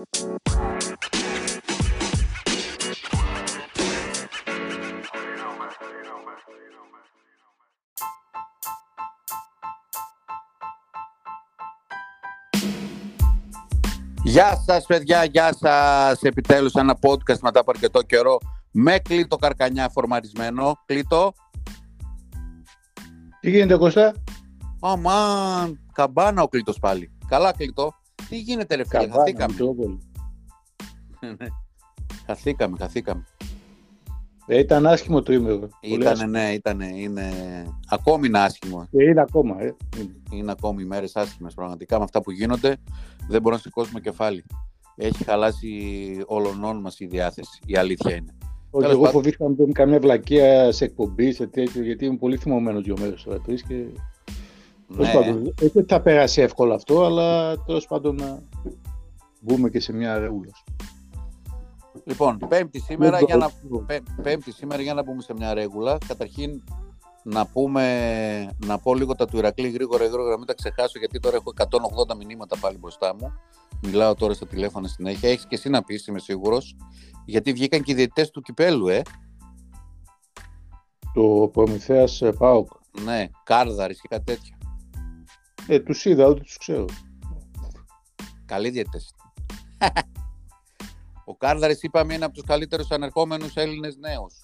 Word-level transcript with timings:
Γεια 0.00 0.08
σας 14.66 14.86
παιδιά, 14.86 15.24
γεια 15.24 15.54
σας. 15.54 16.22
Επιτέλους 16.22 16.72
ένα 16.72 16.98
podcast 17.00 17.38
μετά 17.40 17.60
από 17.60 17.70
αρκετό 17.70 18.02
καιρό 18.02 18.38
με 18.70 18.98
κλείτο 18.98 19.36
καρκανιά 19.36 19.88
φορμαρισμένο. 19.88 20.78
Κλείτο. 20.86 21.32
Τι 23.40 23.50
γίνεται 23.50 23.76
Κώστα; 23.76 24.14
Αμάν, 24.80 25.80
καμπάνα 25.92 26.42
ο 26.42 26.48
κλείτος 26.48 26.78
πάλι. 26.78 27.10
Καλά 27.28 27.52
κλείτο. 27.52 27.99
Τι 28.30 28.38
γίνεται 28.38 28.74
ρε 28.74 28.84
φίλε, 28.84 29.08
χαθήκαμε. 29.08 29.54
χαθήκαμε, 32.26 32.76
χαθήκαμε. 32.78 33.24
Ε, 34.46 34.58
ήταν 34.58 34.86
άσχημο 34.86 35.22
το 35.22 35.32
ήμερο. 35.32 35.68
Ήτανε, 35.80 36.26
ναι, 36.26 36.52
ήτανε, 36.52 36.86
είναι... 36.96 37.32
Ακόμη 37.88 38.26
είναι 38.26 38.38
άσχημο. 38.38 38.88
Ε, 38.92 39.04
είναι 39.04 39.20
ακόμα, 39.20 39.62
ε. 39.62 39.76
Είναι, 39.98 40.12
είναι 40.32 40.50
ακόμη 40.50 40.84
μέρες 40.84 41.16
άσχημες 41.16 41.54
πραγματικά 41.54 41.98
με 41.98 42.04
αυτά 42.04 42.20
που 42.22 42.30
γίνονται. 42.30 42.76
Δεν 43.28 43.42
μπορούμε 43.42 43.50
να 43.50 43.58
σηκώσουμε 43.58 44.00
κεφάλι. 44.00 44.44
Έχει 44.96 45.24
χαλάσει 45.24 45.94
όλων 46.26 46.80
μας 46.80 47.00
η 47.00 47.06
διάθεση. 47.06 47.60
Η 47.66 47.76
αλήθεια 47.76 48.16
είναι. 48.16 48.34
Όχι, 48.70 48.90
εγώ 48.90 49.04
φοβήθηκα 49.04 49.44
να 49.44 49.50
μπει 49.50 49.72
καμιά 49.72 50.00
βλακεία 50.00 50.72
σε 50.72 50.84
εκπομπή, 50.84 51.32
σε 51.32 51.46
τέτοιο, 51.46 51.82
γιατί 51.82 52.04
είμαι 52.04 52.16
πολύ 52.16 52.36
θυμωμένος 52.36 52.82
δύο 52.82 52.96
μέρες 52.98 53.22
τώρα 53.22 53.40
τρει 53.40 53.54
και. 53.54 53.86
Ναι. 54.96 55.12
Πάντων, 55.12 55.54
δεν 55.72 55.86
θα 55.88 56.00
περάσει 56.00 56.40
εύκολα 56.40 56.74
αυτό, 56.74 57.04
αλλά 57.04 57.58
τέλος 57.58 57.86
πάντων 57.86 58.14
να 58.14 58.42
μπούμε 59.40 59.70
και 59.70 59.80
σε 59.80 59.92
μια 59.92 60.18
ρεούλα. 60.18 60.52
Λοιπόν, 62.04 62.38
πέμπτη 62.48 62.80
σήμερα, 62.80 63.20
για 63.20 63.36
να, 63.36 63.50
πέμπτη 64.22 64.52
σήμερα 64.52 64.82
για 64.82 64.94
να 64.94 65.02
μπούμε 65.02 65.22
σε 65.22 65.34
μια 65.34 65.54
ρέγουλα. 65.54 65.98
Καταρχήν 66.06 66.62
να 67.22 67.46
πούμε, 67.46 67.84
να 68.66 68.78
πω 68.78 68.94
λίγο 68.94 69.14
τα 69.14 69.26
του 69.26 69.36
Ηρακλή 69.36 69.68
γρήγορα, 69.68 70.04
γρήγορα, 70.04 70.30
να 70.30 70.38
μην 70.38 70.46
τα 70.46 70.54
ξεχάσω 70.54 70.98
γιατί 70.98 71.20
τώρα 71.20 71.36
έχω 71.36 71.52
180 72.10 72.16
μηνύματα 72.16 72.56
πάλι 72.60 72.78
μπροστά 72.78 73.14
μου. 73.14 73.32
Μιλάω 73.82 74.14
τώρα 74.14 74.34
στα 74.34 74.46
τηλέφωνα 74.46 74.88
συνέχεια. 74.88 75.30
Έχεις 75.30 75.46
και 75.46 75.54
εσύ 75.54 75.68
να 75.68 75.82
πεις, 75.82 76.06
είμαι 76.06 76.18
σίγουρος. 76.18 76.76
Γιατί 77.24 77.52
βγήκαν 77.52 77.82
και 77.82 77.92
οι 77.92 77.94
διαιτητές 77.94 78.30
του 78.30 78.40
κυπέλου, 78.40 78.88
ε. 78.88 79.02
Το 81.14 81.50
Προμηθέας 81.52 82.22
ε, 82.22 82.32
Πάοκ. 82.32 82.70
Ναι, 83.04 83.28
Κάρδαρης 83.44 84.00
και 84.00 84.08
κάτι 84.08 84.24
τέτοιο. 84.24 84.59
Ε, 85.72 85.80
τους 85.80 86.04
είδα, 86.04 86.26
ούτε 86.26 86.40
τους 86.40 86.56
ξέρω. 86.56 86.84
Καλοί 88.46 88.70
διαιτητέ. 88.70 88.98
Ο 91.24 91.36
Κάρδαρης, 91.36 91.82
είπαμε, 91.82 92.14
είναι 92.14 92.24
από 92.24 92.34
τους 92.34 92.44
καλύτερους 92.44 92.90
ανερχόμενους 92.90 93.54
Έλληνες 93.54 93.96
νέους. 93.96 94.34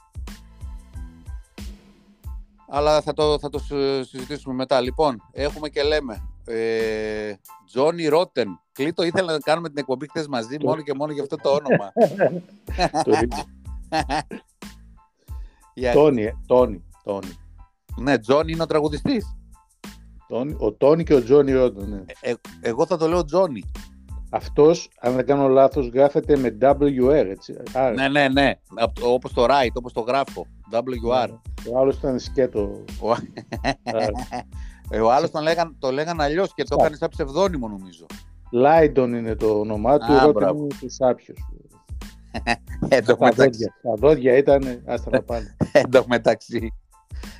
Αλλά 2.68 3.00
θα 3.00 3.12
το, 3.12 3.38
θα 3.38 3.48
το 3.48 3.58
συζητήσουμε 4.02 4.54
μετά. 4.54 4.80
Λοιπόν, 4.80 5.22
έχουμε 5.32 5.68
και 5.68 5.82
λέμε. 5.82 6.28
Τζόνι 7.66 8.04
ε, 8.04 8.08
Ρότεν. 8.08 8.60
Κλήτο, 8.72 9.02
ήθελα 9.02 9.32
να 9.32 9.38
κάνουμε 9.38 9.68
την 9.68 9.78
εκπομπή 9.78 10.08
χθες 10.08 10.26
μαζί, 10.26 10.56
μόνο 10.60 10.82
και 10.82 10.94
μόνο 10.94 11.12
για 11.12 11.22
αυτό 11.22 11.36
το 11.36 11.50
όνομα. 11.50 11.92
Τόνι, 15.92 16.32
Τόνι, 16.46 16.84
Τόνι. 17.04 17.38
Ναι, 17.96 18.18
Τζόνι 18.18 18.52
είναι 18.52 18.62
ο 18.62 18.66
τραγουδιστής. 18.66 19.36
Ο 20.58 20.72
Τόνι 20.72 21.04
και 21.04 21.14
ο 21.14 21.22
Τζόνι 21.22 21.52
Ρότεν, 21.52 21.88
ναι. 21.88 22.02
Ε, 22.20 22.32
εγώ 22.60 22.86
θα 22.86 22.96
το 22.96 23.08
λέω 23.08 23.24
Τζόνι. 23.24 23.64
Αυτός, 24.30 24.90
αν 25.00 25.14
δεν 25.14 25.26
κάνω 25.26 25.48
λάθος, 25.48 25.88
γράφεται 25.88 26.36
με 26.36 26.56
WR, 26.60 27.24
έτσι. 27.26 27.56
Ναι, 27.94 28.08
ναι, 28.08 28.28
ναι. 28.28 28.52
Όπως 29.02 29.32
το 29.32 29.44
write, 29.44 29.72
όπως 29.74 29.92
το 29.92 30.00
γράφω. 30.00 30.46
WR. 30.72 31.28
Ο 31.72 31.78
άλλος 31.78 31.96
ήταν 31.96 32.18
σκέτο. 32.18 32.84
Ε, 34.90 35.00
ο 35.00 35.12
άλλος 35.12 35.30
τον 35.30 35.42
λέγαν, 35.42 35.76
το 35.78 35.90
λέγαν 35.90 36.20
αλλιώς 36.20 36.54
και 36.54 36.64
το 36.64 36.76
έκανε 36.78 36.96
σαν 36.96 37.08
ψευδόνυμο 37.08 37.68
νομίζω. 37.68 38.06
Λάιντον 38.52 39.14
είναι 39.14 39.34
το 39.34 39.58
όνομά 39.58 39.98
του, 39.98 40.18
Ρότεν 40.22 40.56
είναι 40.56 40.66
του 40.80 40.90
Σάπιος. 40.90 41.38
Εν 42.88 43.04
τω 43.04 43.16
μεταξύ. 43.20 43.72
Τα 43.82 43.94
δόντια 43.94 44.36
ήταν, 44.36 44.82
άστα 44.86 45.10
να 45.10 45.22
πάνε. 45.22 45.56
Εν 45.72 45.90
τω 45.90 46.04
μεταξύ, 46.06 46.72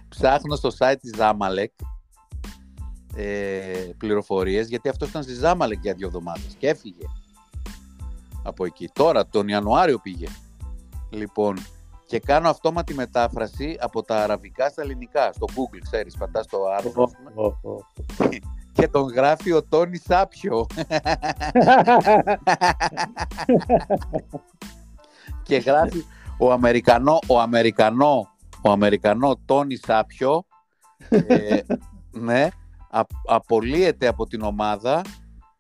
ψάχνω 0.08 0.56
στο 0.56 0.70
site 0.78 0.96
της 1.00 1.14
Zamalek 1.18 1.84
ε, 3.16 3.90
πληροφορίες 3.98 4.68
γιατί 4.68 4.88
αυτό 4.88 5.06
ήταν 5.06 5.22
στη 5.22 5.34
Ζάμαλεκ 5.34 5.78
για 5.82 5.94
δύο 5.94 6.06
εβδομάδες 6.06 6.56
και 6.58 6.68
έφυγε 6.68 7.06
από 8.42 8.64
εκεί. 8.64 8.88
Τώρα 8.92 9.26
τον 9.26 9.48
Ιανουάριο 9.48 9.98
πήγε. 9.98 10.26
Λοιπόν, 11.10 11.56
και 12.06 12.20
κάνω 12.20 12.48
αυτόματη 12.48 12.94
μετάφραση 12.94 13.76
από 13.80 14.02
τα 14.02 14.22
αραβικά 14.22 14.68
στα 14.68 14.82
ελληνικά. 14.82 15.32
Στο 15.32 15.46
Google, 15.48 15.80
ξέρεις, 15.90 16.16
πατάς 16.16 16.46
το 16.46 16.58
άρθρο. 16.76 17.10
και 18.76 18.88
τον 18.88 19.02
γράφει 19.02 19.52
ο 19.52 19.64
Τόνι 19.64 19.98
Σάπιο. 19.98 20.66
και 25.42 25.56
γράφει 25.56 26.04
ο 26.38 26.52
Αμερικανό, 26.52 27.18
ο 27.26 27.40
Αμερικανό, 27.40 28.30
ο 28.62 28.70
Αμερικανό 28.70 29.36
Τόνι 29.44 29.76
Σάπιο, 29.76 30.44
ε, 31.08 31.58
ναι, 32.26 32.48
απολύεται 33.26 34.06
από 34.06 34.26
την 34.26 34.42
ομάδα, 34.42 35.02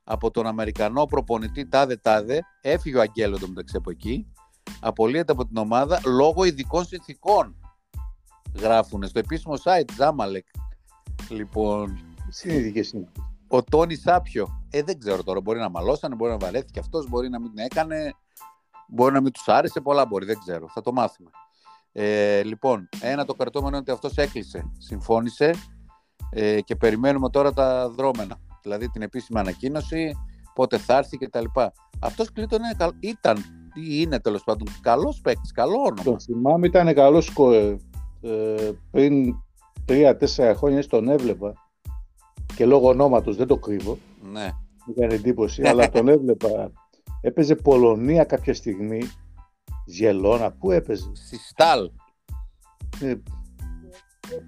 από 0.04 0.30
τον 0.30 0.46
Αμερικανό 0.46 1.04
προπονητή 1.04 1.68
τάδε 1.68 1.96
τάδε, 1.96 2.42
έφυγε 2.60 2.96
ο 2.96 3.00
Αγγέλο 3.00 3.38
το 3.38 3.48
μεταξύ 3.48 3.76
από 3.76 3.90
εκεί, 3.90 4.26
απολύεται 4.80 5.32
από 5.32 5.46
την 5.46 5.56
ομάδα 5.56 6.00
λόγω 6.04 6.44
ειδικών 6.44 6.84
συνθήκων. 6.84 7.56
Γράφουν 8.58 9.06
στο 9.06 9.18
επίσημο 9.18 9.54
site 9.54 9.90
Ζάμαλεκ. 9.96 10.46
Λοιπόν. 11.28 11.98
Συνήθικε 12.28 13.06
Ο 13.48 13.62
Τόνι 13.62 13.94
Σάπιο. 13.94 14.66
Ε, 14.70 14.82
δεν 14.82 14.98
ξέρω 14.98 15.22
τώρα. 15.22 15.40
Μπορεί 15.40 15.58
να 15.58 15.68
μαλώσανε, 15.68 16.14
μπορεί 16.14 16.30
να 16.30 16.38
βαρέθηκε 16.38 16.78
αυτός, 16.78 17.08
μπορεί 17.08 17.28
να 17.28 17.40
μην 17.40 17.54
την 17.54 17.64
έκανε. 17.64 18.14
Μπορεί 18.88 19.12
να 19.12 19.20
μην 19.20 19.32
τους 19.32 19.48
άρεσε. 19.48 19.80
Πολλά 19.80 20.06
μπορεί, 20.06 20.26
δεν 20.26 20.38
ξέρω. 20.38 20.68
Θα 20.68 20.80
το 20.80 20.92
μάθουμε. 20.92 21.30
Ε, 21.92 22.42
λοιπόν, 22.42 22.88
ένα 23.00 23.24
το 23.24 23.34
κρατούμενο 23.34 23.68
είναι 23.68 23.78
ότι 23.78 23.90
αυτός 23.90 24.16
έκλεισε. 24.16 24.72
Συμφώνησε 24.78 25.50
ε, 26.30 26.60
και 26.60 26.76
περιμένουμε 26.76 27.30
τώρα 27.30 27.52
τα 27.52 27.88
δρόμενα. 27.88 28.36
Δηλαδή 28.62 28.88
την 28.88 29.02
επίσημη 29.02 29.38
ανακοίνωση, 29.38 30.16
πότε 30.54 30.78
θα 30.78 30.96
έρθει 30.96 31.16
κτλ. 31.16 31.44
Αυτός 32.00 32.32
Κλήτον 32.32 32.60
ήταν 33.00 33.38
ή 33.74 34.00
είναι 34.00 34.20
τέλος 34.20 34.44
πάντων 34.44 34.68
καλός 34.80 35.20
παίκτης, 35.20 35.52
καλό 35.52 35.78
όνομα. 35.78 36.02
Το 36.02 36.18
θυμάμαι 36.20 36.66
ήταν 36.66 36.94
καλός 36.94 37.24
σκορ. 37.24 37.54
Ε, 38.20 38.70
πριν 38.90 39.36
τρία-τέσσερα 39.84 40.54
χρόνια 40.54 40.86
τον 40.86 41.08
έβλεπα 41.08 41.52
και 42.56 42.66
λόγω 42.66 42.88
ονόματος 42.88 43.36
δεν 43.36 43.46
το 43.46 43.56
κρύβω. 43.56 43.98
Ναι. 44.32 44.50
Μου 44.86 44.94
έκανε 44.96 45.14
εντύπωση, 45.14 45.62
αλλά 45.62 45.90
τον 45.90 46.08
έβλεπα. 46.08 46.70
Έπαιζε 47.20 47.54
Πολωνία 47.54 48.24
κάποια 48.24 48.54
στιγμή. 48.54 49.02
Γελώνα, 49.84 50.50
πού 50.50 50.70
έπαιζε; 50.70 51.10
Στη 51.14 51.38
Στάλ. 51.38 51.90
Ε, 53.00 53.14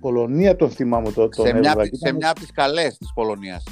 Πολωνία 0.00 0.56
τον 0.56 0.70
θυμάμαι 0.70 1.12
το, 1.12 1.28
τον 1.28 1.46
σε, 1.46 1.52
μια, 1.52 1.74
σε 1.92 2.12
μια 2.12 2.30
από 2.30 2.40
τις 2.40 2.52
καλές 2.52 2.98
της 2.98 3.12
Πολωνίας. 3.14 3.64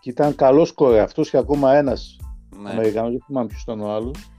Και 0.00 0.10
ήταν 0.10 0.34
καλός 0.34 0.72
κορε 0.72 1.00
αυτός 1.00 1.30
και 1.30 1.36
ακόμα 1.36 1.74
ένας 1.74 2.16
ναι. 2.62 2.70
Αμερικανός, 2.70 3.10
δεν 3.10 3.20
θυμάμαι 3.26 3.46
ποιος 3.46 3.62
ήταν 3.62 3.80
ο 3.80 3.90
άλλος. 3.94 4.30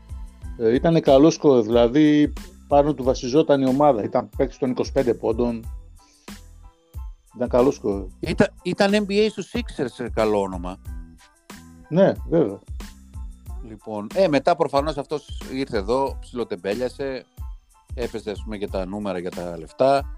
Ε, 0.58 0.74
ήταν 0.74 1.02
καλός 1.02 1.38
κορε, 1.38 1.62
δηλαδή 1.62 2.34
πάνω 2.68 2.94
του 2.94 3.04
βασιζόταν 3.04 3.62
η 3.62 3.66
ομάδα. 3.66 4.04
Ήταν 4.04 4.30
παίκτης 4.38 4.58
των 4.58 4.74
25 4.94 5.14
πόντων. 5.20 5.66
Ήταν 7.36 7.50
καλός 7.50 7.80
κορε. 7.80 8.06
Ήταν, 8.20 8.48
ήταν 8.64 9.06
NBA 9.08 9.28
στους 9.30 9.52
Sixers 9.54 10.08
καλό 10.14 10.42
όνομα. 10.42 10.78
Ναι, 11.90 12.12
βέβαια. 12.30 12.60
Λοιπόν, 13.68 14.08
ε, 14.14 14.28
μετά 14.28 14.56
προφανώς 14.56 14.98
αυτός 14.98 15.42
ήρθε 15.54 15.78
εδώ, 15.78 16.18
ψιλοτεμπέλιασε, 16.20 17.26
έπαιζε 17.94 18.32
ας 18.32 18.42
πούμε 18.44 18.56
για 18.56 18.70
τα 18.70 18.86
νούμερα, 18.86 19.20
για 19.20 19.32
τα 19.32 19.58
λεφτά 19.58 20.18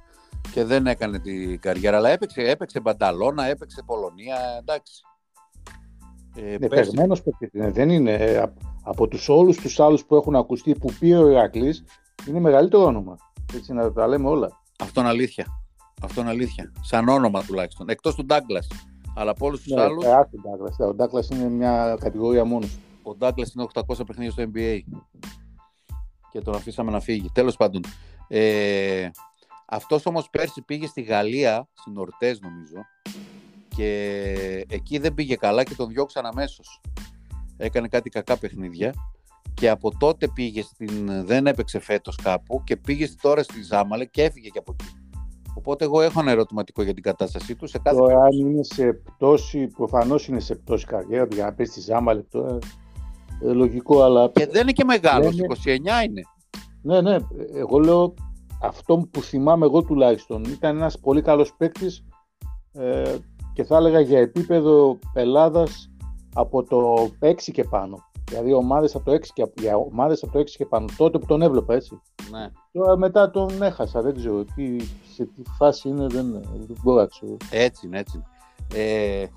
και 0.53 0.63
δεν 0.63 0.87
έκανε 0.87 1.19
την 1.19 1.59
καριέρα, 1.59 1.97
αλλά 1.97 2.09
έπαιξε, 2.09 2.41
έπαιξε 2.41 2.79
Μπανταλώνα, 2.79 3.45
έπαιξε 3.45 3.83
Πολωνία, 3.85 4.37
εντάξει. 4.59 5.01
Ε, 6.35 6.53
είναι 6.53 6.67
παιγμένος 6.67 7.23
ναι, 7.51 7.71
δεν 7.71 7.89
είναι 7.89 8.13
ε, 8.13 8.43
από 8.83 9.07
τους 9.07 9.29
όλους 9.29 9.57
τους 9.57 9.79
άλλους 9.79 10.05
που 10.05 10.15
έχουν 10.15 10.35
ακουστεί 10.35 10.75
που 10.75 10.93
πει 10.99 11.13
ο 11.13 11.29
Ηρακλής 11.29 11.83
είναι 12.27 12.39
μεγαλύτερο 12.39 12.83
όνομα, 12.83 13.17
έτσι 13.53 13.73
να 13.73 13.91
τα 13.91 14.07
λέμε 14.07 14.29
όλα. 14.29 14.61
Αυτό 14.79 14.99
είναι 14.99 15.09
αλήθεια. 15.09 15.45
Αυτό 16.01 16.21
είναι 16.21 16.29
αλήθεια. 16.29 16.71
Σαν 16.81 17.09
όνομα 17.09 17.43
τουλάχιστον. 17.43 17.89
Εκτός 17.89 18.15
του 18.15 18.25
Ντάγκλας. 18.25 18.67
Αλλά 19.15 19.31
από 19.31 19.45
όλους 19.45 19.61
τους 19.61 19.73
ναι, 19.73 19.81
άλλου. 19.81 20.01
Ο 20.77 20.93
Ντάγκλας 20.93 21.29
είναι 21.29 21.49
μια 21.49 21.97
κατηγορία 21.99 22.45
μόνος. 22.45 22.77
Ο 23.03 23.15
Ντάγκλας 23.15 23.53
είναι 23.53 23.65
800 23.73 24.05
παιχνίδια 24.05 24.31
στο 24.31 24.43
NBA. 24.53 24.79
Και 26.31 26.41
τον 26.41 26.55
αφήσαμε 26.55 26.91
να 26.91 26.99
φύγει. 26.99 27.29
Τέλος 27.33 27.55
πάντων. 27.55 27.81
Ε, 28.27 29.09
αυτός 29.69 30.05
όμως 30.05 30.29
πέρσι 30.29 30.61
πήγε 30.61 30.87
στη 30.87 31.01
Γαλλία, 31.01 31.67
στην 31.73 31.97
Ορτές 31.97 32.39
νομίζω, 32.39 32.85
και 33.75 34.65
εκεί 34.69 34.97
δεν 34.97 35.13
πήγε 35.13 35.35
καλά 35.35 35.63
και 35.63 35.75
τον 35.75 35.87
διώξαν 35.87 36.25
αμέσως. 36.25 36.81
έκανε 37.57 37.87
κάτι 37.87 38.09
κακά 38.09 38.37
παιχνίδια 38.37 38.93
και 39.53 39.69
από 39.69 39.97
τότε 39.97 40.27
πήγε 40.27 40.61
στην, 40.61 41.25
δεν 41.25 41.47
έπαιξε 41.47 41.79
φέτος 41.79 42.15
κάπου 42.15 42.63
και 42.63 42.77
πήγε 42.77 43.07
τώρα 43.21 43.43
στη 43.43 43.61
Ζάμαλε 43.63 44.05
και 44.05 44.23
έφυγε 44.23 44.49
και 44.49 44.59
από 44.59 44.75
εκεί. 44.79 44.91
Οπότε 45.55 45.85
εγώ 45.85 46.01
έχω 46.01 46.19
ένα 46.19 46.31
ερωτηματικό 46.31 46.83
για 46.83 46.93
την 46.93 47.03
κατάστασή 47.03 47.55
του. 47.55 47.67
Σε 47.67 47.79
κάθε 47.79 47.97
τώρα, 47.97 48.23
αν 48.23 48.31
είναι 48.31 48.63
σε 48.63 48.93
πτώση, 48.93 49.67
προφανώς 49.67 50.27
είναι 50.27 50.39
σε 50.39 50.55
πτώση 50.55 50.85
καριέρα 50.85 51.27
για 51.31 51.45
να 51.45 51.53
πεις 51.53 51.69
στη 51.69 51.81
Ζάμαλε 51.81 52.21
τώρα. 52.21 52.57
Ε, 53.43 53.51
λογικό, 53.51 54.03
αλλά. 54.03 54.29
Και 54.29 54.47
δεν 54.47 54.61
είναι 54.61 54.71
και 54.71 54.83
μεγάλος, 54.83 55.35
29 55.35 55.65
είναι. 55.67 56.21
Ναι, 56.81 57.01
ναι. 57.01 57.17
Εγώ 57.53 57.79
λέω 57.79 58.13
αυτό 58.61 59.07
που 59.11 59.21
θυμάμαι 59.21 59.65
εγώ 59.65 59.83
τουλάχιστον. 59.83 60.43
Ήταν 60.43 60.75
ένας 60.75 60.99
πολύ 60.99 61.21
καλός 61.21 61.53
παίκτης 61.57 62.03
ε, 62.73 63.15
και 63.53 63.63
θα 63.63 63.77
έλεγα 63.77 63.99
για 63.99 64.19
επίπεδο 64.19 64.99
Ελλάδας 65.13 65.91
από 66.33 66.63
το 66.63 67.09
6 67.19 67.33
και 67.35 67.63
πάνω. 67.63 67.97
Δηλαδή 68.29 68.53
ομάδες 68.53 68.95
από 68.95 69.05
το 69.05 69.11
6 69.11 69.21
και, 69.33 69.47
για 69.59 69.75
ομάδες 69.75 70.23
από 70.23 70.31
το 70.31 70.39
6 70.39 70.45
και 70.45 70.65
πάνω. 70.65 70.85
Τότε 70.97 71.19
που 71.19 71.25
τον 71.25 71.41
έβλεπα 71.41 71.73
έτσι. 71.73 72.01
Ναι. 72.31 72.51
Τώρα 72.71 72.97
μετά 72.97 73.29
τον 73.29 73.61
έχασα. 73.61 74.01
Δεν 74.01 74.15
ξέρω 74.15 74.43
τι, 74.43 74.79
σε 75.13 75.25
τι 75.25 75.41
φάση 75.57 75.89
είναι. 75.89 76.07
Δεν, 76.07 76.31
δεν 76.31 76.77
μπορώ 76.83 76.99
να 76.99 77.05
ξέρω. 77.05 77.37
Έτσι 77.51 77.85
είναι, 77.85 77.99
έτσι 77.99 78.17
είναι. 78.17 78.83
Ε, 78.83 79.27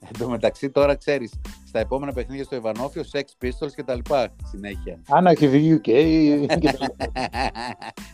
εν 0.00 0.18
τω 0.18 0.28
μεταξύ 0.28 0.70
τώρα 0.70 0.94
ξέρεις, 0.94 1.32
στα 1.66 1.78
επόμενα 1.78 2.12
παιχνίδια 2.12 2.44
στο 2.44 2.56
Ιβανόφιο, 2.56 3.02
Sex 3.12 3.44
Pistols 3.44 3.72
και 3.76 3.82
τα 3.82 3.94
λοιπά 3.94 4.34
συνέχεια. 4.44 5.02
Άναρχη 5.08 5.80
UK. 5.84 5.88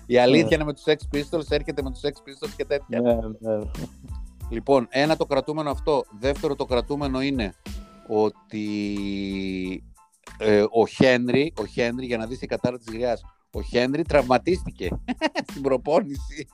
Η 0.06 0.18
αλήθεια 0.18 0.56
είναι 0.56 0.64
με 0.64 0.72
τους 0.72 0.82
Sex 0.86 1.16
Pistols, 1.16 1.50
έρχεται 1.50 1.82
με 1.82 1.90
τους 1.90 2.00
Sex 2.04 2.08
Pistols 2.08 2.52
και 2.56 2.64
τέτοια. 2.64 3.00
ναι, 3.00 3.14
ναι. 3.14 3.58
Λοιπόν, 4.50 4.86
ένα 4.90 5.16
το 5.16 5.26
κρατούμενο 5.26 5.70
αυτό. 5.70 6.04
Δεύτερο 6.18 6.54
το 6.54 6.64
κρατούμενο 6.64 7.20
είναι 7.20 7.54
ότι 8.08 9.84
ε, 10.38 10.64
ο 10.70 10.86
Χένρι, 10.86 11.52
ο 11.56 11.66
Χένρι, 11.66 12.06
για 12.06 12.16
να 12.16 12.26
δεις 12.26 12.42
η 12.42 12.46
κατάρα 12.46 12.78
της 12.78 12.86
γριάς, 12.92 13.24
ο 13.50 13.62
Χένρι 13.62 14.02
τραυματίστηκε 14.02 14.88
στην 15.50 15.62
προπόνηση. 15.62 16.48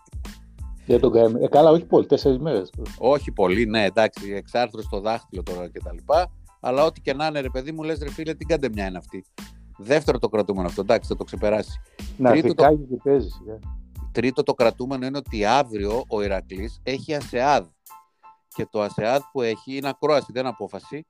Για 0.93 1.01
τον 1.01 1.11
Γκάιμ. 1.11 1.37
Ε, 1.37 1.49
καλά, 1.49 1.71
όχι 1.71 1.85
πολύ, 1.85 2.07
τέσσερις 2.07 2.39
μέρες. 2.39 2.71
Όχι 2.99 3.33
πολύ, 3.33 3.67
ναι, 3.67 3.85
εντάξει, 3.85 4.33
εξάρθρω 4.33 4.83
στο 4.83 5.01
δάχτυλο 5.01 5.43
τώρα 5.43 5.71
κτλ. 5.71 5.97
Αλλά 6.61 6.85
ό,τι 6.85 7.01
και 7.01 7.15
να 7.15 7.27
είναι, 7.27 7.41
ρε 7.41 7.51
παιδί 7.51 7.73
μου, 7.73 7.83
λες 7.83 7.99
ρε 7.99 8.11
φίλε, 8.11 8.35
τι 8.35 8.45
κάντε 8.45 8.69
μια 8.69 8.87
είναι 8.87 8.99
αυτή. 8.99 9.25
Δεύτερο 9.79 10.19
το 10.19 10.29
κρατούμενο 10.29 10.69
αυτό, 10.69 10.81
εντάξει, 10.81 11.09
θα 11.09 11.17
το 11.17 11.25
ξεπεράσει. 11.25 11.81
Να 12.17 12.31
Τρίτο 12.31 12.55
το... 12.55 12.65
και 12.65 12.97
παίζει. 13.03 13.29
Τρίτο 14.13 14.43
το 14.43 14.55
κρατούμενο 14.55 15.07
είναι 15.07 15.17
ότι 15.17 15.45
αύριο 15.45 16.05
ο 16.09 16.23
Ηρακλής 16.23 16.81
έχει 16.83 17.15
ΑΣΕΑΔ. 17.15 17.67
Και 18.55 18.67
το 18.71 18.81
ΑΣΕΑΔ 18.81 19.23
που 19.33 19.43
έχει 19.43 19.77
είναι 19.77 19.89
ακρόαση, 19.89 20.33
δεν 20.33 20.47
απόφαση. 20.47 21.07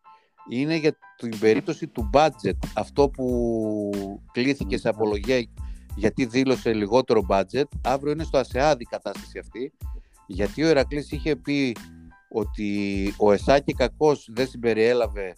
Είναι 0.50 0.76
για 0.76 0.96
την 1.16 1.38
περίπτωση 1.38 1.86
του 1.86 2.10
budget. 2.12 2.58
Αυτό 2.74 3.08
που 3.08 3.90
κλήθηκε 4.32 4.78
σε 4.78 4.88
απολογία 4.88 5.46
γιατί 5.96 6.24
δήλωσε 6.24 6.72
λιγότερο 6.72 7.26
budget. 7.28 7.64
Αύριο 7.84 8.12
είναι 8.12 8.24
στο 8.24 8.38
ΑΣΕΑΔ 8.38 8.80
η 8.80 8.84
κατάσταση 8.84 9.38
αυτή. 9.38 9.72
Γιατί 10.26 10.62
ο 10.62 10.68
Ηρακλής 10.68 11.10
είχε 11.12 11.36
πει 11.36 11.76
ότι 12.28 13.14
ο 13.16 13.32
Εσάκη 13.32 13.72
κακός 13.72 14.28
δεν 14.32 14.46
συμπεριέλαβε 14.48 15.34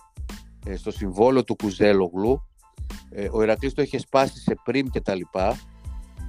ε, 0.66 0.76
στο 0.76 0.90
συμβόλαιο 0.90 1.44
του 1.44 1.56
Κουζέλογλου. 1.56 2.40
Ε, 3.10 3.28
ο 3.32 3.42
Ηρακλής 3.42 3.74
το 3.74 3.82
είχε 3.82 3.98
σπάσει 3.98 4.38
σε 4.38 4.54
πριμ 4.64 4.86
και 4.86 5.00
τα 5.00 5.14
λοιπά, 5.14 5.58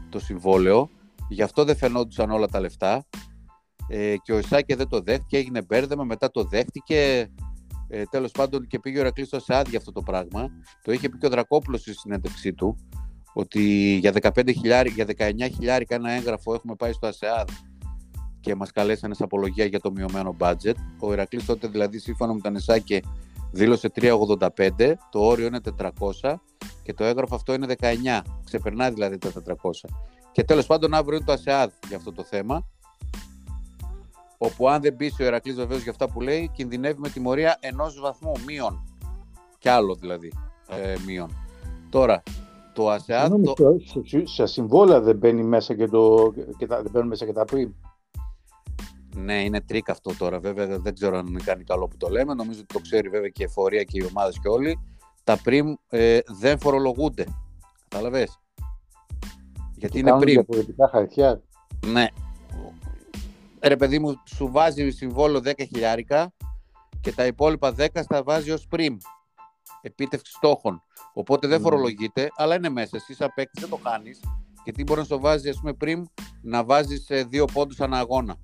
το 0.09 0.19
συμβόλαιο. 0.19 0.89
Γι' 1.29 1.41
αυτό 1.41 1.63
δεν 1.63 1.75
φαινόντουσαν 1.75 2.31
όλα 2.31 2.47
τα 2.47 2.59
λεφτά. 2.59 3.05
Ε, 3.87 4.15
και 4.23 4.33
ο 4.33 4.37
Εσάκη 4.37 4.73
δεν 4.73 4.87
το 4.87 5.01
δέχτηκε, 5.01 5.37
έγινε 5.37 5.61
μπέρδεμα, 5.61 6.03
μετά 6.03 6.31
το 6.31 6.43
δέχτηκε. 6.43 7.29
Ε, 7.87 8.03
τέλος 8.03 8.31
πάντων 8.31 8.67
και 8.67 8.79
πήγε 8.79 8.97
ο 8.97 8.99
Ηρακλής 8.99 9.27
στο 9.27 9.37
ΑΣΕΑΔ 9.37 9.69
για 9.69 9.77
αυτό 9.77 9.91
το 9.91 10.01
πράγμα. 10.01 10.47
Το 10.81 10.91
είχε 10.91 11.09
πει 11.09 11.17
και 11.17 11.25
ο 11.25 11.29
Δρακόπουλος 11.29 11.81
στη 11.81 11.93
συνέντευξή 11.93 12.53
του 12.53 12.77
ότι 13.37 13.61
για 14.01 14.13
15 14.21 14.53
για 14.53 15.05
19 15.17 15.31
χιλιάρικα 15.53 15.95
ένα 15.95 16.11
έγγραφο 16.11 16.53
έχουμε 16.53 16.75
πάει 16.75 16.91
στο 16.91 17.07
ΑΣΕΑΔ 17.07 17.47
και 18.39 18.55
μας 18.55 18.71
καλέσανε 18.71 19.13
σε 19.13 19.23
απολογία 19.23 19.65
για 19.65 19.79
το 19.79 19.91
μειωμένο 19.91 20.35
budget. 20.39 20.75
Ο 20.99 21.13
Ηρακλής 21.13 21.45
τότε 21.45 21.67
δηλαδή 21.67 21.99
σύμφωνα 21.99 22.33
με 22.33 22.39
τα 22.39 22.49
Νεσάκη 22.49 23.03
δήλωσε 23.51 23.91
3,85, 23.95 24.93
το 25.09 25.19
όριο 25.19 25.45
είναι 25.45 25.59
400 25.77 26.35
και 26.83 26.93
το 26.93 27.03
έγγραφο 27.03 27.35
αυτό 27.35 27.53
είναι 27.53 27.75
19, 27.79 27.85
ξεπερνάει 28.43 28.91
δηλαδή 28.91 29.17
τα 29.17 29.29
400. 29.29 29.53
Και 30.31 30.43
τέλος 30.43 30.65
πάντων 30.65 30.93
αύριο 30.93 31.15
είναι 31.15 31.25
το 31.25 31.31
ΑΣΕΑΔ 31.31 31.71
για 31.87 31.97
αυτό 31.97 32.11
το 32.11 32.23
θέμα, 32.23 32.67
όπου 34.37 34.69
αν 34.69 34.81
δεν 34.81 34.95
πείσει 34.95 35.23
ο 35.23 35.25
Ηρακλής 35.25 35.55
βεβαίως 35.55 35.81
για 35.81 35.91
αυτά 35.91 36.09
που 36.09 36.21
λέει, 36.21 36.49
κινδυνεύει 36.53 36.99
με 36.99 37.09
τιμωρία 37.09 37.57
ενός 37.59 37.99
βαθμού, 37.99 38.31
μείον. 38.45 38.83
Κι 39.57 39.69
άλλο 39.69 39.95
δηλαδή, 39.95 40.31
ε, 40.69 40.95
μείον. 41.05 41.37
Τώρα, 41.89 42.23
το 42.75 42.89
ΑΣΕΑΔ... 42.89 43.31
Το... 43.55 43.77
Σε, 44.03 44.25
σε 44.25 44.45
συμβόλαια 44.45 45.01
δεν 45.01 45.17
μπαίνει 45.17 45.43
μέσα 45.43 45.75
και, 45.75 45.87
το, 45.87 46.33
και 46.57 46.67
τα, 46.67 46.81
δεν 46.81 46.91
μπαίνουν 46.91 47.07
μέσα 47.07 47.25
και 47.25 47.33
τα 47.33 47.45
πριν. 47.45 47.73
Ναι, 49.15 49.43
είναι 49.43 49.61
τρικ 49.61 49.89
αυτό 49.89 50.17
τώρα. 50.17 50.39
Βέβαια 50.39 50.79
δεν 50.79 50.93
ξέρω 50.93 51.17
αν 51.17 51.41
κάνει 51.43 51.63
καλό 51.63 51.87
που 51.87 51.97
το 51.97 52.07
λέμε. 52.09 52.33
Νομίζω 52.33 52.59
ότι 52.59 52.73
το 52.73 52.79
ξέρει 52.79 53.09
βέβαια 53.09 53.29
και 53.29 53.43
η 53.43 53.45
εφορία 53.45 53.83
και 53.83 53.97
οι 53.97 54.05
ομάδες 54.09 54.39
και 54.39 54.47
όλοι. 54.47 54.79
Τα 55.23 55.37
πριμ 55.43 55.73
ε, 55.89 56.19
δεν 56.39 56.59
φορολογούνται. 56.59 57.25
Κατάλαβες. 57.87 58.27
Γιατί 59.75 59.99
είναι 59.99 60.17
πριμ. 60.17 60.33
διαφορετικά 60.33 60.87
χαρτιά. 60.87 61.41
Ναι. 61.85 62.07
Ρε 63.61 63.75
παιδί 63.75 63.99
μου, 63.99 64.21
σου 64.25 64.51
βάζει 64.51 64.89
συμβόλαιο 64.89 65.41
10 65.45 65.51
χιλιάρικα 65.57 66.33
και 67.01 67.11
τα 67.11 67.25
υπόλοιπα 67.25 67.75
10 67.77 67.87
στα 68.01 68.23
βάζει 68.23 68.51
ως 68.51 68.67
πριμ. 68.67 68.97
Επίτευξη 69.81 70.31
στόχων. 70.31 70.83
Οπότε 71.17 71.47
δεν 71.47 71.59
μμ. 71.59 71.63
φορολογείται, 71.63 72.27
αλλά 72.35 72.55
είναι 72.55 72.69
μέσα. 72.69 72.97
Εσύ 72.97 73.13
σαν 73.13 73.31
παίκτης 73.35 73.61
δεν 73.61 73.69
το 73.69 73.79
χάνεις. 73.83 74.11
Γιατί 74.63 74.83
μπορεί 74.83 74.99
να 74.99 75.05
σου 75.05 75.19
βάζει, 75.19 75.49
ας 75.49 75.59
πούμε, 75.59 75.73
πριν 75.73 76.07
να 76.41 76.63
βάζεις 76.63 77.09
ε, 77.09 77.23
δύο 77.23 77.45
πόντους 77.45 77.81
ανά 77.81 77.97
αγώνα. 77.97 78.35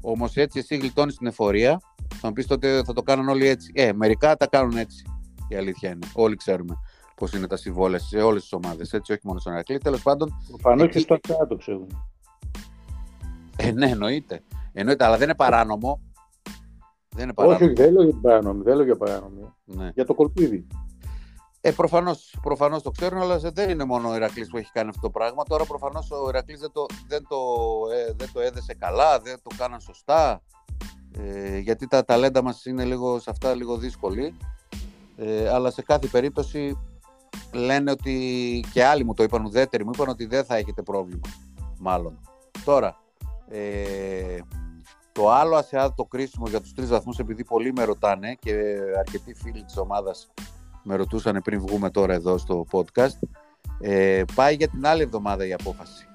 Όμως 0.00 0.36
έτσι 0.36 0.58
εσύ 0.58 0.76
γλιτώνεις 0.76 1.16
την 1.16 1.26
εφορία. 1.26 1.80
Θα 2.14 2.26
μου 2.28 2.32
πεις 2.32 2.46
τότε 2.46 2.82
θα 2.84 2.92
το 2.92 3.02
κάνουν 3.02 3.28
όλοι 3.28 3.46
έτσι. 3.46 3.70
Ε, 3.74 3.92
μερικά 3.92 4.36
τα 4.36 4.46
κάνουν 4.46 4.76
έτσι. 4.76 5.04
Η 5.48 5.56
αλήθεια 5.56 5.90
είναι. 5.90 6.06
Όλοι 6.14 6.36
ξέρουμε 6.36 6.78
πώς 7.16 7.32
είναι 7.32 7.46
τα 7.46 7.56
συμβόλαια 7.56 7.98
σε 7.98 8.18
όλες 8.18 8.42
τις 8.42 8.52
ομάδες. 8.52 8.92
Έτσι, 8.92 9.12
όχι 9.12 9.20
μόνο 9.24 9.38
στον 9.38 9.52
Αρακλή. 9.52 9.78
Τέλος 9.78 10.02
πάντων. 10.02 10.36
Προφανώς 10.48 10.84
εκεί... 10.84 10.92
και 10.92 10.98
στο 10.98 11.14
Αρακλή 11.14 11.46
το 11.48 11.56
ξέρουν. 11.56 12.08
Ε, 13.56 13.70
ναι, 13.72 13.90
εννοείται. 13.90 14.42
εννοείται. 14.72 15.04
Αλλά 15.04 15.16
δεν 15.16 15.28
είναι 15.28 15.36
παράνομο. 15.36 16.00
Δεν 17.16 17.24
είναι 17.24 17.34
παράνομο. 17.34 17.64
Όχι, 17.64 17.72
δεν 17.72 17.92
λέω 17.92 18.02
για 18.02 18.18
παράνομο. 18.22 18.62
Δεν 18.62 18.76
λέω 18.76 18.84
για 18.84 18.96
παράνομο. 18.96 19.56
Ναι. 19.64 19.90
Για 19.94 20.04
το 20.04 20.14
κολπίδι. 20.14 20.66
Ε, 21.60 21.70
προφανώς 21.72 22.38
προφανώς 22.42 22.82
το 22.82 22.90
ξέρουν, 22.90 23.20
αλλά 23.20 23.38
δεν 23.38 23.70
είναι 23.70 23.84
μόνο 23.84 24.08
ο 24.08 24.14
Ηρακλής 24.14 24.48
που 24.48 24.56
έχει 24.56 24.70
κάνει 24.72 24.88
αυτό 24.88 25.00
το 25.00 25.10
πράγμα. 25.10 25.42
Τώρα 25.42 25.64
προφανώς 25.64 26.10
ο 26.10 26.28
Ηρακλής 26.28 26.60
δεν 26.60 26.72
το, 26.72 26.86
δεν, 27.08 27.26
το, 27.28 27.36
ε, 27.92 28.12
δεν 28.16 28.28
το 28.32 28.40
έδεσε 28.40 28.74
καλά, 28.74 29.20
δεν 29.20 29.36
το 29.42 29.50
κάναν 29.56 29.80
σωστά. 29.80 30.42
Ε, 31.18 31.58
γιατί 31.58 31.86
τα 31.86 32.04
ταλέντα 32.04 32.42
μας 32.42 32.64
είναι 32.64 32.84
λίγο, 32.84 33.18
σε 33.18 33.30
αυτά 33.30 33.54
λίγο 33.54 33.76
δύσκολοι. 33.76 34.36
Ε, 35.16 35.48
αλλά 35.48 35.70
σε 35.70 35.82
κάθε 35.82 36.06
περίπτωση 36.06 36.78
λένε 37.52 37.90
ότι 37.90 38.64
και 38.72 38.84
άλλοι 38.84 39.04
μου 39.04 39.14
το 39.14 39.22
είπαν, 39.22 39.44
ουδέτεροι 39.44 39.84
μου 39.84 39.90
είπαν 39.94 40.08
ότι 40.08 40.26
δεν 40.26 40.44
θα 40.44 40.56
έχετε 40.56 40.82
πρόβλημα. 40.82 41.28
Μάλλον. 41.78 42.20
Τώρα, 42.64 43.00
ε, 43.48 44.38
το 45.16 45.30
άλλο 45.30 45.56
ΑΣΕΑΔ 45.56 45.92
το 45.94 46.04
κρίσιμο 46.04 46.46
για 46.48 46.60
τους 46.60 46.72
τρεις 46.72 46.88
βαθμούς, 46.88 47.18
επειδή 47.18 47.44
πολλοί 47.44 47.72
με 47.72 47.84
ρωτάνε 47.84 48.34
και 48.34 48.78
αρκετοί 48.98 49.34
φίλοι 49.34 49.64
της 49.64 49.76
ομάδας 49.76 50.28
με 50.86 50.96
ρωτούσαν 50.96 51.40
πριν 51.44 51.60
βγούμε 51.60 51.90
τώρα 51.90 52.14
εδώ 52.14 52.38
στο 52.38 52.66
podcast, 52.70 53.28
ε, 53.80 54.22
πάει 54.34 54.54
για 54.54 54.68
την 54.68 54.86
άλλη 54.86 55.02
εβδομάδα 55.02 55.46
η 55.46 55.52
απόφαση. 55.52 56.06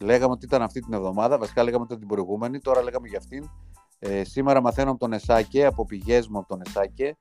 Λέγαμε 0.00 0.32
ότι 0.32 0.44
ήταν 0.44 0.62
αυτή 0.62 0.80
την 0.80 0.92
εβδομάδα, 0.92 1.38
βασικά 1.38 1.62
λέγαμε 1.62 1.82
ότι 1.82 1.92
ήταν 1.92 2.06
την 2.06 2.16
προηγούμενη, 2.16 2.58
τώρα 2.60 2.82
λέγαμε 2.82 3.08
για 3.08 3.18
αυτήν. 3.18 3.50
Ε, 3.98 4.24
σήμερα 4.24 4.60
μαθαίνω 4.60 4.90
από 4.90 4.98
τον 4.98 5.12
Εσάκε, 5.12 5.66
από 5.66 5.84
πηγές 5.84 6.28
μου 6.28 6.38
από 6.38 6.48
τον 6.48 6.60
Εσάκε, 6.66 7.16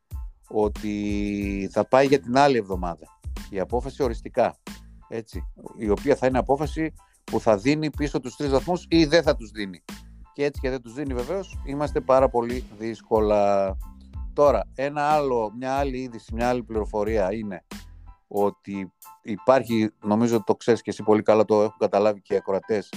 ότι 0.48 1.70
θα 1.72 1.88
πάει 1.88 2.08
για 2.08 2.20
την 2.20 2.38
άλλη 2.38 2.58
εβδομάδα. 2.58 3.20
Η 3.50 3.60
απόφαση 3.60 4.04
οριστικά. 4.04 4.58
Έτσι, 5.08 5.44
η 5.78 5.90
οποία 5.90 6.16
θα 6.16 6.28
είναι 6.28 6.38
απόφαση 6.38 6.94
που 7.24 7.40
θα 7.40 7.58
δίνει 7.58 7.90
πίσω 7.90 8.20
τους 8.20 8.36
τρεις 8.36 8.50
βαθμούς 8.50 8.86
ή 8.90 9.06
δεν 9.06 9.24
θα 9.24 9.36
τους 9.36 9.52
δίνει. 9.52 9.84
Και 10.40 10.46
έτσι 10.46 10.62
και 10.62 10.70
δεν 10.70 10.82
τους 10.82 10.94
δίνει 10.94 11.14
βεβαίως, 11.14 11.58
είμαστε 11.66 12.00
πάρα 12.00 12.30
πολύ 12.30 12.64
δύσκολα. 12.78 13.76
Τώρα, 14.34 14.64
ένα 14.76 15.02
άλλο, 15.02 15.52
μια 15.58 15.74
άλλη 15.74 15.98
είδηση, 15.98 16.34
μια 16.34 16.50
άλλη 16.50 16.64
πληροφορία 16.64 17.34
είναι 17.34 17.64
ότι 18.28 18.94
υπάρχει, 19.22 19.90
νομίζω 20.04 20.44
το 20.44 20.56
ξέρεις 20.56 20.82
και 20.82 20.90
εσύ 20.90 21.04
πολύ 21.04 21.22
καλά, 21.22 21.46
το 21.46 21.62
έχουν 21.62 21.78
καταλάβει 21.80 22.22
και 22.22 22.34
οι 22.34 22.38
ακροατές, 22.38 22.94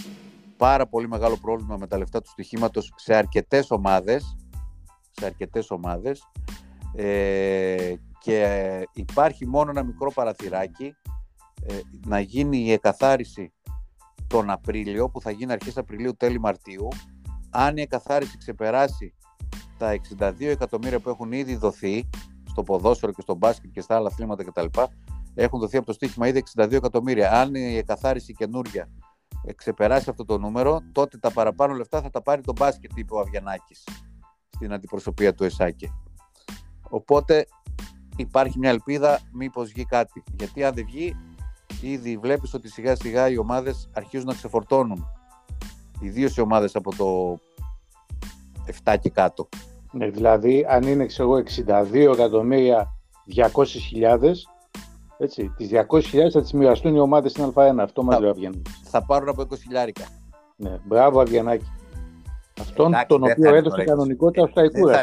πάρα 0.57 0.87
πολύ 0.87 1.09
μεγάλο 1.09 1.37
πρόβλημα 1.37 1.77
με 1.77 1.87
τα 1.87 1.99
λεφτά 1.99 2.21
του 2.21 2.31
στοιχήματος 2.31 2.93
σε 2.97 3.15
αρκετές 3.15 3.71
ομάδες, 3.71 4.37
σε 5.11 5.27
αρκετές 5.27 5.71
ομάδες 5.71 6.31
ε, 6.95 7.95
και 8.19 8.89
υπάρχει 8.93 9.47
μόνο 9.47 9.71
ένα 9.71 9.83
μικρό 9.83 10.13
παραθυράκι 10.15 10.95
ε, 11.67 11.81
να 12.07 12.21
γίνει 12.21 12.59
η 12.59 12.73
εκαθάριση 12.73 13.53
τον 14.27 14.51
Απρίλιο, 14.51 15.09
που 15.09 15.21
θα 15.21 15.31
γίνει 15.31 15.53
αρχές 15.53 15.77
Απριλίου, 15.77 16.17
τέλη 16.17 16.41
Μαρτίου. 16.41 16.89
Αν 17.53 17.77
η 17.77 17.81
εκαθάριση 17.81 18.39
ξεπεράσει 18.39 19.15
τα 19.79 20.01
62 20.19 20.33
εκατομμύρια 20.39 21.01
που 21.01 21.09
έχουν 21.09 21.33
ήδη 21.33 21.57
δοθεί 21.57 22.09
στο 22.49 22.63
ποδόσφαιρο 22.63 23.13
και 23.13 23.21
στο 23.21 23.35
μπάσκετ 23.35 23.71
και 23.71 23.81
στα 23.81 23.97
άλλα 23.97 24.07
αθλήματα 24.07 24.45
κτλ. 24.45 24.67
Έχουν 25.35 25.61
δοθεί 25.61 25.77
από 25.77 25.87
το 25.87 25.93
στοίχημα 25.93 26.29
ήδη 26.29 26.43
62 26.57 26.73
εκατομμύρια. 26.73 27.41
Αν 27.41 27.55
η 27.55 27.77
εκαθάριση 27.77 28.33
καινούρια 28.33 28.89
ξεπεράσει 29.57 30.11
αυτό 30.11 30.25
το 30.25 30.39
νούμερο, 30.39 30.81
τότε 30.93 31.19
τα 31.19 31.31
παραπάνω 31.31 31.75
λεφτά 31.75 32.01
θα 32.01 32.11
τα 32.11 32.23
πάρει 32.23 32.43
το 32.43 32.53
μπάσκετ, 32.53 32.91
είπε 32.95 33.15
ο 33.15 33.19
Αβιανάκη 33.19 33.75
στην 34.49 34.73
αντιπροσωπεία 34.73 35.35
του 35.35 35.45
ΕΣΑΚΕ. 35.45 35.93
Οπότε 36.89 37.47
υπάρχει 38.17 38.59
μια 38.59 38.71
ελπίδα 38.71 39.21
μήπως 39.33 39.69
βγει 39.69 39.85
κάτι. 39.85 40.23
Γιατί 40.39 40.65
αν 40.65 40.75
δεν 40.75 40.85
βγει, 40.85 41.17
ήδη 41.81 42.17
βλέπεις 42.17 42.55
ότι 42.55 42.69
σιγά 42.69 42.97
σιγά 42.97 43.29
οι 43.29 43.37
ομάδες 43.37 43.89
αρχίζουν 43.93 44.27
να 44.27 44.35
ξεφορτώνουν. 44.35 45.07
Ιδίω 46.03 46.29
οι 46.37 46.41
ομάδες 46.41 46.77
από 46.77 46.97
το 46.97 47.39
7 48.85 48.95
και 49.01 49.11
κάτω. 49.11 49.49
Ναι, 49.93 50.11
δηλαδή 50.11 50.67
αν 50.69 50.83
είναι 50.83 51.07
ξέρω, 51.07 51.43
62 51.67 52.13
εκατομμύρια 52.13 52.95
200.000 53.37 54.33
έτσι, 55.23 55.53
τις 55.57 55.71
200.000 55.73 56.31
θα 56.33 56.41
τις 56.41 56.53
μοιραστούν 56.53 56.95
οι 56.95 56.99
ομάδες 56.99 57.31
στην 57.31 57.53
Α1. 57.55 57.75
Αυτό 57.79 58.03
μας 58.03 58.19
λέει 58.19 58.29
ο 58.29 58.31
Αβγενάκη. 58.31 58.63
Θα 58.85 59.05
πάρουν 59.05 59.29
από 59.29 59.43
20 59.43 59.47
χιλιάρικα. 59.59 60.05
Ναι, 60.57 60.79
μπράβο 60.85 61.21
Αβγενάκη. 61.21 61.65
Αυτόν 62.61 62.87
Εντάξει, 62.87 63.07
τον 63.07 63.23
οποίο 63.23 63.55
έδωσε 63.55 63.85
κανονικότητα 63.85 64.47
στα 64.47 64.65
Ικούρα. 64.65 65.03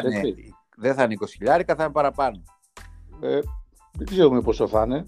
Δεν 0.76 0.94
θα 0.94 1.02
είναι 1.02 1.14
20 1.20 1.24
χιλιάρικα, 1.28 1.74
θα 1.74 1.82
είναι 1.82 1.92
παραπάνω. 1.92 2.42
Ε, 3.20 3.38
δεν 3.92 4.06
ξέρουμε 4.06 4.40
πόσο 4.40 4.66
θα 4.66 4.82
είναι. 4.82 5.04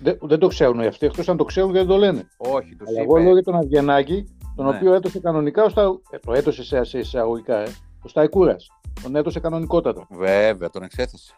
Δεν, 0.00 0.18
δεν 0.20 0.38
το 0.38 0.46
ξέρουν 0.46 0.80
οι 0.80 0.86
αυτοί, 0.86 1.06
εκτός 1.06 1.28
αν 1.28 1.36
το 1.36 1.44
ξέρουν 1.44 1.72
και 1.72 1.78
δεν 1.78 1.86
το 1.86 1.96
λένε. 1.96 2.28
Όχι, 2.36 2.76
το 2.76 2.84
Αλλά 2.88 3.00
εγώ 3.00 3.16
λέω 3.16 3.32
για 3.32 3.42
τον 3.42 3.56
Αβγενάκη, 3.56 4.35
τον 4.56 4.66
ναι. 4.66 4.76
οποίο 4.76 4.94
έδωσε 4.94 5.20
κανονικά, 5.20 5.64
ως 5.64 5.74
τα, 5.74 6.00
ε, 6.10 6.18
το 6.18 6.32
έδωσε 6.32 6.84
σε 6.84 6.98
εισαγωγικά, 6.98 7.56
ε, 7.56 7.74
ο 8.02 8.08
Σταϊκούρας. 8.08 8.70
Τον 9.02 9.16
έδωσε 9.16 9.40
κανονικότατα. 9.40 10.06
Βέβαια, 10.10 10.70
τον 10.70 10.82
εξέθεσε. 10.82 11.34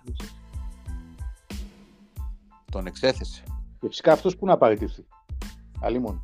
Τον 2.71 2.87
εξέθεσε. 2.87 3.43
Και 3.81 3.87
φυσικά 3.89 4.13
αυτός 4.13 4.37
που 4.37 4.47
να 4.47 4.57
παραιτηθεί. 4.57 5.07
Αλλή 5.81 5.99
μόνο. 5.99 6.23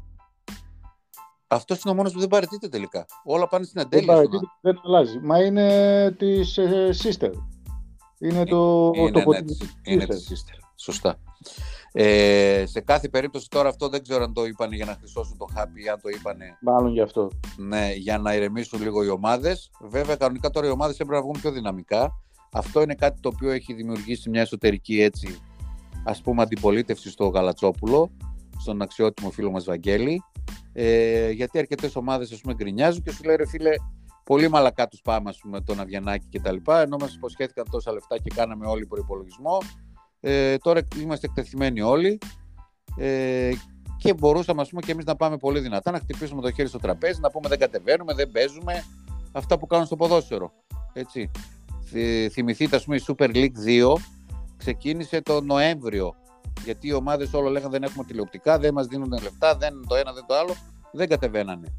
Αυτός 1.47 1.83
είναι 1.83 1.93
ο 1.93 1.97
μόνος 1.97 2.13
που 2.13 2.19
δεν 2.19 2.29
παραιτείται 2.29 2.69
τελικά. 2.69 3.07
Όλα 3.25 3.49
πάνε 3.49 3.65
στην 3.65 3.81
αντέλεια. 3.81 4.07
Δεν 4.07 4.15
παραιτείται, 4.15 4.47
δεν 4.61 4.81
αλλάζει. 4.85 5.19
Μα 5.19 5.41
είναι 5.41 6.11
της 6.19 6.59
ε, 6.59 6.91
Sister. 7.03 7.31
Είναι 8.19 8.45
το. 8.45 8.91
Είναι, 8.95 9.11
το 9.11 9.31
ναι, 9.31 9.39
είναι 9.83 10.07
της 10.07 10.31
Sister. 10.31 10.64
Σωστά. 10.85 11.19
Ε, 11.93 12.65
σε 12.67 12.81
κάθε 12.81 13.09
περίπτωση 13.09 13.49
τώρα 13.49 13.69
αυτό 13.69 13.89
δεν 13.89 14.03
ξέρω 14.03 14.25
αν 14.25 14.33
το 14.33 14.45
είπαν 14.45 14.73
για 14.73 14.85
να 14.85 14.95
χρυσώσουν 14.95 15.39
το 15.39 15.47
χάπι 15.55 15.83
ή 15.83 15.89
αν 15.89 16.01
το 16.03 16.09
είπαν. 16.09 16.37
Μάλλον 16.63 16.93
γι' 16.93 17.01
αυτό. 17.01 17.31
Ναι, 17.57 17.93
για 17.93 18.19
να 18.19 18.35
ηρεμήσουν 18.35 18.83
λίγο 18.83 19.05
οι 19.05 19.09
ομάδες. 19.09 19.71
Βέβαια, 19.81 20.17
κανονικά 20.17 20.51
τώρα 20.51 20.67
οι 20.67 20.71
ομάδες 20.71 20.95
έπρεπε 20.95 21.15
να 21.15 21.23
βγουν 21.23 21.41
πιο 21.41 21.51
δυναμικά. 21.51 22.13
Αυτό 22.53 22.83
είναι 22.83 22.95
κάτι 22.95 23.21
το 23.21 23.31
οποίο 23.35 23.51
έχει 23.51 23.73
δημιουργήσει 23.73 24.31
μια 24.31 24.41
εσωτερική 24.41 25.01
έτσι, 25.01 25.39
ας 26.05 26.21
πούμε, 26.21 26.43
αντιπολίτευση 26.43 27.11
στο 27.11 27.27
Γαλατσόπουλο, 27.27 28.11
στον 28.59 28.83
αξιότιμο 28.83 29.31
φίλο 29.31 29.51
μας 29.51 29.65
Βαγγέλη. 29.65 30.23
Ε, 30.73 31.31
γιατί 31.31 31.59
αρκετές 31.59 31.97
ομάδες 31.97 32.41
γκρινιάζουν 32.55 33.03
και 33.03 33.11
σου 33.11 33.23
λέει 33.25 33.37
ρε 33.37 33.47
φίλε, 33.47 33.71
πολύ 34.25 34.49
μαλακά 34.49 34.89
τους 34.89 35.01
πάμε 35.01 35.23
με 35.25 35.33
πούμε, 35.43 35.61
τον 35.61 35.81
Αβιανάκη 35.81 36.39
κτλ. 36.39 36.57
Ενώ 36.71 36.97
μας 37.01 37.15
υποσχέθηκαν 37.15 37.65
τόσα 37.71 37.93
λεφτά 37.93 38.19
και 38.19 38.31
κάναμε 38.35 38.67
όλοι 38.67 38.87
προπολογισμό. 38.87 39.59
Ε, 40.27 40.57
τώρα 40.57 40.81
είμαστε 41.01 41.27
εκτεθειμένοι 41.27 41.81
όλοι 41.81 42.19
ε, 42.97 43.51
και 43.99 44.15
μπορούσαμε 44.15 44.61
ας 44.61 44.69
πούμε, 44.69 44.81
και 44.81 44.93
εμείς 44.93 45.05
να 45.05 45.17
πάμε 45.17 45.37
πολύ 45.37 45.61
δυνατά, 45.61 45.91
να 45.91 45.99
χτυπήσουμε 45.99 46.43
το 46.43 46.53
χέρι 46.53 46.69
στο 46.69 46.79
τραπέζι, 46.79 47.21
να 47.21 47.31
πούμε 47.31 47.49
δεν 47.49 47.59
κατεβαίνουμε, 47.59 48.15
δεν 48.15 48.31
παίζουμε. 48.31 48.85
Αυτά 49.33 49.59
που 49.59 49.67
κάνουν 49.67 49.87
στο 49.87 49.97
ποδόσφαιρο. 49.97 50.53
Έτσι. 50.93 51.31
Θυμηθείτε, 52.31 52.77
ας 52.77 52.85
πούμε, 52.85 52.97
η 52.97 53.05
Super 53.07 53.35
League 53.35 53.53
2 53.67 53.95
ξεκίνησε 54.57 55.21
το 55.21 55.41
Νοέμβριο. 55.41 56.15
Γιατί 56.65 56.87
οι 56.87 56.93
ομάδες 56.93 57.33
όλο 57.33 57.49
λέγανε 57.49 57.71
δεν 57.71 57.83
έχουμε 57.83 58.05
τηλεοπτικά, 58.05 58.59
δεν 58.59 58.73
μας 58.73 58.87
δίνουν 58.87 59.11
λεφτά, 59.11 59.57
δεν 59.57 59.85
το 59.89 59.95
ένα, 59.95 60.13
δεν 60.13 60.25
το 60.27 60.35
άλλο. 60.35 60.55
Δεν 60.93 61.09
κατεβαίνανε. 61.09 61.75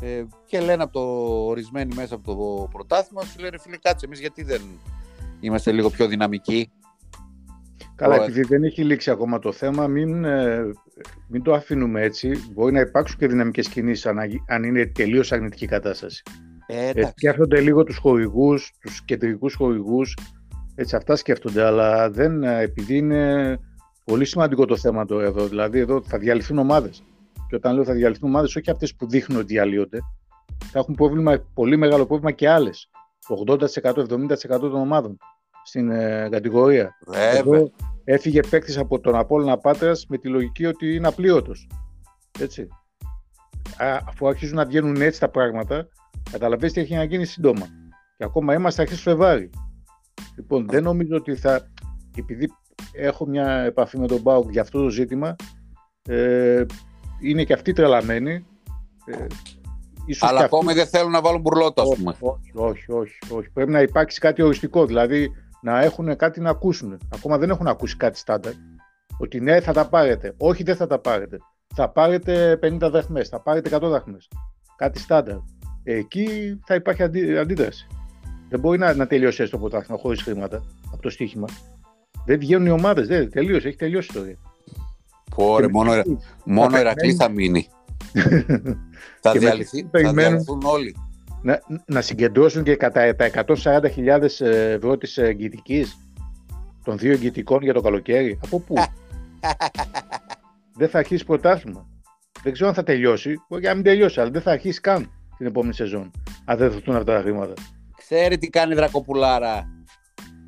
Ε, 0.00 0.24
και 0.46 0.60
λένε 0.60 0.82
από 0.82 0.92
το 0.92 1.00
ορισμένοι 1.46 1.94
μέσα 1.94 2.14
από 2.14 2.24
το 2.34 2.68
πρωτάθλημα, 2.72 3.22
σου 3.22 3.38
λένε 3.38 3.58
φίλε, 3.58 3.76
κάτσε 3.76 4.06
εμείς 4.06 4.20
γιατί 4.20 4.42
δεν 4.42 4.62
είμαστε 5.40 5.72
λίγο 5.72 5.90
πιο 5.90 6.06
δυναμικοί. 6.06 6.70
Καλά, 7.96 8.14
επειδή 8.14 8.42
δεν 8.42 8.64
έχει 8.64 8.84
λήξει 8.84 9.10
ακόμα 9.10 9.38
το 9.38 9.52
θέμα, 9.52 9.86
μην, 9.86 10.24
ε, 10.24 10.70
μην 11.28 11.42
το 11.42 11.54
αφήνουμε 11.54 12.02
έτσι. 12.02 12.50
Μπορεί 12.52 12.72
να 12.72 12.80
υπάρξουν 12.80 13.18
και 13.18 13.26
δυναμικές 13.26 13.68
κινήσεις 13.68 14.06
αν, 14.06 14.18
αν 14.48 14.62
είναι 14.62 14.86
τελείως 14.86 15.32
αρνητική 15.32 15.66
κατάσταση. 15.66 16.22
Ε, 16.66 16.90
ε, 16.94 17.06
σκέφτονται 17.06 17.60
λίγο 17.60 17.84
τους 17.84 17.96
χορηγούς, 17.96 18.72
τους 18.80 19.04
κεντρικούς 19.04 19.54
χορηγούς. 19.54 20.16
Έτσι, 20.74 20.96
αυτά 20.96 21.16
σκέφτονται, 21.16 21.64
αλλά 21.64 22.10
δεν, 22.10 22.42
ε, 22.42 22.60
επειδή 22.60 22.96
είναι 22.96 23.56
πολύ 24.04 24.24
σημαντικό 24.24 24.64
το 24.64 24.76
θέμα 24.76 25.04
το 25.04 25.20
εδώ. 25.20 25.46
Δηλαδή, 25.46 25.78
εδώ 25.78 26.02
θα 26.02 26.18
διαλυθούν 26.18 26.58
ομάδες. 26.58 27.02
Και 27.48 27.54
όταν 27.54 27.74
λέω 27.74 27.84
θα 27.84 27.92
διαλυθούν 27.92 28.28
ομάδες, 28.28 28.56
όχι 28.56 28.70
αυτές 28.70 28.94
που 28.94 29.08
δείχνουν 29.08 29.38
ότι 29.38 29.46
διαλύονται, 29.46 29.98
θα 30.64 30.78
έχουν 30.78 30.94
πρόβλημα, 30.94 31.44
πολύ 31.54 31.76
μεγάλο 31.76 32.06
πρόβλημα 32.06 32.30
και 32.30 32.48
άλλες. 32.48 32.90
Το 33.28 33.34
80%-70% 33.34 34.70
των 34.70 34.74
ομάδων 34.74 35.18
στην 35.66 35.90
ε, 35.90 36.28
κατηγορία. 36.30 36.96
Βέβαια. 37.06 37.70
έφυγε 38.04 38.40
παίκτης 38.50 38.78
από 38.78 39.00
τον 39.00 39.16
Απόλλωνα 39.16 39.58
Πάτρας 39.58 40.06
με 40.08 40.18
τη 40.18 40.28
λογική 40.28 40.66
ότι 40.66 40.94
είναι 40.94 41.08
απλήρωτος. 41.08 41.68
Έτσι. 42.40 42.68
αφού 44.06 44.28
αρχίζουν 44.28 44.56
να 44.56 44.64
βγαίνουν 44.64 45.00
έτσι 45.00 45.20
τα 45.20 45.28
πράγματα, 45.28 45.88
καταλαβαίνετε 46.30 46.80
τι 46.80 46.80
έχει 46.80 46.94
να 46.94 47.04
γίνει 47.04 47.24
σύντομα. 47.24 47.66
Και 48.16 48.24
ακόμα 48.24 48.54
είμαστε 48.54 48.82
αρχές 48.82 49.00
Φλεβάρι. 49.00 49.50
Λοιπόν, 50.36 50.66
δεν 50.68 50.82
νομίζω 50.82 51.16
ότι 51.16 51.36
θα. 51.36 51.70
Επειδή 52.18 52.48
έχω 52.92 53.26
μια 53.26 53.48
επαφή 53.50 53.98
με 53.98 54.06
τον 54.06 54.20
Μπάουκ 54.20 54.50
για 54.50 54.60
αυτό 54.60 54.82
το 54.82 54.88
ζήτημα, 54.88 55.36
ε, 56.08 56.64
είναι 57.20 57.44
και 57.44 57.52
αυτοί 57.52 57.72
τρελαμένοι. 57.72 58.46
Ε, 59.06 59.26
Αλλά 60.20 60.40
ακόμη 60.40 60.72
δεν 60.72 60.86
θέλουν 60.86 61.10
να 61.10 61.20
βάλουν 61.20 61.40
μπουρλότα, 61.40 61.82
ας 61.82 61.88
πούμε. 61.96 62.14
Όχι, 62.20 62.50
όχι, 62.54 62.92
όχι, 62.92 63.18
όχι. 63.30 63.50
Πρέπει 63.50 63.70
να 63.70 63.80
υπάρξει 63.80 64.20
κάτι 64.20 64.42
οριστικό. 64.42 64.86
Δηλαδή 64.86 65.32
να 65.62 65.82
έχουν 65.82 66.16
κάτι 66.16 66.40
να 66.40 66.50
ακούσουν. 66.50 66.98
Ακόμα 67.14 67.38
δεν 67.38 67.50
έχουν 67.50 67.66
ακούσει 67.66 67.96
κάτι 67.96 68.18
στάνταρ. 68.18 68.52
Ότι 69.18 69.40
ναι, 69.40 69.60
θα 69.60 69.72
τα 69.72 69.88
πάρετε. 69.88 70.34
Όχι, 70.36 70.62
δεν 70.62 70.76
θα 70.76 70.86
τα 70.86 70.98
πάρετε. 70.98 71.38
Θα 71.74 71.88
πάρετε 71.88 72.58
50 72.62 72.78
δραχμέ, 72.78 73.24
θα 73.24 73.40
πάρετε 73.40 73.76
100 73.76 73.80
δραχμέ. 73.80 74.18
Κάτι 74.76 74.98
στάνταρ. 74.98 75.36
Εκεί 75.82 76.58
θα 76.66 76.74
υπάρχει 76.74 77.02
αντί, 77.02 77.38
αντίδραση. 77.38 77.86
Δεν 78.48 78.60
μπορεί 78.60 78.78
να, 78.78 78.94
να 78.94 79.06
τελειώσει 79.06 79.42
έστω 79.42 79.56
το 79.56 79.62
πρωτάθλημα 79.62 80.00
χωρίς 80.00 80.22
χρήματα 80.22 80.62
από 80.92 81.02
το 81.02 81.10
στοίχημα. 81.10 81.46
Δεν 82.24 82.38
βγαίνουν 82.38 82.66
οι 82.66 82.70
ομάδες. 82.70 83.06
Δεν 83.06 83.30
τελείωσε, 83.30 83.68
έχει 83.68 83.76
τελειώσει 83.76 84.08
η 84.14 84.14
ιστορία. 84.14 84.38
Πόρε, 85.36 85.68
μόνο, 85.68 85.92
μόνο 86.44 86.76
Ερακλής 86.76 87.16
θα 87.16 87.28
μείνει. 87.28 87.68
θα, 89.22 89.32
διαλυθεί, 89.32 89.88
θα 89.90 90.12
διαλυθούν 90.12 90.62
όλοι 90.64 90.96
να, 91.46 91.60
να 91.86 92.00
συγκεντρώσουν 92.00 92.62
και 92.62 92.76
κατά 92.76 93.14
τα 93.14 93.30
140.000 93.62 94.40
ευρώ 94.40 94.96
της 94.96 95.18
εγγυητικής 95.18 95.98
των 96.84 96.98
δύο 96.98 97.12
εγγυητικών 97.12 97.62
για 97.62 97.72
το 97.72 97.80
καλοκαίρι. 97.80 98.38
Από 98.44 98.60
πού; 98.60 98.74
δεν 100.78 100.88
θα 100.88 100.98
αρχίσει 100.98 101.24
πρωτάθλημα. 101.24 101.86
Δεν 102.42 102.52
ξέρω 102.52 102.68
αν 102.68 102.74
θα 102.74 102.82
τελειώσει. 102.82 103.42
Μπορεί 103.48 103.62
να 103.62 103.74
μην 103.74 103.84
τελειώσει, 103.84 104.20
αλλά 104.20 104.30
δεν 104.30 104.42
θα 104.42 104.50
αρχίσει 104.50 104.80
καν 104.80 105.10
την 105.36 105.46
επόμενη 105.46 105.74
σεζόν. 105.74 106.10
Αν 106.44 106.58
δεν 106.58 106.70
δοθούν 106.70 106.96
αυτά 106.96 107.14
τα 107.14 107.20
χρήματα. 107.20 107.52
Ξέρει 107.96 108.38
τι 108.38 108.48
κάνει 108.48 108.72
η 108.72 108.76
Δρακοπουλάρα. 108.76 109.68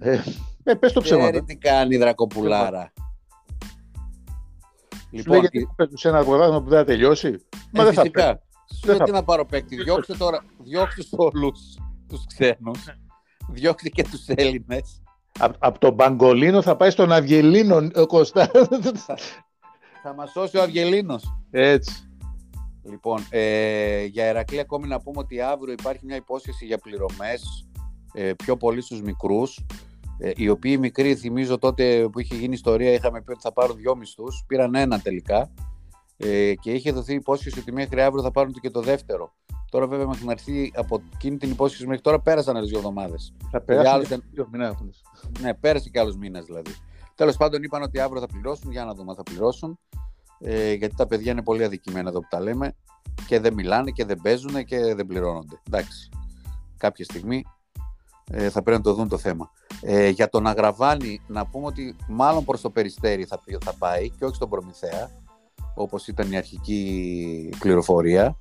Ε, 0.00 0.18
ε 0.64 0.74
πες 0.74 0.92
το 0.92 1.00
ψέμα. 1.00 1.22
Ξέρει 1.22 1.42
τι 1.42 1.56
κάνει 1.56 1.94
η 1.94 1.98
Δρακοπουλάρα. 1.98 2.92
Λοιπόν, 5.10 5.34
Σου 5.34 5.40
λέει 5.40 5.66
γιατί 5.68 5.98
σε 5.98 6.08
ένα 6.08 6.24
πρωτάθλημα 6.24 6.62
που 6.62 6.68
δεν 6.68 6.78
θα 6.78 6.84
τελειώσει. 6.84 7.28
Ε, 7.28 7.38
Μα 7.70 7.84
δεν 7.84 7.94
φυσικά. 7.94 8.24
θα 8.24 8.40
σου 8.74 8.86
λέω 8.86 8.98
τι 8.98 9.10
να 9.10 9.22
πάρω 9.22 9.46
παίκτη. 9.46 9.82
Διώξτε 9.82 10.14
τώρα, 10.14 10.44
διώξτε 10.58 11.02
όλους 11.10 11.78
τους 12.08 12.26
ξένους. 12.26 12.84
Διώξτε 13.48 13.88
και 13.88 14.02
τους 14.02 14.26
Έλληνες. 14.26 15.02
Από 15.38 15.56
απ 15.58 15.78
τον 15.78 15.94
Μπαγκολίνο 15.94 16.62
θα 16.62 16.76
πάει 16.76 16.90
στον 16.90 17.12
Αυγελίνο, 17.12 17.88
ο 17.94 18.06
Κωστά. 18.06 18.50
θα 20.02 20.14
μας 20.14 20.30
σώσει 20.30 20.56
ο 20.56 20.62
Αυγελίνος. 20.62 21.24
Έτσι. 21.50 22.08
Λοιπόν, 22.88 23.26
ε, 23.30 24.04
για 24.04 24.24
Ερακλή 24.24 24.60
ακόμη 24.60 24.88
να 24.88 25.00
πούμε 25.00 25.18
ότι 25.18 25.40
αύριο 25.40 25.72
υπάρχει 25.72 26.04
μια 26.04 26.16
υπόσχεση 26.16 26.66
για 26.66 26.78
πληρωμές 26.78 27.68
ε, 28.14 28.32
πιο 28.32 28.56
πολύ 28.56 28.80
στους 28.80 29.02
μικρούς 29.02 29.66
ε, 30.18 30.30
οι 30.36 30.48
οποίοι 30.48 30.76
μικροί 30.80 31.14
θυμίζω 31.14 31.58
τότε 31.58 32.08
που 32.12 32.20
είχε 32.20 32.34
γίνει 32.34 32.54
ιστορία 32.54 32.92
είχαμε 32.92 33.22
πει 33.22 33.30
ότι 33.30 33.40
θα 33.40 33.52
πάρουν 33.52 33.76
δυο 33.76 33.96
μισθούς 33.96 34.44
πήραν 34.46 34.74
ένα 34.74 35.00
τελικά 35.00 35.50
ε, 36.18 36.54
και 36.54 36.72
είχε 36.72 36.92
δοθεί 36.92 37.14
υπόσχεση 37.14 37.58
ότι 37.58 37.72
μέχρι 37.72 38.02
αύριο 38.02 38.22
θα 38.22 38.30
πάρουν 38.30 38.52
και 38.52 38.70
το 38.70 38.80
δεύτερο. 38.80 39.32
Τώρα, 39.70 39.86
βέβαια, 39.86 40.06
μέχρι 40.06 40.24
να 40.24 40.32
έρθει 40.32 40.72
από 40.74 41.02
εκείνη 41.14 41.36
την 41.36 41.50
υπόσχεση 41.50 41.86
μέχρι 41.86 42.02
τώρα 42.02 42.20
πέρασαν 42.20 42.56
άλλες 42.56 42.68
δύο 42.68 42.78
εβδομάδες. 42.78 43.34
Θα 43.50 43.60
περάσουν 43.60 44.22
δύο 44.30 44.48
μήνες. 44.52 44.74
Ναι, 45.40 45.54
πέρασε 45.54 45.88
και 45.88 45.98
άλλους 45.98 46.16
μήνες 46.16 46.44
δηλαδή. 46.44 46.70
Τέλος 47.14 47.36
πάντων, 47.36 47.62
είπαν 47.62 47.82
ότι 47.82 48.00
αύριο 48.00 48.20
θα 48.20 48.26
πληρώσουν. 48.26 48.70
Για 48.70 48.84
να 48.84 48.94
δούμε, 48.94 49.14
θα 49.14 49.22
πληρώσουν. 49.22 49.78
Ε, 50.38 50.72
γιατί 50.72 50.94
τα 50.94 51.06
παιδιά 51.06 51.32
είναι 51.32 51.42
πολύ 51.42 51.64
αδικημένα 51.64 52.08
εδώ 52.08 52.20
που 52.20 52.26
τα 52.30 52.40
λέμε 52.40 52.74
και 53.26 53.40
δεν 53.40 53.54
μιλάνε 53.54 53.90
και 53.90 54.04
δεν 54.04 54.20
παίζουν 54.22 54.64
και 54.64 54.94
δεν 54.94 55.06
πληρώνονται. 55.06 55.60
Εντάξει. 55.66 56.08
Κάποια 56.76 57.04
στιγμή 57.04 57.44
Ε, 58.30 58.50
θα 58.50 58.62
πρέπει 58.62 58.76
να 58.76 58.82
το 58.84 58.94
δουν 58.94 59.08
το 59.08 59.18
θέμα. 59.18 59.50
Ε, 59.80 60.08
για 60.08 60.28
τον 60.28 60.46
Αγραβάνη, 60.46 61.20
να 61.26 61.46
πούμε 61.46 61.66
ότι 61.66 61.96
μάλλον 62.08 62.44
προς 62.44 62.60
το 62.60 62.70
Περιστέρι 62.70 63.24
θα, 63.24 63.40
θα 63.60 63.74
πάει 63.78 64.10
και 64.10 64.24
όχι 64.24 64.34
στον 64.34 64.48
Προμηθέα, 64.48 65.10
όπως 65.78 66.06
ήταν 66.06 66.32
η 66.32 66.36
αρχική 66.36 67.52
πληροφορία. 67.58 68.38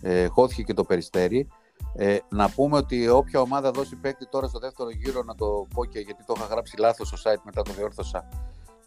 Ε, 0.00 0.26
χώθηκε 0.26 0.62
και 0.62 0.74
το 0.74 0.84
Περιστέρι. 0.84 1.48
Ε, 1.96 2.18
να 2.28 2.50
πούμε 2.50 2.76
ότι 2.76 3.08
όποια 3.08 3.40
ομάδα 3.40 3.70
δώσει 3.70 3.96
παίκτη 3.96 4.28
τώρα 4.28 4.48
στο 4.48 4.58
δεύτερο 4.58 4.90
γύρο, 4.90 5.22
να 5.22 5.34
το 5.34 5.66
πω 5.74 5.84
και 5.84 5.98
γιατί 5.98 6.24
το 6.24 6.34
είχα 6.36 6.46
γράψει 6.46 6.78
λάθος 6.78 7.08
στο 7.08 7.16
site 7.30 7.42
μετά 7.44 7.62
το 7.62 7.72
διόρθωσα, 7.72 8.28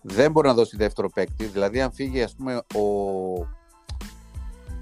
δεν 0.01 0.31
μπορεί 0.31 0.47
να 0.47 0.53
δώσει 0.53 0.77
δεύτερο 0.77 1.09
παίκτη. 1.09 1.45
Δηλαδή, 1.45 1.81
αν 1.81 1.91
φύγει 1.91 2.21
ας 2.21 2.35
πούμε, 2.35 2.55
ο, 2.55 2.81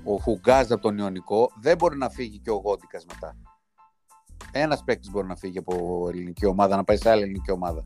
ο 0.04 0.18
Χουγκάζ 0.22 0.72
από 0.72 0.82
τον 0.82 0.98
Ιωνικό, 0.98 1.52
δεν 1.62 1.78
μπορεί 1.78 1.98
να 1.98 2.10
φύγει 2.10 2.40
και 2.40 2.52
ο 2.52 2.56
Γόντικας 2.56 3.06
μετά. 3.14 3.38
Ένας 4.52 4.84
παίκτης 4.84 5.12
μπορεί 5.12 5.28
να 5.28 5.36
φύγει 5.36 5.58
από 5.58 6.06
ελληνική 6.10 6.46
ομάδα, 6.46 6.76
να 6.76 6.84
πάει 6.84 6.98
σε 6.98 7.10
άλλη 7.10 7.22
ελληνική 7.22 7.52
ομάδα. 7.52 7.86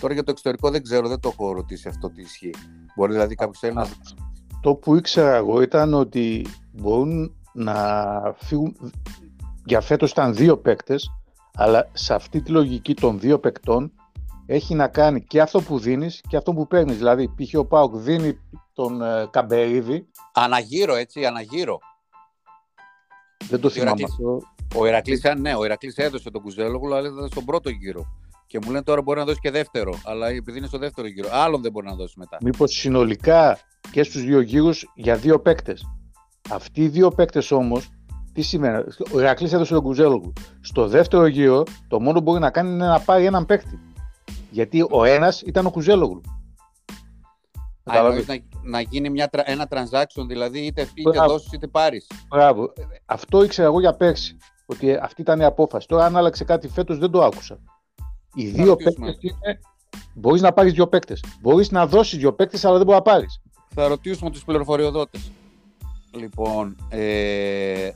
Τώρα 0.00 0.14
για 0.14 0.22
το 0.22 0.30
εξωτερικό 0.30 0.70
δεν 0.70 0.82
ξέρω, 0.82 1.08
δεν 1.08 1.20
το 1.20 1.28
έχω 1.28 1.52
ρωτήσει 1.52 1.88
αυτό 1.88 2.10
τι 2.10 2.20
ισχύει. 2.20 2.54
Μπορεί 2.96 3.12
δηλαδή 3.12 3.34
κάποιος 3.34 3.62
Έλληνας. 3.62 3.98
Το 4.60 4.74
που 4.74 4.96
ήξερα 4.96 5.34
εγώ 5.34 5.62
ήταν 5.62 5.94
ότι 5.94 6.46
μπορούν 6.72 7.34
να 7.52 8.34
φύγουν. 8.36 8.92
Για 9.64 9.80
φέτος 9.80 10.10
ήταν 10.10 10.34
δύο 10.34 10.58
παίκτες, 10.58 11.10
αλλά 11.54 11.88
σε 11.92 12.14
αυτή 12.14 12.42
τη 12.42 12.50
λογική 12.50 12.94
των 12.94 13.20
δύο 13.20 13.38
παικτών 13.38 13.92
έχει 14.46 14.74
να 14.74 14.88
κάνει 14.88 15.24
και 15.24 15.40
αυτό 15.40 15.60
που 15.60 15.78
δίνεις 15.78 16.20
και 16.28 16.36
αυτό 16.36 16.52
που 16.52 16.66
παίρνεις. 16.66 16.96
Δηλαδή, 16.96 17.28
π.χ. 17.28 17.58
ο 17.58 17.64
Πάουκ 17.64 17.96
δίνει 17.96 18.38
τον 18.72 19.02
ε, 19.02 19.28
Καμπερίδη. 19.30 20.06
Αναγύρω, 20.32 20.94
έτσι, 20.94 21.26
αναγύρω. 21.26 21.78
Δεν 23.48 23.60
το 23.60 23.68
θυμάμαι 23.68 24.02
αυτό. 24.04 24.40
Ο 24.76 24.86
Ηρακλής, 24.86 25.22
ναι, 25.38 25.54
ο 25.54 25.64
Ηρακλής 25.64 25.96
έδωσε 25.96 26.30
τον 26.30 26.42
Κουζέλογλου, 26.42 26.94
αλλά 26.94 27.08
ήταν 27.08 27.28
στον 27.30 27.44
πρώτο 27.44 27.70
γύρο. 27.70 28.06
Και 28.50 28.58
μου 28.62 28.70
λένε 28.70 28.82
τώρα 28.82 29.02
μπορεί 29.02 29.18
να 29.18 29.24
δώσει 29.24 29.40
και 29.40 29.50
δεύτερο, 29.50 30.00
αλλά 30.04 30.28
επειδή 30.28 30.58
είναι 30.58 30.66
στο 30.66 30.78
δεύτερο 30.78 31.06
γύρο. 31.06 31.28
Άλλον 31.32 31.62
δεν 31.62 31.72
μπορεί 31.72 31.86
να 31.86 31.94
δώσει 31.94 32.14
μετά. 32.18 32.36
Μήπως 32.40 32.72
συνολικά 32.72 33.58
και 33.90 34.02
στους 34.02 34.22
δύο 34.22 34.40
γύρους 34.40 34.92
για 34.94 35.16
δύο 35.16 35.40
παίκτες. 35.40 35.84
Αυτοί 36.50 36.82
οι 36.82 36.88
δύο 36.88 37.10
παίκτες 37.10 37.50
όμως, 37.50 37.88
τι 38.32 38.42
σημαίνει. 38.42 38.84
Ο 39.12 39.20
Ηρακλής 39.20 39.52
έδωσε 39.52 39.74
τον 39.74 39.82
Κουζέλογλου. 39.82 40.32
Στο 40.60 40.88
δεύτερο 40.88 41.26
γύρο, 41.26 41.62
το 41.88 42.00
μόνο 42.00 42.18
που 42.18 42.22
μπορεί 42.22 42.40
να 42.40 42.50
κάνει 42.50 42.70
είναι 42.70 42.86
να 42.86 43.00
πάρει 43.00 43.24
έναν 43.24 43.46
παίκτη. 43.46 43.78
Γιατί 44.50 44.86
ο 44.90 45.04
ένας 45.04 45.40
ήταν 45.40 45.66
ο 45.66 45.70
Κουζέλογλου. 45.70 46.20
Α, 47.84 48.02
να, 48.02 48.14
να 48.62 48.80
γίνει 48.80 49.10
μια, 49.10 49.30
ένα 49.44 49.68
transaction, 49.70 50.24
δηλαδή 50.28 50.58
είτε 50.58 50.84
φύγει 50.84 51.10
και 51.10 51.18
δώσεις 51.18 51.52
είτε 51.52 51.66
πάρεις. 51.66 52.06
Μπράβο. 52.28 52.72
Αυτό 53.06 53.44
ήξερα 53.44 53.68
εγώ 53.68 53.80
για 53.80 53.94
πέρσι. 53.94 54.36
Ότι 54.66 54.94
αυτή 54.94 55.20
ήταν 55.20 55.40
η 55.40 55.44
απόφαση. 55.44 55.86
Τώρα, 55.86 56.04
αν 56.04 56.16
άλλαξε 56.16 56.44
κάτι 56.44 56.68
φέτος, 56.68 56.98
δεν 56.98 57.10
το 57.10 57.24
άκουσα. 57.24 57.58
Οι 58.34 58.46
δύο 58.46 58.76
παίκτες 58.76 59.16
είναι. 59.20 59.60
Μπορείς 60.14 60.40
να 60.40 60.52
πάρεις 60.52 60.72
δύο 60.72 60.88
παίκτες. 60.88 61.24
Μπορείς 61.40 61.70
να 61.70 61.86
δώσεις 61.86 62.18
δύο 62.18 62.32
παίκτες, 62.32 62.64
αλλά 62.64 62.76
δεν 62.76 62.86
μπορεί 62.86 62.98
να 62.98 63.02
πάρεις. 63.02 63.40
Θα 63.74 63.88
ρωτήσουμε 63.88 64.30
τους 64.30 64.44
πληροφοριοδότες. 64.44 65.30
Λοιπόν, 66.12 66.76
ε, 66.88 67.90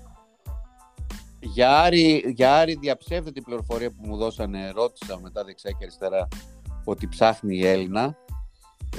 για 1.41 1.81
Άρη, 1.81 2.33
για 2.35 2.57
Άρη 2.57 2.77
διαψεύδεται 2.81 3.39
η 3.39 3.43
πληροφορία 3.43 3.91
που 3.91 4.03
μου 4.07 4.17
δώσανε, 4.17 4.71
ρώτησα 4.71 5.19
μετά 5.23 5.45
δεξιά 5.45 5.71
και 5.71 5.77
αριστερά 5.81 6.29
ότι 6.85 7.09
ψάχνει 7.09 7.57
η 7.57 7.67
Έλληνα. 7.67 8.17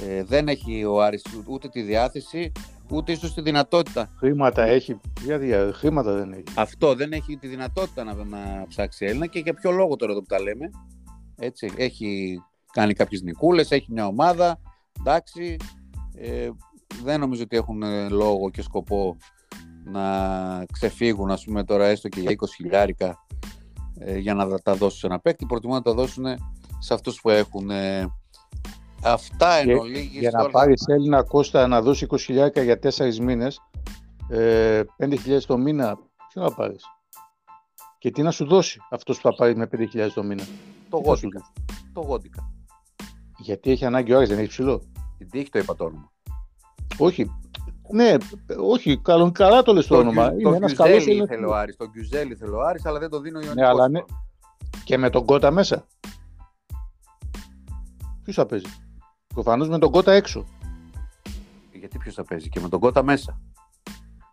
Ε, 0.06 0.24
δεν 0.24 0.48
έχει 0.48 0.84
ο 0.84 1.02
Άρης 1.02 1.22
ούτε 1.46 1.68
τη 1.68 1.82
διάθεση, 1.82 2.52
ούτε 2.90 3.12
ίσως 3.12 3.34
τη 3.34 3.40
δυνατότητα. 3.40 4.10
Χρήματα 4.18 4.62
έχει, 4.62 5.00
γιατί 5.24 5.52
χρήματα 5.72 6.12
δεν 6.12 6.32
έχει. 6.32 6.44
Αυτό 6.54 6.94
δεν 6.94 7.12
έχει 7.12 7.36
τη 7.36 7.46
δυνατότητα 7.46 8.04
να, 8.04 8.14
να 8.14 8.66
ψάξει 8.68 9.04
η 9.04 9.08
Έλληνα 9.08 9.26
και 9.26 9.38
για 9.38 9.54
ποιο 9.54 9.70
λόγο 9.70 9.96
τώρα 9.96 10.12
εδώ 10.12 10.20
που 10.20 10.26
τα 10.28 10.40
λέμε. 10.40 10.70
Έτσι, 11.36 11.72
έχει 11.76 12.38
κάνει 12.72 12.92
κάποιες 12.92 13.22
νικούλες, 13.22 13.70
έχει 13.70 13.92
μια 13.92 14.06
ομάδα, 14.06 14.60
εντάξει. 14.98 15.56
Ε, 16.14 16.50
δεν 17.02 17.20
νομίζω 17.20 17.42
ότι 17.42 17.56
έχουν 17.56 17.82
λόγο 18.10 18.50
και 18.50 18.62
σκοπό 18.62 19.16
να 19.84 20.64
ξεφύγουν 20.72 21.30
ας 21.30 21.44
πούμε 21.44 21.64
τώρα 21.64 21.86
έστω 21.86 22.08
και 22.08 22.20
για 22.20 22.30
20 22.30 22.34
χιλιάρικα 22.56 23.26
ε, 23.98 24.18
για 24.18 24.34
να 24.34 24.58
τα 24.58 24.74
δώσουν 24.74 24.98
σε 24.98 25.06
ένα 25.06 25.20
παίκτη 25.20 25.46
προτιμούν 25.46 25.76
να 25.76 25.82
τα 25.82 25.92
δώσουν 25.94 26.24
σε 26.78 26.94
αυτούς 26.94 27.20
που 27.20 27.30
έχουν 27.30 27.70
ε, 27.70 28.06
αυτά 29.02 29.52
εν 29.52 29.78
ολίγης 29.78 30.20
για 30.20 30.30
να 30.30 30.50
πάρεις 30.50 30.84
Έλληνα 30.86 31.22
Κώστα 31.22 31.66
να 31.66 31.82
δώσει 31.82 32.06
20 32.10 32.18
χιλιάρικα 32.18 32.62
για 32.62 32.78
4 32.82 33.14
μήνες 33.14 33.60
ε, 34.28 34.82
5.000 34.98 35.42
το 35.46 35.58
μήνα 35.58 35.98
ποιο 36.28 36.42
να 36.42 36.50
πάρεις; 36.50 36.84
Και 37.98 38.10
τι 38.10 38.22
να 38.22 38.30
σου 38.30 38.46
δώσει 38.46 38.80
αυτός 38.90 39.16
που 39.16 39.22
θα 39.22 39.34
πάρει 39.34 39.56
με 39.56 39.68
5.000 39.72 40.08
το 40.14 40.22
μήνα; 40.22 40.44
Το 40.88 40.96
γόντικα 40.96 41.52
το 41.92 42.00
γόντικα 42.00 42.50
γιατί 43.38 43.70
έχει 43.70 43.84
ανάγκη 43.84 44.12
ο 44.12 44.16
Άρης 44.16 44.28
δεν 44.28 44.38
έχει 44.38 44.48
ψηλό 44.48 44.82
γιατί 45.18 45.38
έχει 45.38 45.48
το 45.48 45.58
είπα 45.58 45.76
το 45.76 45.84
όνομα 45.84 46.10
όχι, 46.98 47.30
ναι, 47.92 48.14
όχι, 48.58 48.98
καλό, 48.98 49.32
καλά 49.32 49.62
το 49.62 49.72
λες 49.72 49.86
το, 49.86 49.94
το 49.94 50.00
όνομα. 50.00 50.28
Το 50.28 50.36
είναι 50.36 50.56
ένας 50.56 50.72
καλός 50.72 51.06
ήθελε 51.06 51.46
ο 51.46 51.54
Άρης, 51.54 51.76
τον 51.76 51.90
Γκιουζέλ 51.90 52.30
ήθελε 52.30 52.56
ο 52.56 52.60
Άρης, 52.60 52.86
αλλά 52.86 52.98
δεν 52.98 53.10
το 53.10 53.20
δίνει 53.20 53.36
ο 53.36 53.40
Ιωνικός. 53.40 53.62
Ναι, 53.62 53.66
αλλά 53.66 53.88
ναι. 53.88 54.00
Και 54.84 54.98
με 54.98 55.10
τον 55.10 55.24
Κότα 55.24 55.50
μέσα. 55.50 55.86
Ποιος 58.22 58.36
θα 58.36 58.46
παίζει; 58.46 58.66
Προφανώς 59.34 59.68
με 59.68 59.78
τον 59.78 59.90
Κότα 59.90 60.12
έξω. 60.12 60.44
Γιατί 61.72 61.98
ποιος 61.98 62.14
θα 62.14 62.24
παίζει; 62.24 62.48
Και 62.48 62.60
με 62.60 62.68
τον 62.68 62.80
Κότα 62.80 63.02
μέσα. 63.02 63.40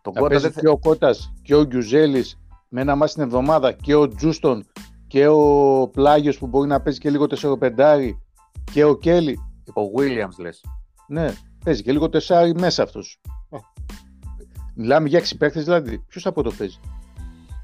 Τον 0.02 0.12
θα 0.12 0.20
Κότα 0.20 0.38
δεν... 0.38 0.52
και 0.52 0.68
ο 0.68 0.78
Κότα 0.78 1.14
και 1.42 1.54
ο 1.54 1.64
Γκιουζέλης 1.64 2.38
με 2.68 2.80
ένα 2.80 2.94
μάτι 2.94 3.12
την 3.12 3.22
εβδομάδα 3.22 3.72
και 3.72 3.94
ο 3.94 4.08
Τζούστον 4.08 4.66
και 5.14 5.26
ο 5.26 5.88
Πλάγιος 5.92 6.38
που 6.38 6.46
μπορεί 6.46 6.68
να 6.68 6.80
παίζει 6.80 6.98
και 6.98 7.10
λίγο 7.10 7.26
4-5 7.40 8.10
και 8.72 8.84
ο 8.84 8.98
Κέλλη. 8.98 9.38
Ο 9.66 9.80
Williams 9.98 10.38
λες. 10.38 10.64
Ναι, 11.08 11.32
Παίζει 11.64 11.82
και 11.82 11.92
λίγο 11.92 12.08
τεσσάρι 12.08 12.54
μέσα 12.54 12.82
αυτός. 12.82 13.20
Μιλάμε 14.74 15.08
για 15.08 15.18
έξι 15.18 15.36
παίκτες, 15.36 15.64
δηλαδή. 15.64 15.98
Ποιος 15.98 16.26
από 16.26 16.42
το 16.42 16.52
παίζει; 16.58 16.80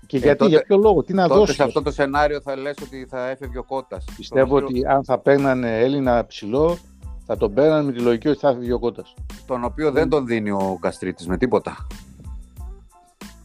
Και 0.07 0.17
ε, 0.17 0.21
γιατί, 0.21 0.39
τότε, 0.39 0.51
για 0.51 0.61
ποιο 0.61 0.77
λόγο, 0.77 1.03
τι 1.03 1.13
να 1.13 1.23
τότε 1.27 1.39
δώσεις; 1.39 1.57
Σε 1.57 1.63
αυτό 1.63 1.83
το 1.83 1.91
σενάριο 1.91 2.41
θα 2.41 2.57
λες 2.57 2.77
ότι 2.83 3.07
θα 3.11 3.29
έφευγε 3.29 3.59
ο 3.59 3.65
Κώτας. 3.65 4.05
Πιστεύω 4.17 4.57
ότι 4.57 4.87
αν 4.87 5.05
θα 5.05 5.19
παίρνανε 5.19 5.79
Έλληνα 5.79 6.27
ψηλό, 6.27 6.79
θα 7.27 7.37
τον 7.37 7.55
παίρνανε 7.55 7.83
με 7.83 7.93
τη 7.93 8.01
λογική 8.01 8.29
ότι 8.29 8.39
θα 8.39 8.49
έφευγε 8.49 8.73
ο 8.73 8.79
Κώτας. 8.79 9.15
Τον 9.47 9.65
οποίο 9.65 9.91
δεν 9.91 10.09
τον 10.09 10.27
δίνει 10.27 10.51
ο 10.51 10.79
Καστρίτης 10.81 11.27
με 11.27 11.37
τίποτα. 11.37 11.87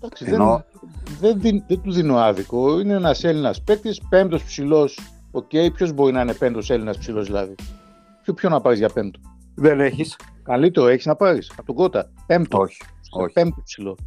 Εντάξει, 0.05 0.25
Ενώ... 0.27 0.65
δεν, 1.19 1.41
δεν, 1.41 1.63
δεν, 1.67 1.81
τους 1.81 1.95
δίνω 1.95 2.17
άδικο. 2.17 2.79
Είναι 2.79 2.93
ένας 2.93 3.23
Έλληνας 3.23 3.61
παίκτης, 3.61 4.01
πέμπτος 4.09 4.43
ψηλός. 4.43 4.99
OK, 5.31 5.49
okay, 5.51 5.73
ποιος 5.73 5.93
μπορεί 5.93 6.13
να 6.13 6.21
είναι 6.21 6.33
πέμπτος 6.33 6.69
Έλληνας 6.69 6.97
ψηλός 6.97 7.25
δηλαδή; 7.25 7.55
Ποιο, 8.23 8.33
ποιο 8.33 8.49
να 8.49 8.61
πάρεις 8.61 8.79
για 8.79 8.89
πέμπτο; 8.89 9.19
Δεν 9.55 9.79
έχεις. 9.79 10.15
Καλύτερο 10.43 10.87
έχεις 10.87 11.05
να 11.05 11.15
πάρεις 11.15 11.51
από 11.51 11.65
τον 11.65 11.75
Κώτα. 11.75 12.12
Πέμπτο. 12.25 12.57
Όχι. 12.57 12.77
όχι. 13.11 13.33
Πέμπτο 13.33 13.61
ψηλό. 13.63 13.97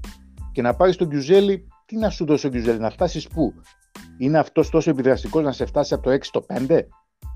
Και 0.53 0.63
να 0.63 0.75
πάρεις 0.75 0.97
τον 0.97 1.09
Κιουζέλη, 1.09 1.69
τι 1.87 1.97
να 1.97 2.11
σου 2.11 2.25
δώσει 2.25 2.47
ο 2.47 2.51
Κιουζέλη, 2.51 2.79
να 2.79 2.91
φτάσεις 2.91 3.29
πού; 3.29 3.55
Είναι 4.19 4.39
αυτός 4.39 4.71
τόσο 4.71 4.91
επιδραστικός 4.91 5.43
να 5.43 5.53
σε 5.53 5.67
φτάσει 5.67 5.95
από 5.95 6.03
το 6.03 6.11
6 6.11 6.19
στο 6.21 6.47
5 6.69 6.81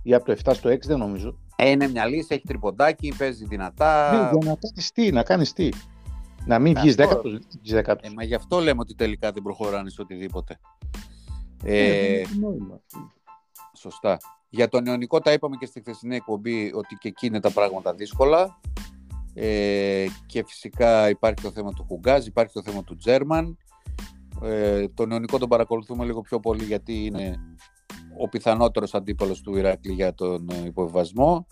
ή 0.03 0.15
από 0.15 0.25
το 0.25 0.37
7 0.45 0.53
στο 0.55 0.71
6, 0.71 0.79
δεν 0.87 0.99
νομίζω. 0.99 1.39
Ε, 1.57 1.71
είναι 1.71 1.89
μια 1.89 2.07
λύση, 2.07 2.27
έχει 2.29 2.43
τριποντάκι, 2.47 3.15
παίζει 3.19 3.45
δυνατά. 3.45 4.13
Ναι, 4.13 4.19
για 4.19 4.51
να 4.51 4.57
κάνει 4.57 4.87
τι, 4.95 5.13
να 5.13 5.23
κάνεις 5.23 5.53
τι. 5.53 5.69
Να 6.47 6.59
μην 6.59 6.75
βγεις 6.75 6.95
δέκατος. 6.95 7.39
Ε, 7.65 7.83
μα 8.15 8.25
γι' 8.25 8.35
αυτό 8.35 8.59
λέμε 8.59 8.81
ότι 8.81 8.95
τελικά 8.95 9.33
δεν 9.33 9.43
προχωράνε 9.43 9.91
σε 9.91 10.01
οτιδήποτε. 10.01 10.59
Ε, 11.65 12.21
ε, 12.21 12.25
σωστά. 13.77 14.19
Για 14.49 14.69
τον 14.69 14.87
Ιωνικό 14.87 15.19
τα 15.19 15.33
είπαμε 15.33 15.57
και 15.57 15.67
στη 15.67 15.81
χθεσινή 15.81 16.17
εκπομπή 16.17 16.73
ότι 16.75 16.95
και 16.95 17.09
εκεί 17.09 17.27
είναι 17.27 17.41
τα 17.41 17.51
πράγματα 17.51 17.95
δύσκολα. 17.95 18.61
Ε, 19.35 20.07
και 20.27 20.45
φυσικά 20.47 21.09
υπάρχει 21.09 21.43
το 21.43 21.51
θέμα 21.51 21.73
του 21.73 21.85
Χουγκάζ, 21.89 22.27
υπάρχει 22.27 22.53
το 22.53 22.63
θέμα 22.63 22.85
του 22.85 22.97
Τζέρμαν. 22.97 23.57
Ε, 24.43 24.89
τον 24.89 25.11
Ιωνικό 25.11 25.39
τον 25.39 25.49
παρακολουθούμε 25.49 26.05
λίγο 26.05 26.21
πιο 26.21 26.41
πολύ 26.41 26.65
γιατί 26.65 27.05
είναι 27.05 27.41
ο 28.19 28.29
πιθανότερος 28.29 28.95
αντίπαλος 28.95 29.41
του 29.41 29.57
Ηράκλη 29.57 29.93
για 29.93 30.15
τον 30.15 30.49
ε, 30.51 30.67
υποβιβασμό. 30.67 31.47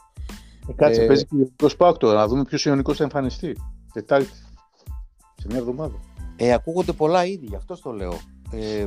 Ε, 0.68 0.72
κάτσε, 0.72 1.02
ε, 1.02 1.06
παίζει 1.06 1.24
και 1.24 1.34
ο 1.34 1.38
Ιωνικός 1.38 1.76
να 2.00 2.26
δούμε 2.26 2.44
ποιος 2.44 2.64
Ιωνικός 2.64 2.96
θα 2.96 3.02
εμφανιστεί. 3.02 3.56
Τετάρτη, 3.92 4.30
σε 5.40 5.46
μια 5.48 5.58
εβδομάδα. 5.58 5.98
Ε, 6.36 6.52
ακούγονται 6.52 6.92
πολλά 6.92 7.24
ήδη, 7.24 7.46
γι' 7.46 7.54
αυτό 7.54 7.80
το 7.82 7.92
λέω. 7.92 8.18
Ε, 8.50 8.86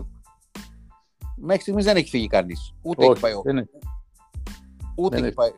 μέχρι 1.36 1.62
στιγμής 1.62 1.86
δεν 1.86 1.96
έχει 1.96 2.10
φύγει 2.10 2.28
κανείς. 2.28 2.74
Ούτε, 2.82 3.06
έχει 3.06 3.20
πάει, 3.20 3.34
ο... 3.34 3.42
ούτε, 4.96 5.18
έχει 5.18 5.34
πάει, 5.34 5.52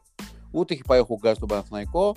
ούτε 0.51 0.73
έχει 0.73 0.83
πάει 0.87 0.99
ο 0.99 1.05
Χουγκάζ 1.05 1.35
στον 1.35 1.47
Παναθηναϊκό. 1.47 2.15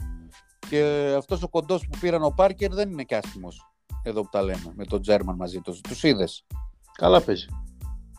Και 0.69 1.15
αυτός 1.17 1.43
ο 1.43 1.49
κοντός 1.49 1.87
που 1.89 1.99
πήραν 2.01 2.23
ο 2.23 2.31
Πάρκερ 2.31 2.75
δεν 2.75 2.91
είναι 2.91 3.03
και 3.03 3.17
άσχημος. 3.17 3.71
Εδώ 4.03 4.23
που 4.23 4.29
τα 4.33 4.43
λέμε, 4.43 4.73
με 4.75 4.85
τον 4.85 5.03
Τζέρμαν 5.03 5.37
μαζί 5.37 5.61
τους. 5.61 5.81
Τους 5.81 6.03
είδες; 6.03 6.47
Καλά 6.93 7.23
παίζει. 7.23 7.47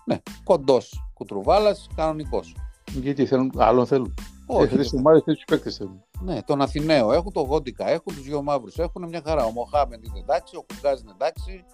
Ναι, 0.06 0.18
κοντός 0.44 1.12
κουτρουβάλας, 1.14 1.88
κανονικός. 1.96 2.56
Γιατί 2.92 3.26
θέλουν, 3.26 3.52
άλλον 3.58 3.86
θέλουν. 3.86 4.14
Όχι. 4.46 4.76
Έχει 4.76 4.98
ομάδες 4.98 5.24
τέτοιους 5.24 5.44
παίκτες 5.48 5.76
θέλουν. 5.76 6.04
Ναι, 6.22 6.44
τον 6.44 6.62
Αθηναίο, 6.62 7.12
έχουν 7.12 7.32
τον 7.32 7.46
Γόντικα, 7.46 7.90
έχουν 7.90 8.16
τους 8.16 8.24
δύο 8.24 8.42
μαύρους, 8.42 8.78
έχουν 8.78 9.08
μια 9.08 9.22
χαρά. 9.26 9.46
Ο 9.46 9.52
Μοχάμεντ 9.52 10.02
είναι 10.04 10.20
εντάξει, 10.20 10.56
ο 10.56 10.66
Χουγκάζ 10.68 11.00
είναι 11.00 11.12
εντάξει. 11.12 11.66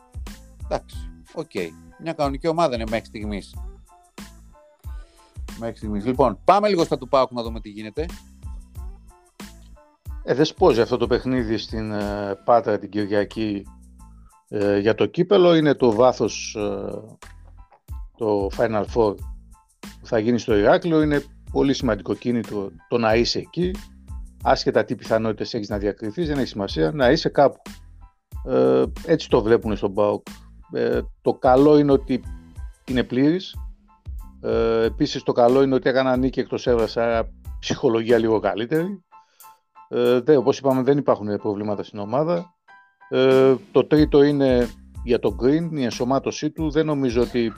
Εντάξει, 0.64 1.12
OK. 1.34 1.50
Okay. 1.54 1.68
Μια 2.00 2.14
κανονική 2.14 2.48
ομάδα 2.48 2.76
είναι 2.76 2.84
μέχρι 2.90 3.06
στιγμής. 3.06 3.56
Μέχρι 5.60 5.76
στιγμής. 5.76 6.06
Λοιπόν, 6.06 6.40
πάμε 6.44 6.70
λίγο 6.70 6.84
στα 6.84 6.98
του 6.98 7.08
Πάουκ 7.08 7.32
να 7.32 7.44
δούμε 7.44 7.60
τι 7.60 7.70
γίνεται. 7.70 8.06
Ε, 10.24 10.34
δεν 10.34 10.46
σπώζει 10.46 10.82
αυτό 10.82 10.98
το 10.98 11.08
παιχνίδι 11.08 11.58
στην 11.58 11.92
ε, 11.92 12.36
Πάτρα 12.46 12.80
την 12.80 12.90
Κυριακή 12.90 13.66
ε, 14.48 14.78
για 14.78 14.96
το 14.96 15.06
κύπελο. 15.06 15.56
Είναι 15.56 15.74
το 15.74 15.92
βάθος 15.92 16.56
ε, 16.56 17.02
το 18.18 18.50
Final 18.58 18.86
Four 18.94 19.16
που 19.80 20.08
θα 20.08 20.20
γίνει 20.20 20.40
στο 20.40 20.56
Ηράκλειο. 20.56 21.02
Είναι 21.02 21.24
πολύ 21.52 21.74
σημαντικό 21.74 22.14
κίνητρο 22.14 22.72
το 22.88 22.98
να 22.98 23.16
είσαι 23.16 23.40
εκεί. 23.40 23.72
Άσχετα 24.48 24.86
τι 24.86 24.96
πιθανότητες 24.96 25.54
έχεις 25.54 25.70
να 25.70 25.78
διακριθείς, 25.78 26.28
δεν 26.28 26.38
έχει 26.38 26.48
σημασία, 26.48 26.92
να 26.92 27.12
είσαι 27.12 27.30
κάπου. 27.30 27.62
Ε, 28.46 28.84
έτσι 29.06 29.30
το 29.30 29.42
βλέπουν 29.42 29.76
στον 29.76 29.94
ΠΑΟΚ. 29.94 30.28
Ε, 30.72 31.02
το 31.22 31.34
καλό 31.34 31.78
είναι 31.78 31.92
ότι 31.92 32.24
είναι 32.86 33.04
πλήρης. 33.04 33.56
Ε, 34.42 34.84
επίσης 34.84 35.24
το 35.24 35.32
καλό 35.32 35.64
είναι 35.64 35.76
ότι 35.76 35.90
έκανα 35.90 36.18
νίκη 36.18 36.40
εκτός 36.40 36.68
έδρας, 36.68 36.98
άρα 36.98 37.30
ψυχολογία 37.60 38.18
λίγο 38.18 38.40
καλύτερη. 38.40 39.04
Ε, 39.90 40.20
δε, 40.20 40.36
όπως 40.36 40.58
είπαμε 40.58 40.82
δεν 40.82 40.98
υπάρχουν 40.98 41.38
προβλήματα 41.38 41.84
στην 41.84 42.00
ομάδα. 42.00 42.54
Ε, 43.10 43.56
το 43.72 43.86
τρίτο 43.86 44.24
είναι 44.24 44.70
για 45.04 45.20
τον 45.20 45.38
Green, 45.42 45.70
η 45.72 45.84
ενσωμάτωσή 45.84 46.52
του. 46.52 46.70
Δεν 46.70 46.86
νομίζω 46.86 47.22
ότι 47.22 47.54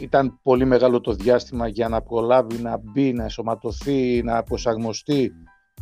ήταν 0.00 0.38
πολύ 0.42 0.64
μεγάλο 0.64 1.00
το 1.00 1.12
διάστημα 1.12 1.68
για 1.68 1.88
να 1.88 2.02
προλάβει 2.02 2.62
να 2.62 2.76
μπει, 2.76 3.12
να 3.12 3.22
ενσωματωθεί, 3.22 4.22
να 4.22 4.42
προσαρμοστεί, 4.42 5.32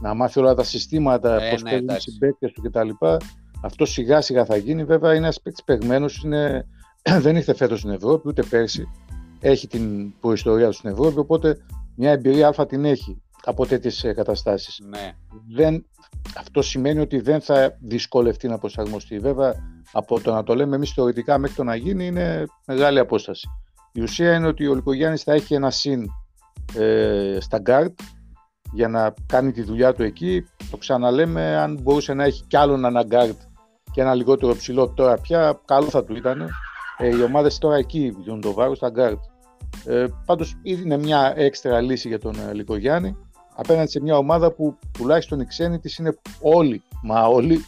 να 0.01 0.15
μάθει 0.15 0.41
όλα 0.41 0.55
τα 0.55 0.63
συστήματα, 0.63 1.43
ε, 1.43 1.51
πώς 1.51 1.63
ναι, 1.63 1.71
παίρνουν 1.71 1.97
οι 1.97 2.01
συμπαίκτες 2.01 2.53
του 2.53 2.63
κτλ. 2.63 2.89
Αυτό 3.63 3.85
σιγά 3.85 4.21
σιγά 4.21 4.45
θα 4.45 4.57
γίνει. 4.57 4.85
Βέβαια 4.85 5.11
είναι 5.11 5.25
ένας 5.25 5.41
παίκτης 5.41 5.65
παιγμένος, 5.65 6.23
είναι... 6.25 6.67
δεν 7.25 7.37
ήρθε 7.37 7.55
φέτος 7.55 7.79
στην 7.79 7.91
Ευρώπη, 7.91 8.29
ούτε 8.29 8.43
πέρσι. 8.43 8.89
Έχει 9.41 9.67
την 9.67 10.15
προϊστορία 10.21 10.67
του 10.67 10.73
στην 10.73 10.91
Ευρώπη, 10.91 11.19
οπότε 11.19 11.57
μια 11.97 12.11
εμπειρία 12.11 12.47
άλφα 12.47 12.67
την 12.67 12.85
έχει 12.85 13.23
από 13.45 13.67
τέτοιες 13.67 14.13
καταστάσεις. 14.15 14.81
Ναι. 14.89 15.13
Δεν... 15.55 15.87
Αυτό 16.39 16.63
σημαίνει 16.63 17.01
ότι 17.01 17.21
δεν 17.21 17.41
θα 17.41 17.77
δυσκολευτεί 17.81 18.49
να 18.49 18.59
προσαρμοστεί. 18.59 19.19
Βέβαια, 19.19 19.55
από 19.93 20.21
το 20.21 20.33
να 20.33 20.43
το 20.43 20.55
λέμε 20.55 20.77
εμείς 20.77 20.93
θεωρητικά 20.93 21.39
μέχρι 21.39 21.57
το 21.57 21.65
να 21.65 21.75
γίνει 21.75 22.07
είναι 22.07 22.45
μεγάλη 22.67 22.99
απόσταση. 22.99 23.49
Η 23.93 24.01
ουσία 24.01 24.35
είναι 24.35 24.47
ότι 24.47 24.67
ο 24.67 24.75
Λυκογιάννης 24.75 25.23
θα 25.23 25.33
έχει 25.33 25.55
ένα 25.55 25.71
συν 25.71 26.07
ε, 26.75 27.39
στα 27.41 27.59
γκαρντ 27.59 28.01
για 28.73 28.89
να 28.89 29.15
κάνει 29.27 29.53
τη 29.53 29.63
δουλειά 29.63 29.95
του 29.95 30.03
εκεί. 30.03 30.47
Το 30.71 30.77
ξαναλέμε, 30.77 31.57
αν 31.57 31.79
μπορούσε 31.83 32.15
να 32.15 32.25
έχει 32.25 32.45
κι 32.47 32.57
άλλον 32.57 32.85
ένα 32.85 33.03
γκαρντ 33.03 33.41
και 33.93 34.01
ένα 34.01 34.15
λιγότερο 34.15 34.55
ψηλό 34.55 34.89
τώρα 34.89 35.15
πια, 35.15 35.61
καλό 35.65 35.87
θα 35.87 36.05
του 36.05 36.17
ήταν. 36.17 36.49
Ε, 36.99 37.17
οι 37.17 37.23
ομάδες 37.23 37.59
τώρα 37.59 37.77
εκεί 37.77 38.15
βγαίνουν 38.19 38.41
το 38.41 38.53
βάρος 38.53 38.77
στα 38.77 38.89
γκαρντ. 38.89 39.19
Ε, 39.85 40.05
Πάντως 40.27 40.57
είναι 40.63 40.97
μια 40.97 41.33
έξτρα 41.37 41.81
λύση 41.81 42.09
για 42.09 42.19
τον 42.19 42.35
ε, 42.49 42.53
Λυκογιάννη 42.55 43.17
απέναντι 43.61 43.91
σε 43.91 44.01
μια 44.01 44.17
ομάδα 44.17 44.51
που 44.53 44.79
τουλάχιστον 44.93 45.41
οι 45.41 45.47
ξένοι 45.47 45.79
της 45.79 45.97
είναι 45.99 46.19
όλοι, 46.41 46.83
μα 47.03 47.27
όλοι, 47.27 47.65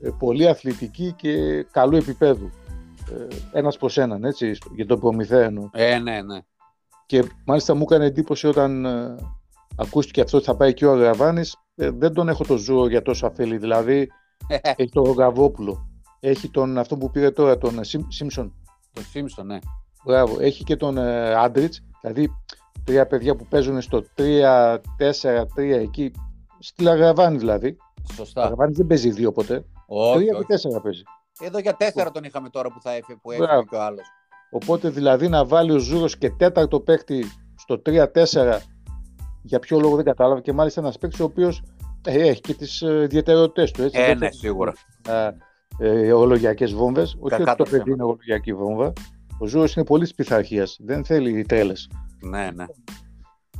ε, 0.00 0.10
πολύ 0.18 0.48
αθλητικοί 0.48 1.12
και 1.12 1.62
καλού 1.70 1.96
επίπεδου. 1.96 2.50
Ε, 3.10 3.58
Ένας 3.58 3.76
προς 3.76 3.98
έναν, 3.98 4.24
έτσι, 4.24 4.56
για 4.74 4.86
τον 4.86 5.00
Προμηθέα 5.00 5.52
Ε, 5.72 5.98
ναι, 5.98 6.22
ναι. 6.22 6.38
Και 7.06 7.24
μάλιστα 7.44 7.74
μου 7.74 7.82
έκανε 7.82 8.04
εντύπωση 8.04 8.46
όταν 8.46 8.84
ε, 8.84 9.16
ακούστηκε 9.76 10.20
αυτό 10.20 10.36
ότι 10.36 10.46
θα 10.46 10.56
πάει 10.56 10.74
και 10.74 10.86
ο 10.86 10.92
Αγραβάνη. 10.92 11.42
Ε, 11.74 11.90
δεν 11.90 12.12
τον 12.12 12.28
έχω 12.28 12.44
το 12.44 12.56
ζώο 12.56 12.88
για 12.88 13.02
τόσο 13.02 13.26
αφέλη. 13.26 13.58
Δηλαδή, 13.58 14.08
έχει 14.76 14.90
τον 14.90 15.04
Ρογαβόπουλο. 15.04 15.88
Έχει 16.20 16.50
τον, 16.50 16.78
αυτό 16.78 16.96
που 16.96 17.10
πήρε 17.10 17.30
τώρα, 17.30 17.58
τον 17.58 17.78
ε, 17.78 17.82
Σίμψον. 18.08 18.54
Τον 18.92 19.04
Σίμψον, 19.04 19.46
ναι. 19.46 19.58
Μπράβο. 20.04 20.40
Έχει 20.40 20.64
και 20.64 20.76
τον 20.76 20.98
ε, 20.98 21.34
Άντριτς. 21.34 21.80
Δηλαδή, 22.00 22.30
τρία 22.84 23.06
παιδιά 23.06 23.36
που 23.36 23.46
παίζουν 23.46 23.80
στο 23.80 24.04
3-4-3 24.16 25.44
εκεί. 25.56 26.12
Στη 26.58 26.82
Λαγραβάνη 26.82 27.38
δηλαδή. 27.38 27.76
Σωστά. 28.14 28.40
Λαγραβάνης 28.40 28.76
δεν 28.76 28.86
παίζει 28.86 29.10
δύο 29.10 29.32
ποτέ. 29.32 29.64
Όχι, 29.86 30.16
τρία 30.16 30.32
όχι. 30.32 30.40
και 30.40 30.52
τέσσερα 30.52 30.80
παίζει. 30.80 31.02
Εδώ 31.40 31.58
για 31.58 31.74
τέσσερα 31.76 32.10
τον 32.10 32.24
είχαμε 32.24 32.48
τώρα 32.48 32.68
που 32.68 32.80
θα 32.80 32.90
έφυγε, 32.92 33.18
που 33.22 33.30
έφυγε 33.30 33.62
και 33.70 33.76
ο 33.76 33.82
άλλος. 33.82 34.06
Οπότε 34.50 34.88
δηλαδή 34.88 35.28
να 35.28 35.44
βάλει 35.44 35.72
ο 35.72 35.78
Ζούρος 35.78 36.18
και 36.18 36.30
τέταρτο 36.30 36.80
παίκτη 36.80 37.24
στο 37.56 37.82
3-4 37.86 38.58
για 39.44 39.58
ποιο 39.58 39.80
λόγο 39.80 39.96
δεν 39.96 40.04
κατάλαβα 40.04 40.40
και 40.40 40.52
μάλιστα 40.52 40.80
ένας 40.80 40.98
παίκτης 40.98 41.20
ο 41.20 41.24
οποίος 41.24 41.62
ε, 42.04 42.28
έχει 42.28 42.40
και 42.40 42.54
τις 42.54 42.82
ε, 42.82 43.02
ιδιαιτερότητές 43.02 43.70
του. 43.72 43.82
Έτσι, 43.82 44.00
ε, 44.00 44.14
ναι, 44.14 44.30
σίγουρα. 44.30 44.72
Ε, 45.78 46.12
ωρολογιακές 46.12 46.66
βόμβες. 46.66 47.16
Όχι 47.20 47.42
ότι 47.42 47.56
το 47.56 47.64
παιδί 47.70 47.90
είναι 47.90 48.02
ωρολογιακή 48.02 48.54
βόμβα. 48.54 48.92
Ο 49.38 49.46
Ζούρος 49.46 49.68
είναι 49.76 49.84
πολύ 49.84 50.02
της 50.02 50.14
πειθαρχίας. 50.14 50.78
Δεν 50.80 51.04
θέλει 51.04 51.44
τρέλες. 51.44 51.88
Ναι, 52.20 52.50
ναι. 52.54 52.64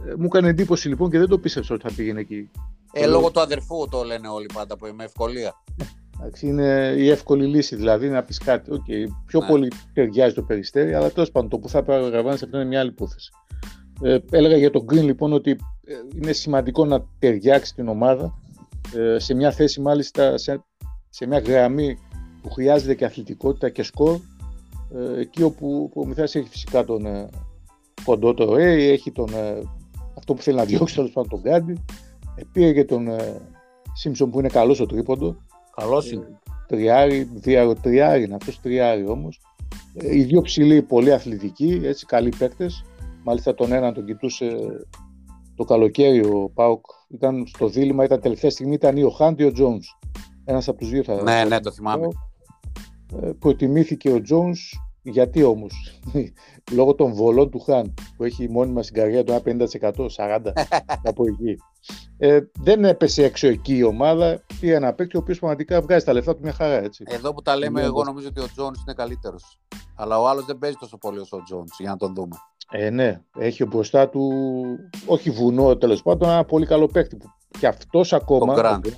Ε, 0.06 0.14
μου 0.16 0.24
έκανε 0.24 0.48
εντύπωση 0.48 0.88
λοιπόν 0.88 1.10
και 1.10 1.18
δεν 1.18 1.28
το 1.28 1.38
πίστεψα 1.38 1.74
ότι 1.74 1.88
θα 1.88 1.94
πήγαινε 1.96 2.20
εκεί. 2.20 2.50
Ε, 2.92 3.06
λόγω 3.06 3.30
του 3.30 3.40
αδερφού 3.40 3.88
το 3.90 4.02
λένε 4.02 4.28
όλοι 4.28 4.46
πάντα 4.54 4.76
που 4.76 4.92
με 4.94 5.04
ευκολία. 5.04 5.54
Εντάξει, 6.20 6.46
είναι 6.46 6.94
η 6.96 7.10
εύκολη 7.10 7.46
λύση 7.46 7.76
δηλαδή 7.76 8.08
να 8.08 8.22
πεις 8.22 8.38
κάτι. 8.38 8.70
Okay, 8.72 9.12
πιο 9.26 9.40
ναι. 9.40 9.46
πολύ 9.46 9.72
ταιριάζει 9.92 10.34
το 10.34 10.42
περιστέρι, 10.42 10.94
αλλά 10.94 11.10
τέλος 11.10 11.30
πάντων 11.30 11.50
το 11.50 11.58
που 11.58 11.68
θα 11.68 11.82
πάρει 11.82 12.04
ο 12.04 12.08
Γαβάνη 12.08 12.34
αυτό 12.34 12.56
είναι 12.56 12.64
μια 12.64 12.80
άλλη 12.80 12.88
υπόθεση. 12.88 13.30
Ε, 14.02 14.18
έλεγα 14.30 14.56
για 14.56 14.70
τον 14.70 14.84
Green 14.90 15.02
λοιπόν 15.02 15.32
ότι 15.32 15.50
ε, 15.84 15.94
είναι 16.14 16.32
σημαντικό 16.32 16.84
να 16.84 17.04
ταιριάξει 17.18 17.74
την 17.74 17.88
ομάδα 17.88 18.38
ε, 18.96 19.18
σε 19.18 19.34
μια 19.34 19.50
θέση 19.50 19.80
μάλιστα 19.80 20.38
σε, 20.38 20.64
σε 21.08 21.26
μια 21.26 21.38
γραμμή 21.38 21.98
που 22.42 22.50
χρειάζεται 22.50 22.94
και 22.94 23.04
αθλητικότητα 23.04 23.68
και 23.68 23.82
σκορ 23.82 24.20
ε, 24.94 25.20
εκεί 25.20 25.42
όπου 25.42 25.90
ο 25.94 26.06
Μιθάς 26.06 26.34
έχει 26.34 26.48
φυσικά 26.48 26.84
τον 26.84 27.06
ε, 27.06 27.28
κοντότερο 28.04 28.52
Ray, 28.52 28.90
έχει 28.90 29.12
τον, 29.12 29.28
ε, 29.34 29.62
αυτό 30.18 30.34
που 30.34 30.42
θέλει 30.42 30.56
να 30.56 30.64
διώξει 30.64 30.94
τέλος 30.94 31.10
πάντων 31.10 31.30
τον 31.30 31.40
Γκάντι. 31.40 31.84
Ε, 32.36 32.42
πήρε 32.52 32.72
και 32.72 32.84
τον 32.84 33.08
ε, 33.08 33.40
Σίμψον 33.92 34.30
που 34.30 34.38
είναι 34.38 34.48
καλός 34.48 34.76
στο 34.76 34.86
τρίποντο. 34.86 35.36
Καλός 35.76 36.10
είναι. 36.10 36.38
Τριάρι, 36.66 37.28
διάρο 37.34 37.74
τριάρι 37.74 38.22
είναι 38.22 38.34
αυτός 38.34 38.60
τριάρι 38.60 39.06
όμως. 39.06 39.40
Οι 40.00 40.22
δύο 40.22 40.42
ψηλοί 40.42 40.82
πολύ 40.82 41.12
αθλητικοί, 41.12 41.80
έτσι 41.84 42.06
καλοί 42.06 42.32
παίκτες 42.38 42.84
Μάλιστα 43.24 43.54
τον 43.54 43.72
έναν 43.72 43.94
τον 43.94 44.04
κοιτούσε 44.04 44.56
το 45.54 45.64
καλοκαίρι 45.64 46.24
ο 46.26 46.50
Πάουκ. 46.54 46.84
Ήταν 47.08 47.46
στο 47.46 47.68
δίλημα, 47.68 48.04
ήταν 48.04 48.20
τελευταία 48.20 48.50
στιγμή, 48.50 48.74
ήταν 48.74 48.96
ή 48.96 49.02
ο 49.02 49.10
Χάντ 49.10 49.40
ή 49.40 49.44
ο 49.44 49.52
Τζόνς. 49.52 49.86
Ένας 50.44 50.68
από 50.68 50.78
τους 50.78 50.88
δύο 50.88 51.02
θα... 51.02 51.22
Ναι, 51.22 51.44
ναι, 51.44 51.60
το 51.60 51.72
θυμάμαι. 51.72 52.08
Ε, 53.22 53.30
προτιμήθηκε 53.38 54.10
ο 54.10 54.20
Τζόνς, 54.20 54.72
γιατί 55.02 55.42
όμως, 55.42 56.00
λόγω 56.76 56.94
των 56.94 57.12
βολών 57.12 57.50
του 57.50 57.60
Χάν, 57.60 57.94
που 58.16 58.24
έχει 58.24 58.50
μόνιμα 58.50 58.82
στην 58.82 58.94
καριέρα 58.94 59.24
του 59.24 59.42
50%, 59.80 59.92
40% 60.16 60.52
από 61.02 61.24
εκεί. 61.26 61.56
Ε, 62.18 62.40
δεν 62.60 62.84
έπεσε 62.84 63.24
έξω 63.24 63.46
εκεί 63.46 63.76
η 63.76 63.82
ομάδα. 63.82 64.44
Πήρε 64.60 64.74
ένα 64.74 64.92
παίκτη 64.92 65.16
ο 65.16 65.20
οποίος 65.20 65.38
πραγματικά 65.38 65.80
βγάζει 65.80 66.04
τα 66.04 66.12
λεφτά 66.12 66.34
του 66.34 66.40
μια 66.42 66.52
χαρά. 66.52 66.82
Έτσι. 66.82 67.04
Εδώ 67.06 67.34
που 67.34 67.42
τα 67.42 67.56
λέμε, 67.56 67.82
εγώ 67.82 68.04
νομίζω 68.04 68.28
ότι 68.28 68.40
ο 68.40 68.48
Τζόνς 68.54 68.80
είναι 68.80 68.94
καλύτερος. 68.94 69.60
Αλλά 69.96 70.20
ο 70.20 70.28
άλλος 70.28 70.44
δεν 70.44 70.58
παίζει 70.58 70.76
τόσο 70.80 70.98
πολύ 70.98 71.18
όσο 71.18 71.36
ο 71.36 71.42
Τζόνς, 71.42 71.76
για 71.78 71.90
να 71.90 71.96
τον 71.96 72.14
δούμε. 72.14 72.36
Ε, 72.70 72.90
ναι, 72.90 73.20
έχει 73.38 73.64
μπροστά 73.64 74.08
του, 74.08 74.32
όχι 75.06 75.30
βουνό 75.30 75.76
τέλος 75.76 76.02
πάντων, 76.02 76.28
ένα 76.28 76.44
πολύ 76.44 76.66
καλό 76.66 76.86
παίκτη. 76.86 77.16
Και 77.58 77.66
αυτός 77.66 78.12
ακόμα. 78.12 78.80
Το 78.80 78.90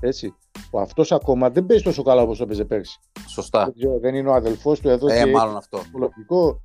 έτσι, 0.00 0.34
ο 0.70 0.80
αυτός 0.80 1.12
ακόμα 1.12 1.50
δεν 1.50 1.66
παίζει 1.66 1.82
τόσο 1.82 2.02
καλά 2.02 2.22
όπως 2.22 2.38
το 2.38 2.46
παίζει 2.46 2.64
πέρσι. 2.64 2.98
Σωστά. 3.28 3.72
Δεν, 3.76 4.00
δεν 4.00 4.14
είναι 4.14 4.28
ο 4.28 4.34
αδελφός 4.34 4.80
του 4.80 4.88
εδώ. 4.88 5.12
Ε, 5.12 5.24
και 5.24 5.30
μάλλον 5.30 5.56
αυτό. 5.56 5.78
Λογικό. 5.98 6.60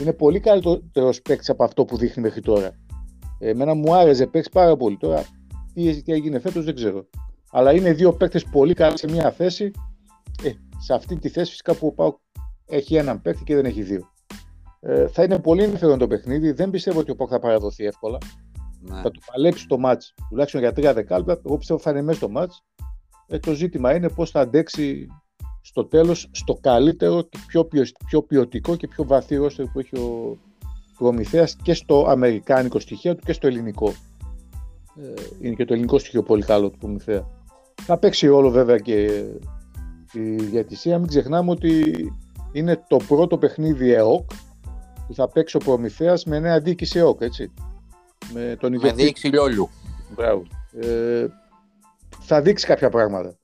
Είναι 0.00 0.12
πολύ 0.12 0.40
καλύτερος 0.40 1.22
παίκτης 1.22 1.50
από 1.50 1.64
αυτό 1.64 1.84
που 1.84 1.96
δείχνει 1.96 2.22
μέχρι 2.22 2.40
τώρα. 2.40 2.70
Εμένα 3.38 3.74
μου 3.74 3.94
άρεσε 3.94 4.26
παίξει 4.26 4.50
πάρα 4.52 4.76
πολύ. 4.76 4.96
Τώρα 4.96 5.24
τι, 5.74 6.02
τι 6.02 6.12
έγινε 6.12 6.38
φέτος 6.38 6.64
δεν 6.64 6.74
ξέρω. 6.74 7.06
Αλλά 7.50 7.72
είναι 7.72 7.92
δύο 7.92 8.12
παίκτες 8.12 8.44
πολύ 8.44 8.74
καλοί 8.74 8.98
σε 8.98 9.10
μια 9.10 9.30
θέση. 9.30 9.70
Ε, 10.42 10.50
σε 10.78 10.94
αυτή 10.94 11.18
τη 11.18 11.28
θέση 11.28 11.50
φυσικά 11.50 11.74
που 11.74 11.86
ο 11.86 11.92
Πάουκ 11.92 12.16
έχει 12.66 12.96
έναν 12.96 13.22
παίκτη 13.22 13.44
και 13.44 13.54
δεν 13.54 13.64
έχει 13.64 13.82
δύο. 13.82 14.11
Ε, 14.84 15.06
θα 15.06 15.22
είναι 15.22 15.38
πολύ 15.38 15.62
ενδιαφέρον 15.62 15.98
το 15.98 16.06
παιχνίδι. 16.06 16.52
Δεν 16.52 16.70
πιστεύω 16.70 17.00
ότι 17.00 17.10
ο 17.10 17.16
Πάουκ 17.16 17.30
θα 17.32 17.38
παραδοθεί 17.38 17.84
εύκολα. 17.84 18.18
Ναι. 18.80 19.00
Θα 19.00 19.10
του 19.10 19.20
παλέψει 19.32 19.66
το 19.66 19.78
μάτς 19.78 20.14
τουλάχιστον 20.28 20.60
για 20.60 20.72
τρία 20.72 20.92
δεκάλεπτα. 20.92 21.40
Εγώ 21.46 21.58
πιστεύω 21.58 21.80
θα 21.80 21.90
είναι 21.90 22.02
μέσα 22.02 22.18
στο 22.18 22.28
μάτς. 22.28 22.64
Ε, 23.26 23.38
το 23.38 23.54
ζήτημα 23.54 23.94
είναι 23.94 24.08
πώς 24.08 24.30
θα 24.30 24.40
αντέξει 24.40 25.06
στο 25.60 25.84
τέλος 25.84 26.28
στο 26.32 26.54
καλύτερο 26.60 27.22
και 27.22 27.38
πιο, 27.46 27.68
πιο 28.06 28.22
ποιοτικό 28.22 28.76
και 28.76 28.88
πιο 28.88 29.04
βαθύ 29.04 29.36
ρόστερ 29.36 29.66
που 29.66 29.78
έχει 29.78 29.98
ο 29.98 30.38
Προμηθέας 30.98 31.56
και 31.62 31.74
στο 31.74 32.06
αμερικάνικο 32.08 32.78
στοιχείο 32.78 33.14
του 33.14 33.22
και 33.24 33.32
στο 33.32 33.46
ελληνικό. 33.46 33.88
Ε, 34.96 35.22
είναι 35.40 35.54
και 35.54 35.64
το 35.64 35.72
ελληνικό 35.72 35.98
στοιχείο 35.98 36.22
πολύ 36.22 36.42
καλό 36.42 36.70
του 36.70 36.78
Προμηθέα. 36.78 37.26
Θα 37.82 37.98
παίξει 37.98 38.28
όλο 38.28 38.50
βέβαια 38.50 38.78
και 38.78 39.24
η 40.12 40.34
διατησία. 40.34 40.98
Μην 40.98 41.08
ξεχνάμε 41.08 41.50
ότι 41.50 41.92
είναι 42.52 42.84
το 42.88 42.96
πρώτο 43.08 43.38
παιχνίδι 43.38 43.92
ΕΟΚ 43.92 44.30
που 45.06 45.14
θα 45.14 45.28
παίξει 45.28 45.56
ο 45.56 45.60
Προμηθέας 45.60 46.24
με 46.24 46.38
νέα 46.38 46.60
διοίκηση 46.60 46.98
ΕΟΚ, 46.98 47.20
έτσι. 47.20 47.52
Με, 48.32 48.56
τον 48.60 48.78
με 48.80 48.92
διοίκηση 48.92 49.26
Λιόλιου. 49.26 49.70
Μπράβο. 50.14 50.42
Ε, 50.80 51.26
θα 52.20 52.42
δείξει 52.42 52.66
κάποια 52.66 52.88
πράγματα. 52.88 53.38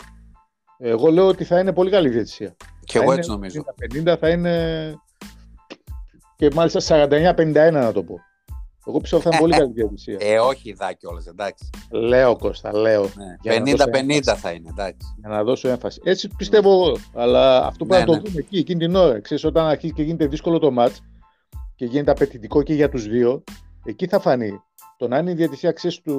Εγώ 0.78 1.10
λέω 1.10 1.26
ότι 1.26 1.44
θα 1.44 1.58
είναι 1.58 1.72
πολύ 1.72 1.90
καλή 1.90 2.08
διαιτησία. 2.08 2.56
Και 2.84 2.98
εγώ 2.98 3.12
έτσι 3.12 3.30
νομίζω. 3.30 3.64
50 3.94 4.16
θα 4.20 4.28
είναι 4.28 4.94
και 6.36 6.50
μάλιστα 6.54 7.08
49-51 7.08 7.70
να 7.72 7.92
το 7.92 8.02
πω. 8.02 8.14
Εγώ 8.86 9.00
πιστεύω 9.00 9.22
θα 9.22 9.28
είναι 9.32 9.38
πολύ 9.40 9.52
καλή 9.52 9.72
διαιτησία. 9.72 10.16
Ε, 10.20 10.38
όχι 10.38 10.72
δά 10.72 10.92
κιόλα, 10.92 11.22
εντάξει. 11.28 11.70
Λέω 11.90 12.36
Κώστα, 12.36 12.76
λέω. 12.76 13.02
Ναι. 13.02 13.36
50-50 13.42 14.20
θα 14.36 14.50
είναι, 14.50 14.68
εντάξει. 14.68 15.14
Για 15.18 15.28
να 15.28 15.42
δώσω 15.42 15.68
έμφαση. 15.68 16.00
Έτσι 16.04 16.28
πιστεύω 16.36 16.72
εγώ. 16.72 16.96
Αλλά 17.14 17.66
αυτό 17.66 17.84
πρέπει 17.84 18.10
Ναι, 18.10 18.16
να 18.16 18.18
το 18.18 18.22
ναι. 18.22 18.28
δούμε 18.28 18.40
εκεί, 18.40 18.58
εκείνη 18.58 18.78
την 18.78 18.94
ώρα. 18.94 19.20
Ξέρεις, 19.20 19.44
όταν 19.44 19.66
αρχίζει 19.66 19.92
και 19.92 20.02
γίνεται 20.02 20.26
δύσκολο 20.26 20.58
το 20.58 20.70
μάτς 20.70 21.00
και 21.78 21.84
γίνεται 21.84 22.10
απαιτητικό 22.10 22.62
και 22.62 22.74
για 22.74 22.88
τους 22.88 23.08
δύο, 23.08 23.44
εκεί 23.84 24.06
θα 24.06 24.18
φανεί. 24.20 24.60
Το 24.96 25.08
να 25.08 25.18
είναι 25.18 25.30
η 25.30 25.34
διαιτησία 25.34 25.72
ξέρει 25.72 25.94
στου 25.94 26.18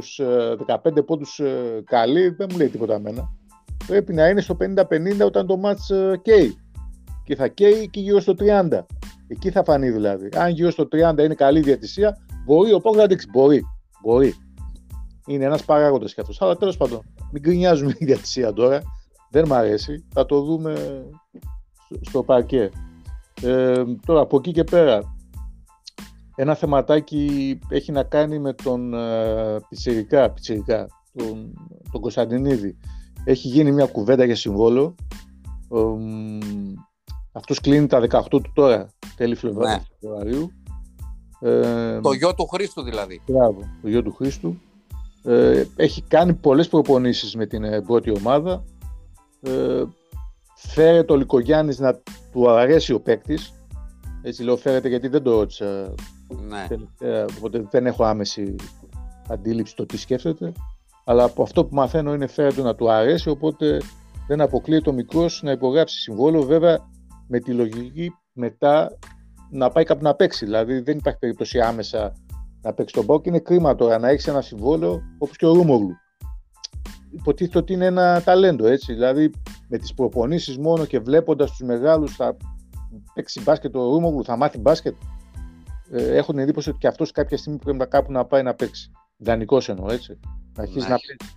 15 0.68 1.06
πόντους 1.06 1.42
καλή 1.84 2.30
δεν 2.30 2.48
μου 2.52 2.58
λέει 2.58 2.68
τίποτα 2.70 2.94
εμένα. 2.94 3.30
Πρέπει 3.88 4.14
να 4.14 4.28
είναι 4.28 4.42
στο 4.42 4.58
50-50 4.60 5.26
όταν 5.26 5.48
το 5.48 5.58
μάτς 5.58 5.90
ε, 5.90 6.20
καίει. 6.22 6.58
Και 7.24 7.36
θα 7.36 7.48
καίει 7.48 7.90
και 7.90 8.00
γύρω 8.00 8.20
στο 8.20 8.34
30. 8.40 8.80
Εκεί 9.28 9.50
θα 9.52 9.64
φανεί 9.64 9.90
δηλαδή. 9.90 10.30
Αν 10.36 10.50
γύρω 10.50 10.72
στο 10.72 10.88
30 10.92 11.18
είναι 11.20 11.34
καλή 11.34 11.60
διαιτησία, 11.60 12.18
μπορεί 12.46 12.74
ο 12.74 12.80
Πόκ 12.80 12.96
να 12.96 13.06
δείξει. 13.06 13.28
Μπορεί. 13.32 13.62
Μπορεί. 14.04 14.34
Είναι 15.28 15.46
ένας 15.46 15.66
παράγοντας 15.66 16.14
κι 16.14 16.22
αυτός. 16.22 16.42
Αλλά 16.42 16.56
τέλος 16.56 16.78
πάντων, 16.78 17.02
μην 17.32 17.42
γκρινιάζουμε 17.42 17.94
η 17.98 18.06
διαιτησία 18.06 18.54
τώρα. 18.54 18.82
Δεν 19.30 19.48
μ' 19.48 19.54
αρέσει. 19.54 20.06
Θα 20.14 20.26
το 20.26 20.42
δούμε 20.42 20.76
στο- 21.86 22.00
στο 22.02 22.24
παρκέ. 22.24 22.70
Ε, 23.42 23.84
τώρα 24.06 24.22
από 24.22 24.38
εκεί 24.38 24.52
και 24.52 24.64
πέρα, 24.64 25.19
ένα 26.42 26.56
θεματάκι 26.56 27.60
έχει 27.70 27.92
να 27.92 28.04
κάνει 28.04 28.40
με 28.40 28.54
τον 28.54 28.94
ε, 28.94 29.60
Πιτσιρικά, 29.70 30.30
Πιτσιρικά 30.32 30.88
τον, 31.14 31.54
τον 31.92 32.02
Κωνσταντινίδη. 32.02 32.78
Έχει 33.24 33.48
γίνει 33.48 33.72
μια 33.72 33.86
κουβέντα 33.86 34.26
για 34.26 34.36
συμβόλαιο. 34.36 34.96
Ε, 35.74 35.80
μ, 35.80 36.40
αυτός 37.32 37.60
κλείνει 37.60 37.88
τα 37.88 38.00
18 38.10 38.22
του 38.30 38.52
τώρα, 38.54 38.90
τέλη 39.16 39.36
Φλεβα- 39.36 39.68
Ναι. 39.70 39.82
Φεβρουαρίου. 40.00 40.52
Ε, 41.40 42.00
Το 42.00 42.12
γιο 42.12 42.34
του 42.36 42.48
Χρήστου 42.48 42.82
δηλαδή. 42.82 43.22
Μπράβο, 43.28 43.60
το 43.82 43.90
γιο 43.90 44.04
του 44.04 44.14
Χρήστου. 44.14 44.56
Ε, 45.24 45.64
έχει 45.76 46.02
κάνει 46.02 46.34
πολλές 46.34 46.68
προπονήσεις 46.68 47.36
με 47.36 47.46
την 47.46 47.64
ε, 47.64 47.82
πρώτη 47.82 48.12
ομάδα. 48.18 48.64
Ε, 49.42 49.84
φέρεται 50.56 51.14
ο 51.14 51.16
Λικογιάννης 51.16 51.80
να 51.80 52.00
του 52.32 52.50
αρέσει 52.50 52.94
ο 52.94 53.00
παίκτης. 53.02 53.54
Έτσι 54.22 54.44
λέω 54.44 54.58
φέρεται 54.58 54.88
γιατί 54.88 55.08
δεν 55.08 55.24
το 55.24 55.32
ρώτησα 55.32 55.94
Ναι. 56.30 56.66
τελευταία, 56.68 57.26
οπότε 57.38 57.68
δεν 57.70 57.86
έχω 57.86 58.04
άμεση 58.04 58.56
αντίληψη 59.30 59.76
το 59.76 59.86
τι 59.86 59.98
σκέφτεται. 59.98 60.52
Αλλά 61.06 61.24
από 61.24 61.44
αυτό 61.44 61.66
που 61.66 61.76
μαθαίνω 61.76 62.14
είναι 62.14 62.28
φέρεται 62.28 62.62
να 62.62 62.76
του 62.76 62.92
αρέσει, 62.92 63.30
οπότε 63.30 63.82
δεν 64.28 64.42
αποκλείεται 64.42 64.90
ο 64.90 64.94
μικρός 64.94 65.42
να 65.44 65.52
υπογράψει 65.52 66.00
συμβόλαιο. 66.00 66.42
Βέβαια 66.44 66.78
με 67.28 67.40
τη 67.40 67.54
λογική 67.54 68.12
μετά 68.34 68.98
να 69.50 69.70
πάει 69.70 69.84
κάπου 69.84 70.04
να 70.04 70.16
παίξει. 70.16 70.46
Δηλαδή 70.46 70.80
δεν 70.80 70.98
υπάρχει 70.98 71.20
περίπτωση 71.20 71.60
άμεσα 71.60 72.14
να 72.62 72.74
παίξει 72.74 72.94
τον 72.94 73.06
Πάοκ. 73.06 73.26
Είναι 73.26 73.40
κρίμα 73.40 73.76
τώρα 73.76 74.00
να 74.00 74.10
έχεις 74.10 74.28
ένα 74.28 74.42
συμβόλαιο 74.42 75.02
όπως 75.18 75.38
και 75.38 75.46
ο 75.46 75.54
Ρούμογλου. 75.54 75.96
Υποτίθεται 77.12 77.58
ότι 77.58 77.74
είναι 77.74 77.86
ένα 77.86 78.22
ταλέντο 78.22 78.68
έτσι. 78.68 78.94
Δηλαδή 78.94 79.32
με 79.68 79.78
τις 79.78 79.94
προπονήσεις 79.94 80.58
μόνο 80.58 80.86
και 80.86 81.00
βλέποντας 81.00 81.50
τους 81.50 81.68
μεγάλους 81.68 82.16
θα 82.16 82.36
παίξει 83.14 83.42
μπάσκετ 83.42 83.76
ο 83.76 83.94
Ρούμογλου, 83.94 84.24
θα 84.24 84.38
μάθει 84.38 84.58
μπάσκετ. 84.58 84.96
Ε, 85.92 86.16
έχω 86.18 86.32
την 86.32 86.42
εντύπωση 86.42 86.70
ότι 86.70 86.78
και 86.78 86.88
αυτός 86.88 87.12
κάποια 87.12 87.38
στιγμή 87.38 87.58
πρέπει 87.58 87.78
να 87.78 87.86
κάπου 87.86 88.12
να 88.12 88.26
πάει 88.26 88.44
να 88.44 88.54
παίξει. 88.54 88.92
Δανεικό 89.18 89.62
εννοώ 89.68 89.92
έτσι. 89.92 90.20
Να 90.56 90.64
αρχίσει 90.64 90.88
Ναι. 90.88 90.94
να 90.94 90.98
παίξει. 91.08 91.34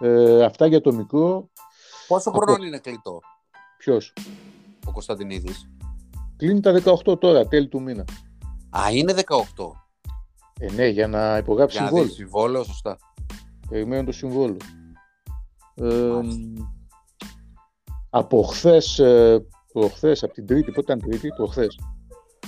Ε, 0.00 0.44
αυτά 0.44 0.66
για 0.66 0.80
το 0.80 0.92
μικρό. 0.94 1.50
Πόσο 2.08 2.28
Από- 2.30 2.38
χρόνο 2.40 2.64
είναι 2.64 2.78
κλειτό; 2.78 3.20
Ποιος; 3.78 4.12
ο 4.86 4.92
Κωνσταντινίδης. 4.92 5.68
Κλείνει 6.36 6.60
τα 6.60 6.72
18 6.72 7.18
τώρα, 7.18 7.46
τέλη 7.46 7.68
του 7.68 7.82
μήνα. 7.82 8.04
Α, 8.70 8.90
είναι 8.92 9.12
18. 9.12 9.72
Ε, 10.60 10.72
ναι, 10.72 10.86
για 10.86 11.06
να 11.08 11.36
υπογράψει 11.36 11.76
Για 11.76 11.84
να 11.84 11.88
συμβόλαιο. 11.90 12.14
δει 12.14 12.22
συμβόλαιο, 12.22 12.62
σωστά. 12.64 12.96
Περιμένω 13.68 14.04
το 14.04 14.12
συμβόλαιο. 14.12 14.56
Ε, 15.74 15.84
Μάλιστα. 15.84 16.74
από 18.10 18.42
χθες, 18.42 19.00
προχθές, 19.72 20.22
από 20.22 20.32
την 20.32 20.46
Τρίτη, 20.46 20.72
πότε 20.72 20.92
ήταν 20.92 21.10
Τρίτη, 21.10 21.28
προχθές, 21.28 21.78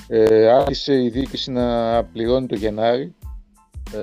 ε, 0.09 0.49
άρχισε 0.49 1.03
η 1.03 1.09
διοίκηση 1.09 1.51
να 1.51 2.05
πληρώνει 2.05 2.47
το 2.47 2.55
Γενάρη. 2.55 3.15
Ε, 3.93 3.99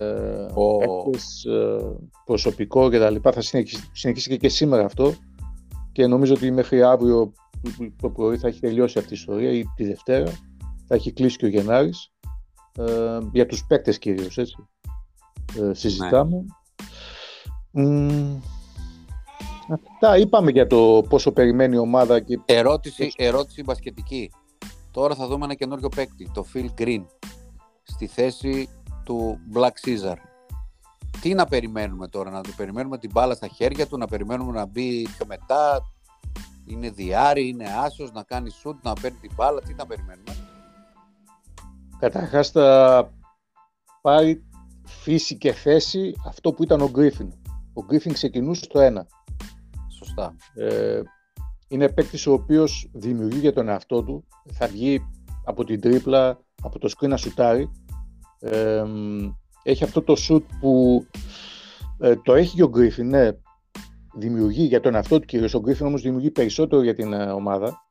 Ω. 0.54 0.78
παίκτες, 0.78 1.44
ε, 1.44 1.98
προσωπικό 2.26 2.90
και 2.90 3.00
τα 3.00 3.10
λοιπά. 3.10 3.32
Θα 3.32 3.42
συνεχίσει, 3.42 3.90
συνεχίσει 3.94 4.30
και, 4.30 4.38
και 4.38 4.50
σήμερα 4.50 4.86
αυτό 4.86 5.14
και 5.92 6.08
νομίζω 6.08 6.34
ότι 6.34 6.52
μέχρι 6.52 6.84
αύριο 6.84 7.34
το 8.02 8.10
πρωί 8.10 8.38
θα 8.38 8.48
έχει 8.48 8.60
τελειώσει 8.60 9.00
αυτή 9.00 9.14
η 9.14 9.18
ιστορία 9.18 9.52
ή 9.52 9.64
τη 9.76 9.86
Δευτέρα. 9.86 10.32
Θα 10.88 10.96
έχει 10.96 11.12
κλείσει 11.12 11.38
και 11.38 11.46
ο 11.46 11.50
Γενάρης. 11.50 12.12
Ε, 12.78 13.18
για 13.32 13.46
τους 13.46 13.66
παίκτες 13.66 13.98
κυρίως, 13.98 14.38
έτσι. 14.38 14.56
Ε, 15.62 15.74
συζητάμε. 15.74 16.46
Μμμ, 17.72 18.40
αυτά 19.70 20.18
είπαμε 20.18 20.52
για 20.52 20.68
το 20.68 21.06
πόσο 21.10 21.32
περιμένει 21.32 21.76
η 21.76 21.80
ομάδα 21.80 22.20
και 22.20 22.40
Ερώτηση, 22.46 23.12
ερώτηση 23.16 23.64
μπασκετική. 23.64 24.32
Τώρα 24.94 25.16
θα 25.16 25.28
δούμε 25.28 25.46
ένα 25.46 25.54
καινούριο 25.54 25.90
παίκτη, 25.90 26.32
το 26.34 26.46
Phil 26.54 26.70
Green, 26.78 27.06
στη 27.84 28.08
θέση 28.08 28.70
του 29.04 29.40
Black 29.54 29.88
Caesar. 29.88 30.16
Τι 31.22 31.34
να 31.34 31.46
περιμένουμε 31.46 32.08
τώρα, 32.08 32.30
να 32.30 32.42
του 32.42 32.54
περιμένουμε 32.56 32.98
την 32.98 33.10
μπάλα 33.14 33.34
στα 33.34 33.48
χέρια 33.48 33.88
του, 33.88 33.98
να 33.98 34.08
περιμένουμε 34.08 34.52
να 34.52 34.66
μπει 34.66 35.02
πιο 35.02 35.26
μετά, 35.26 35.82
είναι 36.66 36.90
διάρρη, 36.90 37.48
είναι 37.48 37.66
άσος, 37.84 38.12
να 38.12 38.24
κάνει 38.24 38.50
σουτ, 38.50 38.84
να 38.84 38.94
παίρνει 38.94 39.18
την 39.18 39.32
μπάλα, 39.36 39.62
τι 39.62 39.74
να 39.74 39.86
περιμένουμε. 39.86 40.36
καταρχάς 42.00 42.50
θα 42.50 43.10
πάρει 44.02 44.44
φύση 44.86 45.38
και 45.38 45.54
θέση 45.54 46.14
αυτό 46.26 46.54
που 46.54 46.64
ήταν 46.64 46.82
ο 46.82 46.90
Γκρίφιν. 46.90 47.34
Ο 47.74 47.84
Γκρίφιν 47.86 48.14
ξεκινούσε 48.14 48.64
στο 48.64 48.80
ένα. 48.80 49.08
Σωστά. 49.98 50.36
Ε, 50.54 51.02
είναι 51.74 51.90
παίκτης 51.90 52.28
ο 52.28 52.32
οποίος 52.32 52.90
δημιουργεί 52.94 53.40
για 53.40 53.54
τον 53.54 53.70
εαυτό 53.70 54.04
του. 54.04 54.28
Θα 54.54 54.68
βγει 54.68 55.02
από 55.46 55.64
την 55.64 55.82
τρίπλα, 55.82 56.40
από 56.62 56.80
το 56.80 56.90
screen 56.98 57.08
να 57.08 57.18
σουτάρει. 57.18 57.72
Ε, 58.40 58.84
έχει 59.64 59.84
αυτό 59.84 60.02
το 60.02 60.16
σουτ 60.16 60.46
που 60.60 61.06
ε, 62.00 62.16
το 62.16 62.34
έχει 62.34 62.56
και 62.56 62.64
ο 62.64 62.70
Γκρίφιν, 62.70 63.10
ναι. 63.10 63.30
Δημιουργεί 64.16 64.64
για 64.64 64.80
τον 64.80 64.96
εαυτό 64.96 65.20
του 65.20 65.26
κυρίως. 65.26 65.54
Ο 65.54 65.60
Γκρίφιν 65.60 65.86
όμως 65.86 66.02
δημιουργεί 66.02 66.32
περισσότερο 66.32 66.84
για 66.84 66.94
την 66.94 67.14
ε, 67.14 67.32
ομάδα. 67.32 67.82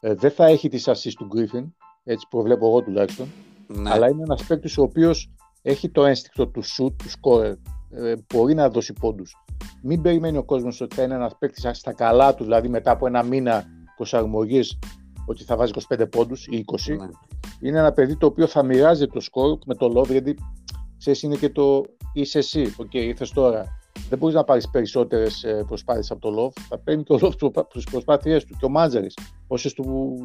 Ε, 0.00 0.14
δεν 0.14 0.30
θα 0.30 0.46
έχει 0.46 0.68
τις 0.68 0.88
assist 0.88 1.12
του 1.16 1.26
Γκρίφιν, 1.26 1.74
έτσι 2.04 2.26
προβλέπω 2.30 2.66
εγώ 2.66 2.82
τουλάχιστον. 2.82 3.26
Ναι. 3.66 3.90
Αλλά 3.90 4.08
είναι 4.08 4.22
ένας 4.22 4.44
παίκτης 4.44 4.78
ο 4.78 4.82
οποίος 4.82 5.32
έχει 5.62 5.90
το 5.90 6.04
ένστικτο 6.04 6.48
του 6.48 6.62
shoot, 6.62 6.92
του 6.96 7.10
scorer. 7.20 7.54
Ε, 7.90 8.14
μπορεί 8.34 8.54
να 8.54 8.68
δώσει 8.68 8.92
πόντους. 8.92 9.34
Μην 9.82 10.02
περιμένει 10.02 10.36
ο 10.36 10.44
κόσμος 10.44 10.80
ότι 10.80 10.94
θα 10.94 11.02
είναι 11.02 11.14
ένας 11.14 11.38
παίκτης 11.38 11.68
στα 11.72 11.92
καλά 11.92 12.34
του, 12.34 12.44
δηλαδή 12.44 12.68
μετά 12.68 12.90
από 12.90 13.06
ένα 13.06 13.22
μήνα 13.22 13.64
προσαρμογής, 13.96 14.78
ότι 15.26 15.44
θα 15.44 15.56
βάζει 15.56 15.72
25 15.88 16.06
πόντους 16.10 16.46
ή 16.46 16.64
20. 16.86 16.96
Ναι. 16.96 17.06
Είναι 17.60 17.78
ένα 17.78 17.92
παιδί 17.92 18.16
το 18.16 18.26
οποίο 18.26 18.46
θα 18.46 18.62
μοιράζει 18.62 19.06
το 19.06 19.20
σκορ 19.20 19.58
με 19.66 19.74
το 19.74 19.92
love, 19.96 20.10
γιατί 20.10 20.34
ξέρεις, 20.98 21.22
είναι 21.22 21.36
και 21.36 21.50
το 21.50 21.84
είσαι 22.12 22.38
εσύ. 22.38 22.74
Οκ, 22.76 22.94
ήρθες 22.94 23.30
τώρα. 23.30 23.64
Δεν 24.08 24.18
μπορείς 24.18 24.34
να 24.34 24.44
πάρεις 24.44 24.70
περισσότερες 24.70 25.44
προσπάθειες 25.66 26.10
από 26.10 26.20
το 26.20 26.42
Love. 26.42 26.62
Θα 26.68 26.78
παίρνει 26.78 27.02
και 27.02 27.12
ο 27.12 27.18
Love 27.20 27.64
τις 27.72 27.84
προσπάθειές 27.84 28.44
του 28.44 28.56
και 28.58 28.64
ο 28.64 28.68
Μάντζαρης, 28.68 29.10
όσες 29.46 29.72
του 29.72 30.16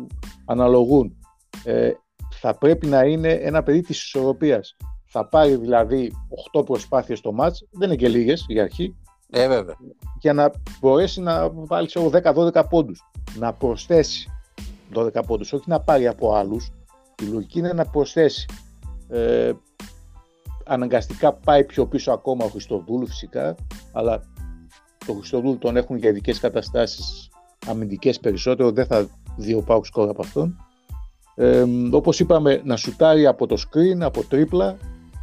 αναλογούν. 0.46 1.18
Ε, 1.64 1.92
θα 2.30 2.58
πρέπει 2.58 2.88
να 2.88 3.04
είναι 3.04 3.32
ένα 3.32 3.64
παιδί 3.64 3.82
της 3.82 4.04
ισορροπίας. 4.04 4.76
Θα 5.06 5.28
πάρει 5.28 5.56
δηλαδή 5.56 6.12
8 6.54 6.66
προσπάθειες 6.66 7.18
στο 7.18 7.32
ματς, 7.32 7.68
δεν 7.72 7.88
είναι 7.88 7.98
και 7.98 8.08
λίγες 8.08 8.46
για 8.48 8.64
αρχή, 8.64 8.96
Ε, 9.32 9.48
βέβαια. 9.48 9.76
για 10.20 10.34
να 10.34 10.52
μπορέσει 10.80 11.22
να 11.22 11.50
βάλει 11.50 11.88
ξέρω, 11.88 12.10
10-12 12.10 12.64
πόντους. 12.70 13.10
Να 13.38 13.54
προσθέσει 13.54 14.32
12 14.94 15.24
πόντους, 15.28 15.54
όχι 15.54 15.64
να 15.68 15.80
πάρει 15.80 16.08
από 16.08 16.36
άλλους. 16.36 16.72
Η 17.22 17.26
λογική 17.26 17.60
είναι 17.60 17.74
να 17.74 17.86
προσθέσει. 17.86 18.46
Ε, 19.10 19.52
αναγκαστικά 20.66 21.34
πάει 21.34 21.64
πιο 21.64 21.88
πίσω 21.88 22.12
ακόμα 22.12 22.46
ο 22.46 22.48
Χριστοδούλου 22.48 23.08
φυσικά, 23.08 23.56
αλλά 23.92 24.22
το 25.06 25.14
Χριστοδούλου 25.14 25.58
τον 25.58 25.78
έχουν 25.78 25.98
για 25.98 26.10
ειδικές 26.10 26.40
καταστάσεις 26.40 27.30
αμυντικές 27.68 28.20
περισσότερο, 28.20 28.72
δεν 28.72 28.86
θα 28.86 29.08
δει 29.38 29.54
ο 29.54 29.62
Πάουκ 29.62 29.86
σκορ 29.86 30.10
από 30.10 30.22
αυτόν. 30.22 30.66
Ε, 31.36 31.66
όπως 31.92 32.20
είπαμε, 32.20 32.62
να 32.64 32.76
σουτάρει 32.76 33.26
από 33.26 33.48
το 33.48 33.56
screen, 33.60 34.00
από 34.00 34.24
τρίπλα, 34.24 34.78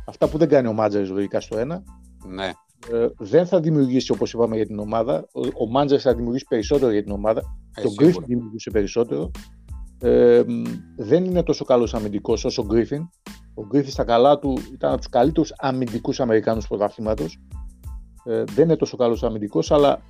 αυτά 0.06 0.28
που 0.28 0.38
δεν 0.38 0.48
κάνει 0.48 0.68
ο 0.68 0.72
Μάτζαρης 0.72 1.10
λογικά 1.10 1.40
στο 1.40 1.58
ένα. 1.58 1.82
Ναι. 2.26 2.52
Ε, 2.92 3.06
δεν 3.18 3.46
θα 3.46 3.60
δημιουργήσει 3.60 4.12
όπως 4.12 4.32
είπαμε 4.32 4.56
για 4.56 4.66
την 4.66 4.78
ομάδα. 4.78 5.28
Ο, 5.32 5.40
ο 5.64 5.66
Μάντζερ 5.70 6.00
θα 6.02 6.14
δημιουργήσει 6.14 6.46
περισσότερο 6.48 6.92
για 6.92 7.02
την 7.02 7.12
ομάδα. 7.12 7.40
Ε, 7.74 7.82
το 7.82 7.88
σίγουρα. 7.88 8.04
Γκρίφιν 8.04 8.24
δημιουργούσε 8.26 8.70
περισσότερο. 8.70 9.30
Ε, 9.98 10.42
μ, 10.46 10.62
δεν 10.96 11.24
είναι 11.24 11.42
τόσο 11.42 11.64
καλός 11.64 11.94
αμυντικός 11.94 12.44
όσο 12.44 12.62
ο 12.62 12.64
Γκρίφιν. 12.64 13.08
Ο 13.54 13.66
Γκρίφιν 13.66 13.90
στα 13.90 14.04
καλά 14.04 14.38
του 14.38 14.58
ήταν 14.72 14.90
από 14.90 14.98
τους 14.98 15.08
καλύτερους 15.08 15.52
αμυντικούς 15.56 16.20
Αμερικάνους 16.20 16.66
πρωταθλήματος. 16.66 17.38
Ε, 18.24 18.44
δεν 18.44 18.64
είναι 18.64 18.76
τόσο 18.76 18.96
καλός 18.96 19.22
αμυντικός, 19.22 19.70
αλλά 19.70 20.02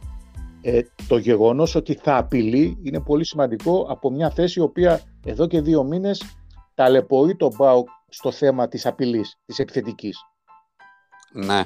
ε, 0.60 0.80
το 1.08 1.16
γεγονός 1.16 1.74
ότι 1.74 1.94
θα 1.94 2.16
απειλεί 2.16 2.78
είναι 2.82 3.00
πολύ 3.00 3.24
σημαντικό 3.24 3.86
από 3.88 4.10
μια 4.10 4.30
θέση 4.30 4.58
η 4.58 4.62
οποία 4.62 5.00
εδώ 5.24 5.46
και 5.46 5.60
δύο 5.60 5.84
μήνες 5.84 6.22
ταλαιπωρεί 6.74 7.36
τον 7.36 7.52
Μπάουκ 7.56 7.88
στο 8.08 8.30
θέμα 8.30 8.68
της 8.68 8.86
απειλής, 8.86 9.38
της 9.46 9.58
επιθετικής. 9.58 10.18
Ναι. 11.32 11.64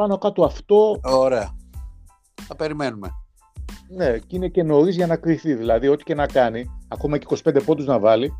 Πάνω 0.00 0.18
κάτω 0.18 0.44
αυτό... 0.44 1.00
Ωραία. 1.02 1.56
Θα 2.34 2.56
περιμένουμε. 2.56 3.08
Ναι, 3.88 4.18
και 4.18 4.36
είναι 4.36 4.48
και 4.48 4.62
νωρίς 4.62 4.96
για 4.96 5.06
να 5.06 5.16
κρυθεί. 5.16 5.54
Δηλαδή, 5.54 5.88
ό,τι 5.88 6.04
και 6.04 6.14
να 6.14 6.26
κάνει, 6.26 6.64
ακόμα 6.88 7.18
και 7.18 7.26
25 7.44 7.62
πόντους 7.64 7.86
να 7.86 7.98
βάλει, 7.98 8.32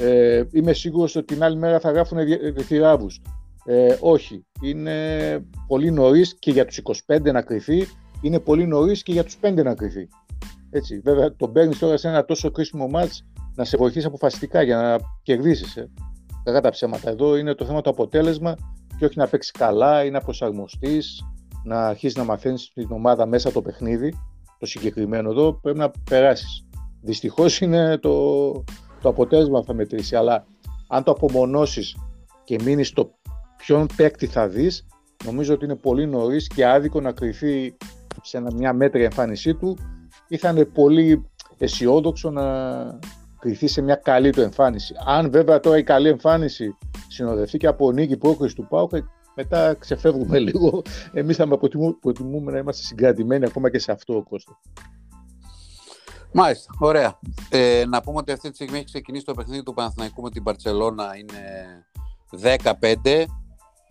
ε, 0.00 0.42
είμαι 0.52 0.72
σίγουρος 0.72 1.16
ότι 1.16 1.34
την 1.34 1.42
άλλη 1.42 1.56
μέρα 1.56 1.80
θα 1.80 1.90
γράφουν 1.90 2.18
θηράβους. 2.58 3.20
Ε, 3.64 3.96
όχι. 4.00 4.46
Είναι 4.62 4.96
πολύ 5.66 5.90
νωρίς 5.90 6.38
και 6.38 6.50
για 6.50 6.64
τους 6.64 6.78
25 7.06 7.32
να 7.32 7.42
κρυθεί, 7.42 7.86
είναι 8.20 8.40
πολύ 8.40 8.66
νωρίς 8.66 9.02
και 9.02 9.12
για 9.12 9.24
τους 9.24 9.38
5 9.40 9.62
να 9.62 9.74
κρυθεί. 9.74 10.08
Έτσι. 10.70 11.00
Βέβαια, 11.04 11.36
τον 11.36 11.52
παίρνει 11.52 11.74
τώρα 11.74 11.96
σε 11.96 12.08
ένα 12.08 12.24
τόσο 12.24 12.50
κρίσιμο 12.50 12.88
μάτς 12.88 13.24
να 13.54 13.64
σε 13.64 13.76
βοηθήσει 13.76 14.06
αποφασιστικά 14.06 14.62
για 14.62 14.76
να 14.76 14.96
κερδίσει. 15.22 15.80
Ε. 15.80 15.84
Κακά 16.44 16.60
τα 16.60 16.70
ψέματα. 16.70 17.10
Εδώ 17.10 17.36
είναι 17.36 17.54
το 17.54 17.64
θέμα 17.64 17.80
το 17.80 17.90
αποτέλεσμα 17.90 18.54
και 18.98 19.04
όχι 19.04 19.18
να 19.18 19.26
παίξει 19.26 19.52
καλά 19.52 20.04
ή 20.04 20.10
να 20.10 20.20
προσαρμοστείς, 20.20 21.22
να 21.64 21.86
αρχίσεις 21.86 22.16
να 22.16 22.24
μαθαίνεις 22.24 22.70
την 22.74 22.88
ομάδα 22.90 23.26
μέσα 23.26 23.52
το 23.52 23.62
παιχνίδι 23.62 24.14
το 24.58 24.66
συγκεκριμένο 24.66 25.30
εδώ 25.30 25.52
πρέπει 25.52 25.78
να 25.78 25.90
περάσεις. 26.10 26.66
Δυστυχώς 27.02 27.60
είναι 27.60 27.98
το, 27.98 28.52
το 29.00 29.08
αποτέλεσμα 29.08 29.62
θα 29.62 29.74
μετρήσει, 29.74 30.16
αλλά 30.16 30.46
αν 30.88 31.02
το 31.02 31.10
απομονώσεις 31.10 31.96
και 32.44 32.58
μείνεις 32.62 32.88
στο 32.88 33.10
ποιον 33.56 33.86
παίκτη 33.96 34.26
θα 34.26 34.48
δεις, 34.48 34.86
νομίζω 35.24 35.54
ότι 35.54 35.64
είναι 35.64 35.76
πολύ 35.76 36.06
νωρίς 36.06 36.46
και 36.46 36.66
άδικο 36.66 37.00
να 37.00 37.12
κρυθεί 37.12 37.76
σε 38.22 38.42
μια 38.54 38.72
μέτρια 38.72 39.04
εμφάνισή 39.04 39.54
του 39.54 39.78
ή 40.28 40.36
θα 40.36 40.48
είναι 40.48 40.64
πολύ 40.64 41.30
αισιόδοξο 41.58 42.30
να 42.30 42.44
κρυθεί 43.38 43.66
σε 43.66 43.80
μια 43.80 43.94
καλή 43.94 44.30
του 44.30 44.40
εμφάνιση. 44.40 44.94
Αν 45.06 45.30
βέβαια 45.30 45.60
τώρα 45.60 45.78
η 45.78 45.82
καλή 45.82 46.08
εμφάνιση 46.08 46.76
συνοδευτεί 47.08 47.58
και 47.58 47.66
από 47.66 47.92
νίκη 47.92 48.16
πρόκριση 48.16 48.54
του 48.54 48.66
Πάουκ, 48.68 48.90
μετά 49.34 49.74
ξεφεύγουμε 49.74 50.38
λίγο. 50.38 50.82
Εμείς 51.12 51.36
θα 51.36 51.58
προτιμούμε 52.00 52.52
να 52.52 52.58
είμαστε 52.58 52.82
συγκρατημένοι 52.82 53.44
ακόμα 53.44 53.70
και 53.70 53.78
σε 53.78 53.92
αυτό 53.92 54.16
ο 54.16 54.22
Κώστα. 54.22 54.58
Μάλιστα, 56.32 56.72
ωραία. 56.78 57.18
Ε, 57.50 57.84
να 57.88 58.00
πούμε 58.00 58.18
ότι 58.18 58.32
αυτή 58.32 58.48
τη 58.48 58.54
στιγμή 58.54 58.76
έχει 58.76 58.84
ξεκινήσει 58.84 59.24
το 59.24 59.34
παιχνίδι 59.34 59.62
του 59.62 59.74
Παναθηναϊκού 59.74 60.22
με 60.22 60.30
την 60.30 60.42
Παρσελώνα 60.42 61.16
είναι 61.16 61.42
15 63.04 63.24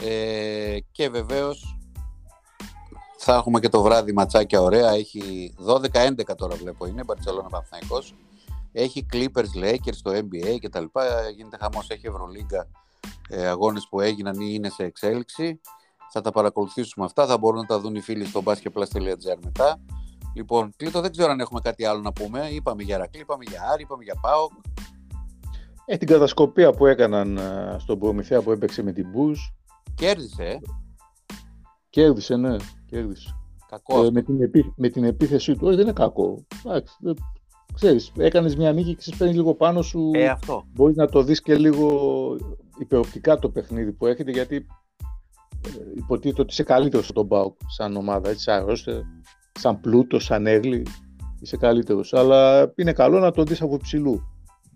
ε, 0.03 0.77
και 0.91 1.09
βεβαίως 1.09 1.77
θα 3.17 3.35
έχουμε 3.35 3.59
και 3.59 3.69
το 3.69 3.81
βράδυ 3.81 4.13
ματσάκια 4.13 4.61
ωραία. 4.61 4.89
Έχει 4.89 5.53
12-11 5.67 6.35
τώρα 6.37 6.55
βλέπω 6.55 6.85
είναι, 6.85 7.03
Μπαρτσελώνα 7.03 7.49
Παναθηναϊκός. 7.49 8.13
Έχει 8.79 9.05
Clippers, 9.13 9.63
Lakers 9.63 9.93
στο 9.93 10.11
NBA 10.11 10.57
και 10.59 10.69
τα 10.69 10.79
λοιπά. 10.79 11.29
Γίνεται 11.35 11.57
χαμός, 11.59 11.89
έχει 11.89 12.07
Ευρωλίγκα 12.07 12.67
ε, 13.29 13.47
αγώνες 13.47 13.87
που 13.89 14.01
έγιναν 14.01 14.39
ή 14.39 14.49
είναι 14.51 14.69
σε 14.69 14.83
εξέλιξη. 14.83 15.61
Θα 16.11 16.21
τα 16.21 16.31
παρακολουθήσουμε 16.31 17.05
αυτά, 17.05 17.25
θα 17.25 17.37
μπορούν 17.37 17.59
να 17.59 17.65
τα 17.65 17.79
δουν 17.79 17.95
οι 17.95 18.01
φίλοι 18.01 18.25
στο 18.25 18.41
basketplus.gr 18.45 19.37
μετά. 19.43 19.79
Λοιπόν, 20.35 20.73
Κλήτο, 20.75 21.01
δεν 21.01 21.11
ξέρω 21.11 21.31
αν 21.31 21.39
έχουμε 21.39 21.59
κάτι 21.59 21.85
άλλο 21.85 22.01
να 22.01 22.13
πούμε. 22.13 22.47
Είπαμε 22.47 22.83
για 22.83 22.97
Ρακλή, 22.97 23.21
είπαμε 23.21 23.43
για 23.47 23.61
Άρη, 23.71 23.81
είπαμε 23.81 24.03
για 24.03 24.15
ΠΑΟΚ. 24.21 24.51
Ε, 25.85 25.97
την 25.97 26.07
κατασκοπία 26.07 26.71
που 26.71 26.85
έκαναν 26.85 27.37
ε, 27.37 27.75
στον 27.79 27.99
Προμηθέα 27.99 28.41
που 28.41 28.51
έπαιξε 28.51 28.83
με 28.83 28.91
την 28.91 29.09
Μπούζ. 29.09 29.39
Κέρδισε, 29.95 30.43
ε. 30.43 30.57
Κέρδισε, 31.89 32.35
ναι, 32.35 32.55
κέρδισε. 32.85 33.35
Κακό. 33.69 34.03
Ε, 34.03 34.11
με, 34.11 34.21
την 34.21 34.41
επί... 34.41 34.73
με 34.77 34.89
την 34.89 35.03
επίθεσή 35.03 35.55
του, 35.55 35.67
όχι 35.67 35.75
δεν 35.75 35.83
είναι 35.83 35.93
κακό. 35.93 36.45
Εντάξει, 36.65 36.95
ξέρεις, 37.73 38.11
έκανες 38.17 38.55
μια 38.55 38.71
νίκη 38.71 38.95
και 38.95 39.15
παίρνεις 39.17 39.35
λίγο 39.35 39.53
πάνω 39.53 39.81
σου. 39.81 40.11
Ε, 40.13 40.27
αυτό. 40.27 40.65
Μπορείς 40.73 40.95
να 40.95 41.07
το 41.07 41.23
δεις 41.23 41.41
και 41.41 41.55
λίγο 41.55 41.89
υπεροπτικά 42.79 43.37
το 43.37 43.49
παιχνίδι 43.49 43.91
που 43.91 44.05
έχετε 44.05 44.31
γιατί 44.31 44.55
ε, 45.65 45.69
υποτίθεται 45.95 46.41
ότι 46.41 46.51
είσαι 46.51 46.63
καλύτερος 46.63 47.07
στον 47.07 47.25
Μπάουκ 47.25 47.55
σαν 47.67 47.95
ομάδα, 47.95 48.29
έτσι, 48.29 48.43
σαν 48.43 48.65
ρόστε, 48.65 49.03
σαν 49.51 49.79
πλούτο, 49.79 50.19
σαν 50.19 50.47
έγλη, 50.47 50.85
είσαι 51.39 51.57
καλύτερος. 51.57 52.13
Αλλά 52.13 52.71
είναι 52.75 52.93
καλό 52.93 53.19
να 53.19 53.31
το 53.31 53.43
δεις 53.43 53.61
από 53.61 53.77
ψηλού. 53.77 54.21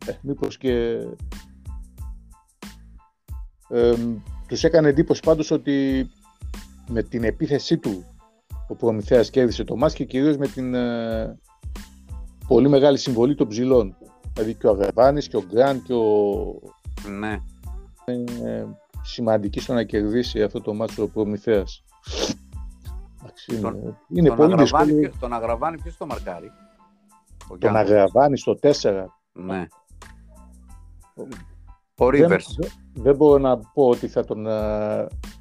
Ε, 0.05 0.11
μήπως 0.21 0.57
και 0.57 0.97
ε, 3.69 3.93
τους 4.47 4.63
έκανε 4.63 4.89
εντύπωση 4.89 5.21
πάντως 5.21 5.51
ότι 5.51 6.09
με 6.87 7.03
την 7.03 7.23
επίθεσή 7.23 7.77
του 7.77 8.05
ο 8.67 8.75
Προμηθέας 8.75 9.29
κέρδισε 9.29 9.63
το 9.63 9.75
μάτς 9.75 9.93
και 9.93 10.05
κυρίως 10.05 10.37
με 10.37 10.47
την 10.47 10.73
ε, 10.73 11.39
πολύ 12.53 12.69
μεγάλη 12.69 12.97
συμβολή 12.97 13.35
των 13.35 13.47
ψηλών. 13.47 13.95
Δηλαδή 14.33 14.53
και 14.53 14.67
ο 14.67 14.69
Αγραβάνης 14.69 15.27
και 15.27 15.37
ο 15.37 15.43
Γκραν 15.47 15.83
και 15.83 15.93
ο, 15.93 16.59
ναι 17.19 17.39
είναι 18.05 18.67
σημαντική 19.01 19.59
στο 19.59 19.73
να 19.73 19.83
κερδίσει 19.83 20.43
αυτό 20.43 20.61
το 20.61 20.73
μάτσο 20.73 21.03
ο 21.03 21.07
Προμηθέας. 21.07 21.83
Τον, 23.61 23.97
είναι 24.09 24.27
τον 24.27 24.37
πολύ 24.37 24.55
δύσκολο. 24.55 25.11
Τον 25.19 25.33
Αγραβάνη 25.33 25.81
ποιος 25.81 25.97
το 25.97 26.05
μαρκάρει; 26.05 26.51
Ο 27.47 27.57
τον 27.57 27.75
Αγραβάνη 27.75 28.37
στο 28.37 28.57
4. 28.61 29.05
Ναι. 29.33 29.67
Ο 31.97 32.09
Ρίβερς. 32.09 32.55
Δεν, 32.59 32.69
δεν, 32.93 33.15
μπορώ 33.15 33.37
να 33.37 33.57
πω 33.57 33.87
ότι 33.87 34.07
θα 34.07 34.25
τον, 34.25 34.45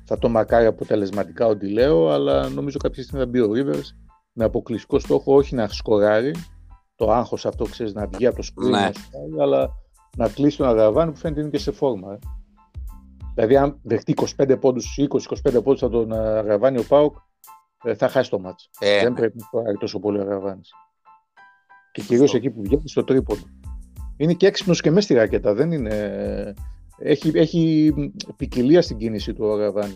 θα 0.05 0.18
τον 0.18 0.31
μαρκάρει 0.31 0.66
αποτελεσματικά 0.66 1.46
ό,τι 1.46 1.68
λέω, 1.73 2.09
αλλά 2.09 2.49
νομίζω 2.49 2.79
κάποια 2.79 3.03
στιγμή 3.03 3.25
θα 3.25 3.31
μπει 3.31 3.40
ο 3.40 3.53
Ρίβερς 3.53 3.96
με 4.33 4.44
αποκλειστικό 4.44 4.99
στόχο 4.99 5.35
όχι 5.35 5.55
να 5.55 5.68
σκοράρει, 5.68 6.35
το 7.01 7.13
άγχος 7.13 7.47
αυτό 7.47 7.65
ξέρεις 7.65 7.95
να 7.95 8.07
βγει 8.07 8.27
από 8.27 8.37
το 8.37 8.43
σκρίνο, 8.43 8.79
ναι. 8.79 8.91
αλλά 9.41 9.71
να 10.17 10.29
κλείσει 10.29 10.57
τον 10.57 10.67
Αγραβάνη 10.67 11.11
που 11.11 11.17
φαίνεται 11.17 11.41
είναι 11.41 11.51
και 11.51 11.59
σε 11.59 11.73
φόρμα. 11.73 12.13
Ε. 12.13 12.19
Δηλαδή, 13.35 13.57
αν 13.57 13.79
δεχτεί 13.83 14.15
25 14.37 14.57
πόντους, 14.61 14.99
20-25 15.51 15.63
πόντους 15.63 15.83
από 15.83 15.93
τον 15.93 16.13
Αγραβάνη 16.13 16.79
ο 16.79 16.85
Πάουκ, 16.89 17.17
ε, 17.85 17.95
θα 17.95 18.09
χάσει 18.09 18.31
το 18.31 18.39
μάτσο. 18.39 18.69
Ε, 18.79 19.01
Δεν 19.01 19.13
ναι. 19.13 19.19
πρέπει 19.19 19.39
να 19.39 19.61
πάρει 19.63 19.77
τόσο 19.77 19.99
πολύ 19.99 20.19
ο 20.19 20.21
Αγραβάνη. 20.21 20.61
Και 21.93 22.03
κυρίως 22.03 22.35
εκεί 22.35 22.51
που 22.51 22.63
βγαίνει 22.63 22.89
στο 22.89 23.05
τρίποντο. 23.05 23.43
Είναι 24.17 24.35
και 24.35 24.47
έξυπνος 24.47 24.81
και 24.81 24.91
μέσα 24.91 25.01
στη 25.01 25.15
ρακέτα. 25.15 25.55
Δεν 25.55 25.73
είναι... 25.73 26.55
Έχει, 26.99 27.31
έχει 27.35 27.93
ποικιλία 28.37 28.83
στην 28.83 28.97
κίνηση 28.97 29.33
του 29.33 29.45
ο 29.45 29.53
Αγραβάνη. 29.53 29.95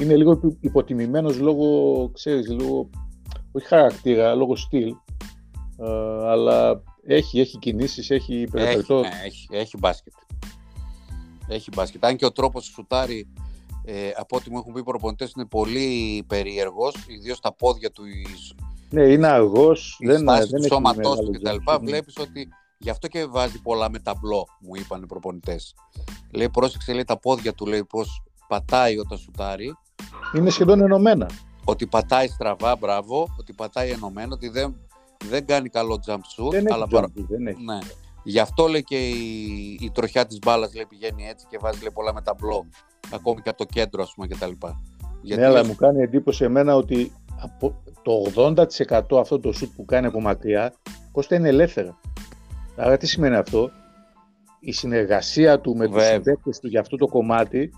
Είναι 0.00 0.16
λίγο 0.16 0.40
υποτιμημένος 0.60 1.38
λόγω, 1.38 2.10
ξέρεις, 2.12 2.50
λόγω, 2.50 2.90
όχι 3.52 3.66
χαρακτήρα, 3.66 4.34
λόγω 4.34 4.56
στυλ. 4.56 4.94
Ε, 5.78 6.28
αλλά 6.28 6.82
έχει, 7.06 7.40
έχει 7.40 7.58
κινήσεις, 7.58 8.10
έχει 8.10 8.40
υπερπερτό. 8.40 8.98
Έχει, 8.98 9.08
ναι, 9.08 9.20
έχει, 9.24 9.48
έχει 9.50 9.76
μπάσκετ. 9.78 10.12
Έχει 11.48 11.70
μπάσκετ. 11.74 12.04
Αν 12.04 12.16
και 12.16 12.24
ο 12.24 12.32
τρόπος 12.32 12.66
του 12.66 12.72
σουτάρει, 12.72 13.28
ε, 13.84 14.10
από 14.16 14.36
ό,τι 14.36 14.50
μου 14.50 14.58
έχουν 14.58 14.72
πει 14.72 14.80
οι 14.80 14.82
προπονητές, 14.82 15.32
είναι 15.36 15.46
πολύ 15.46 16.24
περίεργος, 16.26 16.94
ιδίως 17.06 17.40
τα 17.40 17.54
πόδια 17.54 17.90
του. 17.90 18.02
Ναι, 18.90 19.02
είναι 19.02 19.26
αργό. 19.26 19.72
Δεν 19.98 20.20
είναι 20.20 20.46
του 20.46 20.66
σώματός 20.66 21.18
του 21.18 21.30
κτλ. 21.30 21.56
Βλέπεις 21.80 22.16
ότι 22.18 22.48
γι' 22.78 22.90
αυτό 22.90 23.08
και 23.08 23.26
βάζει 23.26 23.62
πολλά 23.62 23.90
με 23.90 23.98
ταμπλό, 23.98 24.46
μου 24.60 24.74
είπαν 24.74 25.02
οι 25.02 25.06
προπονητές. 25.06 25.74
Λέει, 26.30 26.48
πρόσεξε, 26.48 26.92
λέει 26.92 27.04
τα 27.04 27.18
πόδια 27.18 27.54
του, 27.54 27.66
λέει 27.66 27.84
πώς 27.84 28.22
πατάει 28.48 28.98
όταν 28.98 29.18
σουτάρει. 29.18 29.76
Είναι 30.36 30.50
σχεδόν 30.50 30.80
ενωμένα. 30.80 31.30
Ότι 31.64 31.86
πατάει 31.86 32.28
στραβά, 32.28 32.76
μπράβο, 32.76 33.26
ότι 33.38 33.52
πατάει 33.52 33.90
ενωμένο, 33.90 34.34
ότι 34.34 34.48
δεν, 34.48 34.76
δεν 35.24 35.46
κάνει 35.46 35.68
καλό 35.68 36.00
jump 36.06 36.14
shoot. 36.14 36.50
Δεν 36.50 36.72
αλλά 36.72 36.86
jump, 36.90 37.04
δεν 37.14 37.46
έχει. 37.46 37.64
Ναι. 37.64 37.78
Γι' 38.22 38.38
αυτό 38.38 38.66
λέει 38.66 38.82
και 38.82 39.08
η, 39.08 39.78
η 39.80 39.90
τροχιά 39.94 40.26
της 40.26 40.38
μπάλας 40.38 40.70
πηγαίνει 40.88 41.26
έτσι 41.28 41.46
και 41.50 41.58
βάζει 41.60 41.80
λέει, 41.80 41.90
πολλά 41.94 42.14
με 42.14 42.22
ταμπλό. 42.22 42.66
Ακόμη 43.14 43.40
και 43.40 43.48
από 43.48 43.58
το 43.58 43.64
κέντρο, 43.64 44.02
ας 44.02 44.12
πούμε, 44.14 44.26
κτλ. 44.26 44.50
Γιατί 45.22 45.42
ναι, 45.42 45.48
αλλά 45.48 45.64
μου 45.64 45.74
κάνει 45.74 46.02
εντύπωση 46.02 46.44
εμένα 46.44 46.76
ότι 46.76 47.12
από 47.40 47.82
το 48.02 48.42
80% 49.14 49.20
αυτό 49.20 49.40
το 49.40 49.52
σουτ 49.52 49.70
που 49.76 49.84
κάνει 49.84 50.06
από 50.06 50.20
μακριά 50.20 50.74
Κώστα 51.12 51.34
είναι 51.34 51.48
ελεύθερα. 51.48 52.00
Άρα 52.76 52.96
τι 52.96 53.06
σημαίνει 53.06 53.34
αυτό; 53.34 53.70
Η 54.60 54.72
συνεργασία 54.72 55.60
του 55.60 55.76
με 55.76 55.88
τους 55.88 56.04
συμπαίκτες 56.04 56.58
του 56.58 56.68
για 56.68 56.80
αυτό 56.80 56.96
το 56.96 57.06
κομμάτι 57.06 57.70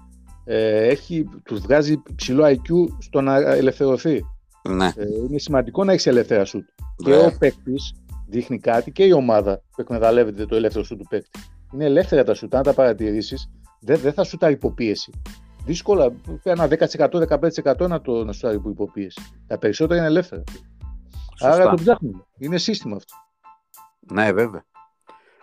ε, 0.44 0.86
έχει, 0.86 1.28
τους 1.44 1.60
βγάζει 1.60 2.02
ψηλό 2.16 2.44
IQ 2.46 2.94
στο 2.98 3.20
να 3.20 3.36
ελευθερωθεί. 3.36 4.24
Ναι. 4.62 4.86
Ε, 4.86 5.04
είναι 5.28 5.38
σημαντικό 5.38 5.84
να 5.84 5.92
έχεις 5.92 6.06
ελεύθερα 6.06 6.44
σουτ. 6.44 6.68
Και 6.96 7.14
ο 7.14 7.36
παίκτης 7.38 7.94
δείχνει 8.26 8.58
κάτι 8.58 8.92
και 8.92 9.04
η 9.04 9.12
ομάδα 9.12 9.56
που 9.56 9.80
εκμεταλλεύεται 9.80 10.46
το 10.46 10.56
ελεύθερο 10.56 10.84
σου 10.84 10.96
του 10.96 11.06
παίκτη. 11.08 11.30
Είναι 11.72 11.84
ελεύθερα 11.84 12.24
τα 12.24 12.34
σουτ. 12.34 12.54
Αν 12.54 12.62
τα 12.62 12.74
παρατηρήσεις, 12.74 13.50
δεν, 13.80 13.98
δεν 13.98 14.12
θα 14.12 14.24
σουτάρει 14.24 14.52
υποπίεση. 14.52 15.12
Δύσκολα, 15.64 16.12
ένα 16.42 16.68
10%-15% 16.70 17.88
να 17.88 18.00
το 18.00 18.24
να 18.24 18.32
σουτάρει 18.32 18.56
υπό 18.56 18.68
υποπίεση. 18.68 19.20
Τα 19.46 19.58
περισσότερα 19.58 19.98
είναι 19.98 20.08
ελεύθερα. 20.08 20.42
Σωστά. 21.30 21.52
Άρα 21.52 21.70
το 21.70 21.74
ψάχνουμε. 21.74 22.26
Είναι 22.38 22.58
σύστημα 22.58 22.96
αυτό. 22.96 23.14
Ναι, 24.12 24.32
βέβαια. 24.32 24.64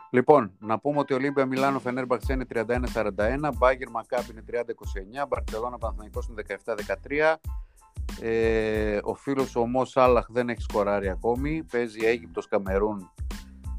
Λοιπόν, 0.10 0.52
να 0.60 0.80
πούμε 0.80 1.00
ότι 1.00 1.14
ο 1.14 1.16
Ολύμπια 1.16 1.46
Μιλάνο 1.46 1.80
Φενέρμπαξ 1.80 2.28
είναι 2.28 2.46
31-41, 2.54 3.50
Μπάγκερ 3.58 3.90
Μακάπ 3.90 4.24
είναι 4.32 4.44
30-29, 4.52 5.28
Μπαρσελόνα 5.28 5.78
Παναθηναϊκός 5.78 6.28
είναι 6.28 6.44
17-13, 6.48 7.36
ε, 8.22 9.00
ο 9.04 9.14
φίλος 9.14 9.56
ο 9.56 9.66
Μος 9.66 9.90
Σάλαχ 9.90 10.26
δεν 10.30 10.50
έχει 10.50 10.62
σκοράρει 10.62 11.10
ακόμη. 11.10 11.64
Παίζει 11.72 12.06
Αίγυπτος 12.06 12.48
Καμερούν 12.48 13.12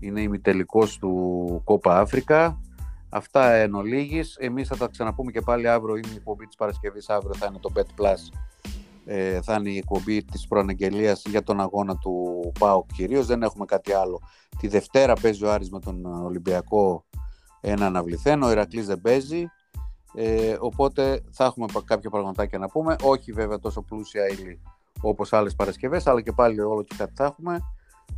είναι 0.00 0.20
ημιτελικός 0.20 0.98
του 0.98 1.60
Κόπα 1.64 2.00
Αφρικα. 2.00 2.60
Αυτά 3.08 3.52
εν 3.52 3.74
ολίγης. 3.74 4.36
Εμείς 4.38 4.68
θα 4.68 4.76
τα 4.76 4.88
ξαναπούμε 4.88 5.30
και 5.30 5.40
πάλι 5.40 5.68
αύριο. 5.68 5.96
Είναι 5.96 6.08
η 6.12 6.14
εκπομπή 6.16 6.46
της 6.46 6.56
Παρασκευής. 6.56 7.08
Αύριο 7.08 7.34
θα 7.34 7.46
είναι 7.46 7.58
το 7.58 7.72
Bet 7.76 8.00
Plus. 8.00 8.38
Ε, 9.04 9.40
θα 9.42 9.54
είναι 9.54 9.70
η 9.70 9.76
εκπομπή 9.76 10.24
της 10.24 10.46
προαναγγελίας 10.46 11.22
για 11.28 11.42
τον 11.42 11.60
αγώνα 11.60 11.96
του 11.96 12.52
ΠΑΟΚ 12.58 12.92
κυρίως. 12.92 13.26
Δεν 13.26 13.42
έχουμε 13.42 13.64
κάτι 13.64 13.92
άλλο. 13.92 14.20
Τη 14.58 14.68
Δευτέρα 14.68 15.14
παίζει 15.14 15.44
ο 15.44 15.52
Άρης 15.52 15.70
με 15.70 15.80
τον 15.80 16.04
Ολυμπιακό 16.24 17.04
ένα 17.60 17.86
αναβληθέν. 17.86 18.42
Ο 18.42 18.50
Ηρακλής 18.50 18.86
δεν 18.86 19.00
παίζει. 19.00 19.46
Ε, 20.18 20.56
οπότε 20.60 21.22
θα 21.30 21.44
έχουμε 21.44 21.66
κάποια 21.84 22.10
πραγματάκια 22.10 22.58
να 22.58 22.68
πούμε. 22.68 22.96
Όχι 23.02 23.32
βέβαια 23.32 23.58
τόσο 23.58 23.82
πλούσια 23.82 24.26
ύλη 24.28 24.60
όπως 25.00 25.32
άλλες 25.32 25.54
Παρασκευές, 25.54 26.06
αλλά 26.06 26.20
και 26.20 26.32
πάλι 26.32 26.60
όλο 26.60 26.82
και 26.82 26.94
κάτι 26.98 27.12
θα 27.14 27.24
έχουμε. 27.24 27.60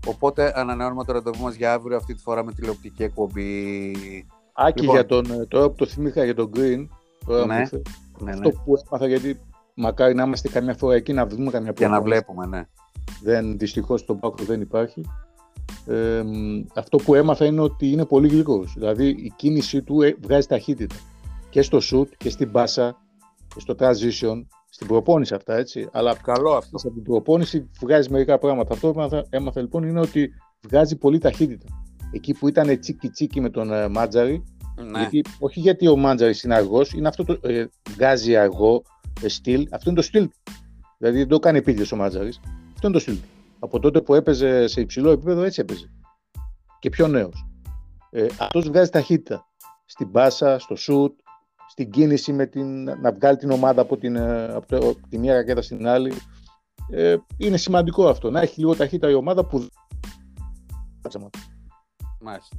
Οπότε 0.07 0.53
ανανεώνουμε 0.55 1.05
το 1.05 1.13
ραντεβού 1.13 1.43
μας 1.43 1.55
για 1.55 1.73
αύριο, 1.73 1.97
αυτή 1.97 2.15
τη 2.15 2.23
φορά 2.23 2.45
με 2.45 2.53
τηλεοπτική 2.53 3.03
εκπομπή. 3.03 3.95
Άκη 4.53 4.81
λοιπόν, 4.81 4.95
για 4.95 5.07
τον, 5.07 5.31
ε, 5.31 5.47
τώρα 5.47 5.69
που 5.69 5.75
το 5.75 5.87
θυμήθηκα 5.87 6.25
για 6.25 6.35
τον 6.35 6.51
Green, 6.55 6.87
τώρα 7.27 7.47
ναι, 7.47 7.55
ναι, 7.55 7.63
ναι, 8.19 8.31
αυτό 8.31 8.51
που 8.51 8.75
έμαθα 8.87 9.07
γιατί 9.07 9.41
μακάρι 9.75 10.15
να 10.15 10.23
είμαστε 10.23 10.49
καμιά 10.49 10.75
φορά 10.75 10.95
εκεί 10.95 11.13
να 11.13 11.27
δούμε 11.27 11.51
καμιά 11.51 11.73
φορά. 11.77 11.89
Για 11.89 11.89
να 11.89 12.01
βλέπουμε, 12.01 12.47
ναι. 12.47 12.67
Δεν, 13.23 13.59
δυστυχώς 13.59 14.01
στον 14.01 14.19
Πάκο 14.19 14.45
δεν 14.45 14.61
υπάρχει. 14.61 15.05
Ε, 15.87 16.23
αυτό 16.75 16.97
που 16.97 17.15
έμαθα 17.15 17.45
είναι 17.45 17.61
ότι 17.61 17.91
είναι 17.91 18.05
πολύ 18.05 18.29
γλυκός. 18.29 18.73
Δηλαδή 18.75 19.09
η 19.09 19.33
κίνησή 19.37 19.83
του 19.83 20.03
ε, 20.03 20.17
βγάζει 20.21 20.47
ταχύτητα. 20.47 20.95
Και 21.51 21.63
στο 21.63 21.79
shoot 21.83 22.09
και 22.17 22.31
στην 22.31 22.51
μπάσα 22.51 22.97
και 23.55 23.61
στο 23.61 23.75
transition 23.79 24.43
στην 24.71 24.87
προπόνηση 24.87 25.35
αυτά, 25.35 25.57
έτσι. 25.57 25.89
Αλλά 25.93 26.15
Καλό 26.15 26.53
αυτό. 26.53 26.79
στην 26.79 27.03
προπόνηση 27.03 27.71
βγάζει 27.81 28.11
μερικά 28.11 28.39
πράγματα. 28.39 28.75
Αυτό 28.75 28.93
που 28.93 28.99
έμαθα, 28.99 29.27
έμαθα 29.31 29.61
λοιπόν 29.61 29.83
είναι 29.83 30.01
ότι 30.01 30.31
βγάζει 30.69 30.97
πολύ 30.97 31.19
ταχύτητα. 31.19 31.67
Εκεί 32.13 32.35
που 32.35 32.49
ήταν 32.49 32.81
τσίκι 32.81 33.09
τσίκι 33.09 33.41
με 33.41 33.51
τον 33.51 33.69
uh, 33.73 33.89
Μάτζαρη, 33.91 34.45
ναι. 34.91 34.99
γιατί, 34.99 35.25
όχι 35.39 35.61
γιατί 35.61 35.89
ο 35.89 35.97
Μάτζαρη 35.97 36.35
είναι 36.45 36.55
αργός, 36.55 36.93
είναι 36.93 37.09
αυτό 37.09 37.25
το 37.25 37.39
ε, 37.43 37.67
βγάζει 37.91 38.37
αργό 38.37 38.83
ε, 39.23 39.29
στυλ. 39.29 39.69
Αυτό 39.71 39.91
είναι 39.91 39.99
το 39.99 40.05
στυλ 40.05 40.29
Δηλαδή 40.99 41.19
δεν 41.19 41.29
το 41.29 41.39
κάνει 41.39 41.59
επίτηδε 41.59 41.95
ο 41.95 41.97
Μάτζαρη. 41.97 42.29
Αυτό 42.75 42.87
είναι 42.87 42.93
το 42.93 42.99
στυλ 42.99 43.17
Από 43.59 43.81
τότε 43.81 44.01
που 44.01 44.15
έπαιζε 44.15 44.67
σε 44.67 44.81
υψηλό 44.81 45.11
επίπεδο, 45.11 45.43
έτσι 45.43 45.61
έπαιζε. 45.61 45.91
Και 46.79 46.91
πιο 46.91 47.09
νέος. 47.09 47.47
Ε, 48.11 48.27
αυτός 48.39 48.69
βγάζει 48.69 48.91
ταχύτητα. 48.91 49.47
Στην 49.85 50.11
πάσα, 50.11 50.59
στο 50.59 50.77
σουτ, 50.77 51.19
στην 51.69 51.91
κίνηση 51.91 52.33
με 52.33 52.47
την, 52.47 52.85
να 52.85 53.13
βγάλει 53.13 53.37
την 53.37 53.51
ομάδα 53.51 53.81
από, 53.81 53.97
την, 53.97 54.17
ε, 54.17 54.45
από, 54.45 54.67
το, 54.67 54.77
από 54.77 55.09
τη 55.09 55.19
μία 55.19 55.35
ρακέτα 55.35 55.63
στην 55.63 55.87
άλλη. 55.87 56.13
Ε, 56.91 57.17
είναι 57.37 57.57
σημαντικό 57.57 58.09
αυτό, 58.09 58.31
να 58.31 58.41
έχει 58.41 58.61
λίγο 58.61 58.77
ταχύτητα 58.77 59.11
η 59.11 59.15
ομάδα 59.15 59.47
που... 59.47 59.67
Μάλιστα. 62.21 62.57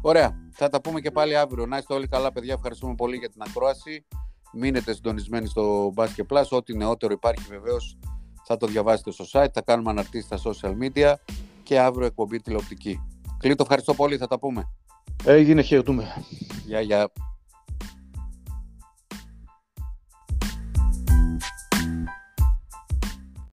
Ωραία. 0.00 0.36
Θα 0.50 0.68
τα 0.68 0.80
πούμε 0.80 1.00
και 1.00 1.10
πάλι 1.10 1.36
αύριο. 1.36 1.66
Να 1.66 1.76
είστε 1.76 1.94
όλοι 1.94 2.08
καλά, 2.08 2.32
παιδιά. 2.32 2.54
Ευχαριστούμε 2.54 2.94
πολύ 2.94 3.16
για 3.16 3.28
την 3.28 3.42
ακρόαση. 3.46 4.06
Μείνετε 4.52 4.94
συντονισμένοι 4.94 5.46
στο 5.46 5.92
Basket 5.96 6.26
Plus. 6.28 6.44
Ό,τι 6.50 6.76
νεότερο 6.76 7.12
υπάρχει 7.12 7.44
βεβαίως 7.48 7.98
θα 8.44 8.56
το 8.56 8.66
διαβάσετε 8.66 9.10
στο 9.10 9.24
site. 9.32 9.50
Θα 9.52 9.62
κάνουμε 9.62 9.90
αναρτήσεις 9.90 10.24
στα 10.24 10.38
social 10.50 10.72
media 10.82 11.14
και 11.62 11.78
αύριο 11.78 12.06
εκπομπή 12.06 12.40
τηλεοπτική. 12.40 13.00
Κλείτο, 13.38 13.62
ευχαριστώ 13.62 13.94
πολύ. 13.94 14.16
Θα 14.16 14.26
τα 14.26 14.38
πούμε. 14.38 14.64
Έγινε, 15.24 15.62
χαιρετούμε. 15.62 16.04
Γεια, 16.66 16.80
γεια. 16.80 17.10